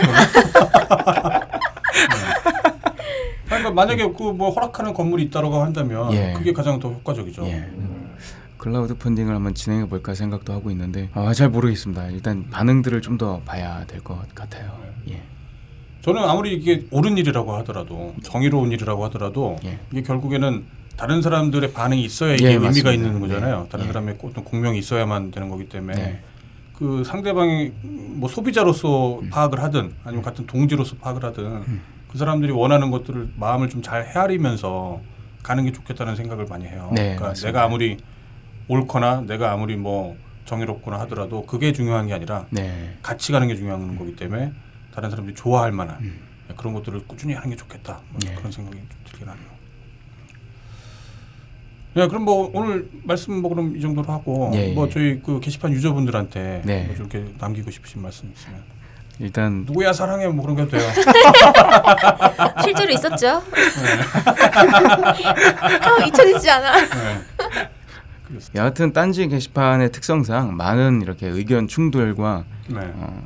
그러니까 3.70 3.74
만약에 3.74 4.12
그 4.16 4.30
뭐 4.32 4.50
허락하는 4.50 4.94
건물이 4.94 5.24
있다라고 5.24 5.56
한다면 5.62 6.12
예. 6.12 6.34
그게 6.36 6.52
가장 6.52 6.78
더 6.78 6.88
효과적이죠. 6.90 7.44
예. 7.46 7.68
클라우드 8.58 8.94
펀딩을 8.96 9.34
한번 9.34 9.54
진행해 9.54 9.86
볼까 9.88 10.14
생각도 10.14 10.52
하고 10.52 10.70
있는데 10.70 11.08
아, 11.14 11.32
잘 11.32 11.48
모르겠습니다. 11.48 12.08
일단 12.08 12.48
반응들을 12.50 13.00
좀 13.02 13.18
더 13.18 13.40
봐야 13.44 13.84
될 13.86 14.00
것 14.02 14.18
같아요. 14.34 14.72
예. 15.10 15.20
저는 16.02 16.22
아무리 16.22 16.54
이게 16.54 16.86
옳은 16.90 17.18
일이라고 17.18 17.54
하더라도 17.56 18.14
정의로운 18.22 18.72
일이라고 18.72 19.04
하더라도 19.06 19.56
예. 19.64 19.78
이게 19.92 20.02
결국에는 20.02 20.64
다른 20.96 21.20
사람들의 21.22 21.72
반응이 21.72 22.02
있어야 22.04 22.34
이게 22.34 22.44
예, 22.44 22.48
의미가 22.52 22.66
맞습니다. 22.68 22.92
있는 22.92 23.20
거잖아요. 23.20 23.62
네. 23.62 23.68
다른 23.70 23.84
예. 23.84 23.88
사람의 23.88 24.18
어떤 24.22 24.44
공명이 24.44 24.78
있어야만 24.78 25.30
되는 25.30 25.48
거기 25.48 25.68
때문에 25.68 25.94
네. 25.94 26.20
그 26.74 27.02
상대방이 27.04 27.72
뭐 27.82 28.28
소비자로서 28.28 29.20
음. 29.20 29.30
파악을 29.30 29.62
하든 29.62 29.94
아니면 30.04 30.22
같은 30.24 30.46
동지로서 30.46 30.96
파악을 30.96 31.24
하든 31.24 31.62
그 32.10 32.18
사람들이 32.18 32.50
원하는 32.52 32.90
것들을 32.90 33.32
마음을 33.36 33.68
좀 33.68 33.80
잘 33.82 34.04
헤아리면서 34.06 35.00
가는 35.42 35.64
게 35.64 35.72
좋겠다는 35.72 36.16
생각을 36.16 36.46
많이 36.46 36.66
해요. 36.66 36.90
네, 36.92 37.02
그러니까 37.14 37.28
맞습니다. 37.28 37.48
내가 37.48 37.64
아무리 37.64 37.96
옳거나 38.68 39.22
내가 39.22 39.52
아무리 39.52 39.76
뭐 39.76 40.16
정의롭거나 40.44 40.98
하더라도 41.00 41.46
그게 41.46 41.72
중요한 41.72 42.08
게 42.08 42.12
아니라 42.12 42.46
네. 42.50 42.96
같이 43.02 43.32
가는 43.32 43.46
게 43.48 43.54
중요한 43.56 43.96
거기 43.96 44.14
때문에 44.16 44.52
다른 44.92 45.08
사람들이 45.10 45.34
좋아할 45.36 45.72
만한 45.72 45.96
음. 46.00 46.20
그런 46.56 46.74
것들을 46.74 47.06
꾸준히 47.06 47.32
하는 47.34 47.48
게 47.50 47.56
좋겠다 47.56 48.00
뭐 48.10 48.18
네. 48.24 48.34
그런 48.34 48.50
생각이 48.52 48.76
좀 48.76 48.88
들긴 49.04 49.28
하네요. 49.28 49.46
네, 51.94 52.06
그럼 52.08 52.24
뭐 52.24 52.50
오늘 52.54 52.88
말씀 53.04 53.40
뭐 53.40 53.48
그럼 53.50 53.76
이 53.76 53.80
정도로 53.80 54.12
하고 54.12 54.50
예, 54.54 54.72
뭐 54.72 54.86
예. 54.86 54.90
저희 54.90 55.20
그 55.22 55.40
게시판 55.40 55.72
유저분들한테 55.72 56.62
네. 56.64 56.84
뭐 56.84 56.94
이렇게 56.94 57.34
남기고 57.38 57.70
싶으신 57.70 58.02
말씀 58.02 58.30
있으면 58.32 58.62
일단 59.20 59.64
누구야 59.66 59.92
사랑해 59.92 60.26
뭐 60.28 60.42
그런 60.42 60.56
게 60.56 60.66
돼요. 60.66 60.82
실제로 62.64 62.90
있었죠? 62.90 63.42
아, 65.80 66.04
잊혀지지 66.06 66.50
않아. 66.50 66.80
네. 66.80 67.20
여하튼 68.54 68.92
딴지 68.94 69.28
게시판의 69.28 69.92
특성상 69.92 70.56
많은 70.56 71.02
이렇게 71.02 71.28
의견 71.28 71.68
충돌과 71.68 72.44
네. 72.68 72.80
어, 72.94 73.22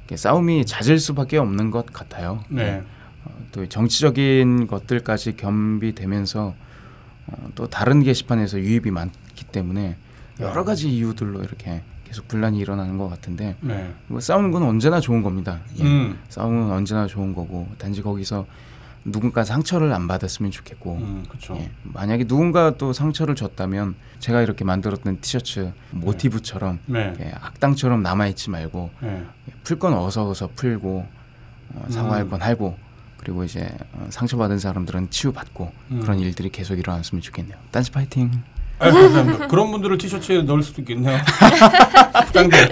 이렇게 0.00 0.16
싸움이 0.16 0.64
잦을 0.64 0.98
수밖에 0.98 1.36
없는 1.36 1.70
것 1.70 1.92
같아요. 1.92 2.42
네. 2.48 2.82
어, 3.24 3.30
또 3.52 3.68
정치적인 3.68 4.66
것들까지 4.66 5.36
겸비되면서 5.36 6.54
어, 7.26 7.48
또 7.54 7.66
다른 7.66 8.02
게시판에서 8.02 8.60
유입이 8.60 8.90
많기 8.90 9.44
때문에 9.44 9.96
여러 10.40 10.64
가지 10.64 10.88
이유들로 10.88 11.42
이렇게 11.42 11.82
계속 12.08 12.26
분란이 12.26 12.58
일어나는 12.58 12.96
것 12.96 13.08
같은데 13.08 13.56
네. 13.60 13.94
뭐 14.06 14.18
싸우는 14.18 14.50
건 14.50 14.62
언제나 14.62 14.98
좋은 14.98 15.22
겁니다. 15.22 15.60
예. 15.78 15.84
음. 15.84 16.18
싸움은 16.30 16.72
언제나 16.72 17.06
좋은 17.06 17.34
거고 17.34 17.68
단지 17.76 18.00
거기서 18.00 18.46
누군가 19.04 19.44
상처를 19.44 19.92
안 19.92 20.08
받았으면 20.08 20.50
좋겠고 20.50 20.96
음. 20.96 21.24
예. 21.52 21.70
만약에 21.82 22.24
누군가 22.24 22.76
또 22.76 22.94
상처를 22.94 23.34
줬다면 23.34 23.94
제가 24.20 24.40
이렇게 24.40 24.64
만들었던 24.64 25.20
티셔츠 25.20 25.72
모티브처럼 25.90 26.80
네. 26.86 27.00
이렇게 27.00 27.32
악당처럼 27.40 28.02
남아있지 28.02 28.50
말고 28.50 28.90
네. 29.00 29.24
풀건 29.64 29.92
어서 29.92 30.28
어서 30.28 30.48
풀고 30.54 31.06
어, 31.74 31.86
사과할 31.90 32.22
음. 32.22 32.30
건 32.30 32.40
하고 32.40 32.78
그리고 33.18 33.44
이제 33.44 33.68
어, 33.92 34.06
상처받은 34.08 34.58
사람들은 34.58 35.10
치유받고 35.10 35.72
음. 35.90 36.00
그런 36.00 36.18
일들이 36.20 36.48
계속 36.48 36.78
일어났으면 36.78 37.20
좋겠네요. 37.20 37.56
딴지 37.70 37.90
파이팅. 37.90 38.30
아, 38.78 38.90
감사합니다. 38.90 39.46
그런 39.48 39.70
분들을 39.70 39.98
티셔츠에 39.98 40.42
넣을 40.42 40.62
수도 40.62 40.80
있겠네요. 40.82 41.18
악당들. 42.12 42.68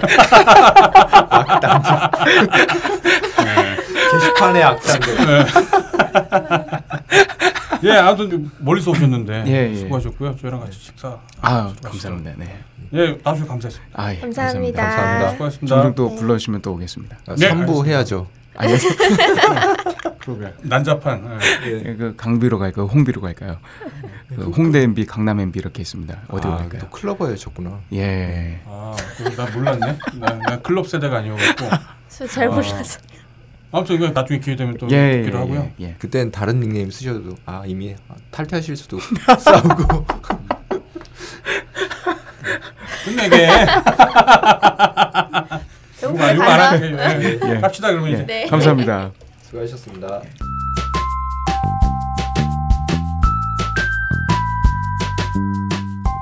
네. 3.43 3.77
게시판의 4.11 4.63
악당들. 4.63 5.45
예, 7.83 7.91
아무튼 7.91 8.49
멀리서 8.59 8.91
오셨는데 8.91 9.43
예, 9.47 9.69
예. 9.71 9.75
수고하셨고요. 9.75 10.35
저희랑 10.41 10.61
같이 10.61 10.79
식사. 10.79 11.17
아. 11.41 11.73
감사합니다. 11.83 12.31
네. 12.37 12.57
예, 12.93 13.17
나와주셔서 13.23 13.51
감사했습니다. 13.51 14.01
아, 14.01 14.13
예, 14.13 14.19
감사합니다. 14.19 14.81
감사합니다. 14.83 15.31
수고하셨습니다. 15.31 15.75
종종 15.75 15.95
또 15.95 16.15
불러주시면 16.15 16.61
또 16.61 16.73
오겠습니다. 16.73 17.17
아, 17.27 17.35
네, 17.37 17.49
3부 17.49 17.59
알겠습니다. 17.59 17.83
해야죠. 17.85 18.27
아니 18.57 18.73
그러게. 20.19 20.53
난잡한. 20.63 21.39
예. 21.65 21.95
그 21.95 22.13
강비로 22.17 22.59
갈까요? 22.59 22.87
홍비로 22.87 23.21
갈까요? 23.21 23.59
그 24.35 24.49
홍대 24.49 24.81
MB, 24.81 25.05
강남 25.05 25.39
MB 25.39 25.59
이렇게 25.59 25.81
있습니다. 25.81 26.23
어디로 26.27 26.53
아, 26.53 26.57
갈까요? 26.57 26.81
또 26.81 26.89
클러버였셨구나. 26.89 27.79
예. 27.93 28.59
아, 28.65 28.95
나 29.37 29.45
몰랐네. 29.51 29.97
나, 30.15 30.33
나 30.39 30.59
클럽 30.61 30.87
세대가 30.87 31.17
아니어갖고. 31.19 31.65
저잘 32.09 32.47
아. 32.47 32.51
몰라서. 32.51 32.99
아무튼 33.71 33.95
이거 33.97 34.09
나중에 34.09 34.39
기회 34.39 34.55
되면 34.55 34.75
또 34.77 34.87
예, 34.89 35.17
듣기로 35.23 35.37
예, 35.37 35.41
하고요. 35.41 35.71
예, 35.81 35.85
예. 35.89 35.95
그땐 35.99 36.31
다른 36.31 36.59
닉네임 36.59 36.89
쓰셔도 36.89 37.35
아 37.45 37.63
이미 37.65 37.95
탈퇴하실 38.31 38.75
수도 38.77 38.97
싸우고 39.39 40.05
끝내게. 43.05 43.49
이거 45.99 46.23
안- 46.23 46.35
이거. 46.35 46.43
안 46.43 46.59
하게. 46.59 46.85
예. 46.91 47.39
예. 47.55 47.59
갑시다 47.59 47.89
그러면 47.89 48.09
예. 48.09 48.13
이제. 48.13 48.25
네. 48.25 48.45
감사합니다. 48.47 49.11
수고하셨습니다. 49.43 50.21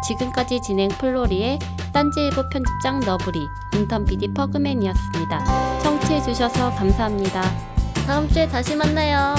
지금까지 0.07 0.61
진행 0.61 0.89
플로리의 0.89 1.59
딴지일보 1.91 2.49
편집장 2.49 2.99
너브리, 2.99 3.47
인턴 3.73 4.05
PD 4.05 4.33
퍼그맨이었습니다. 4.33 5.79
청취해주셔서 5.81 6.71
감사합니다. 6.75 7.41
다음 8.05 8.27
주에 8.29 8.47
다시 8.47 8.75
만나요. 8.75 9.33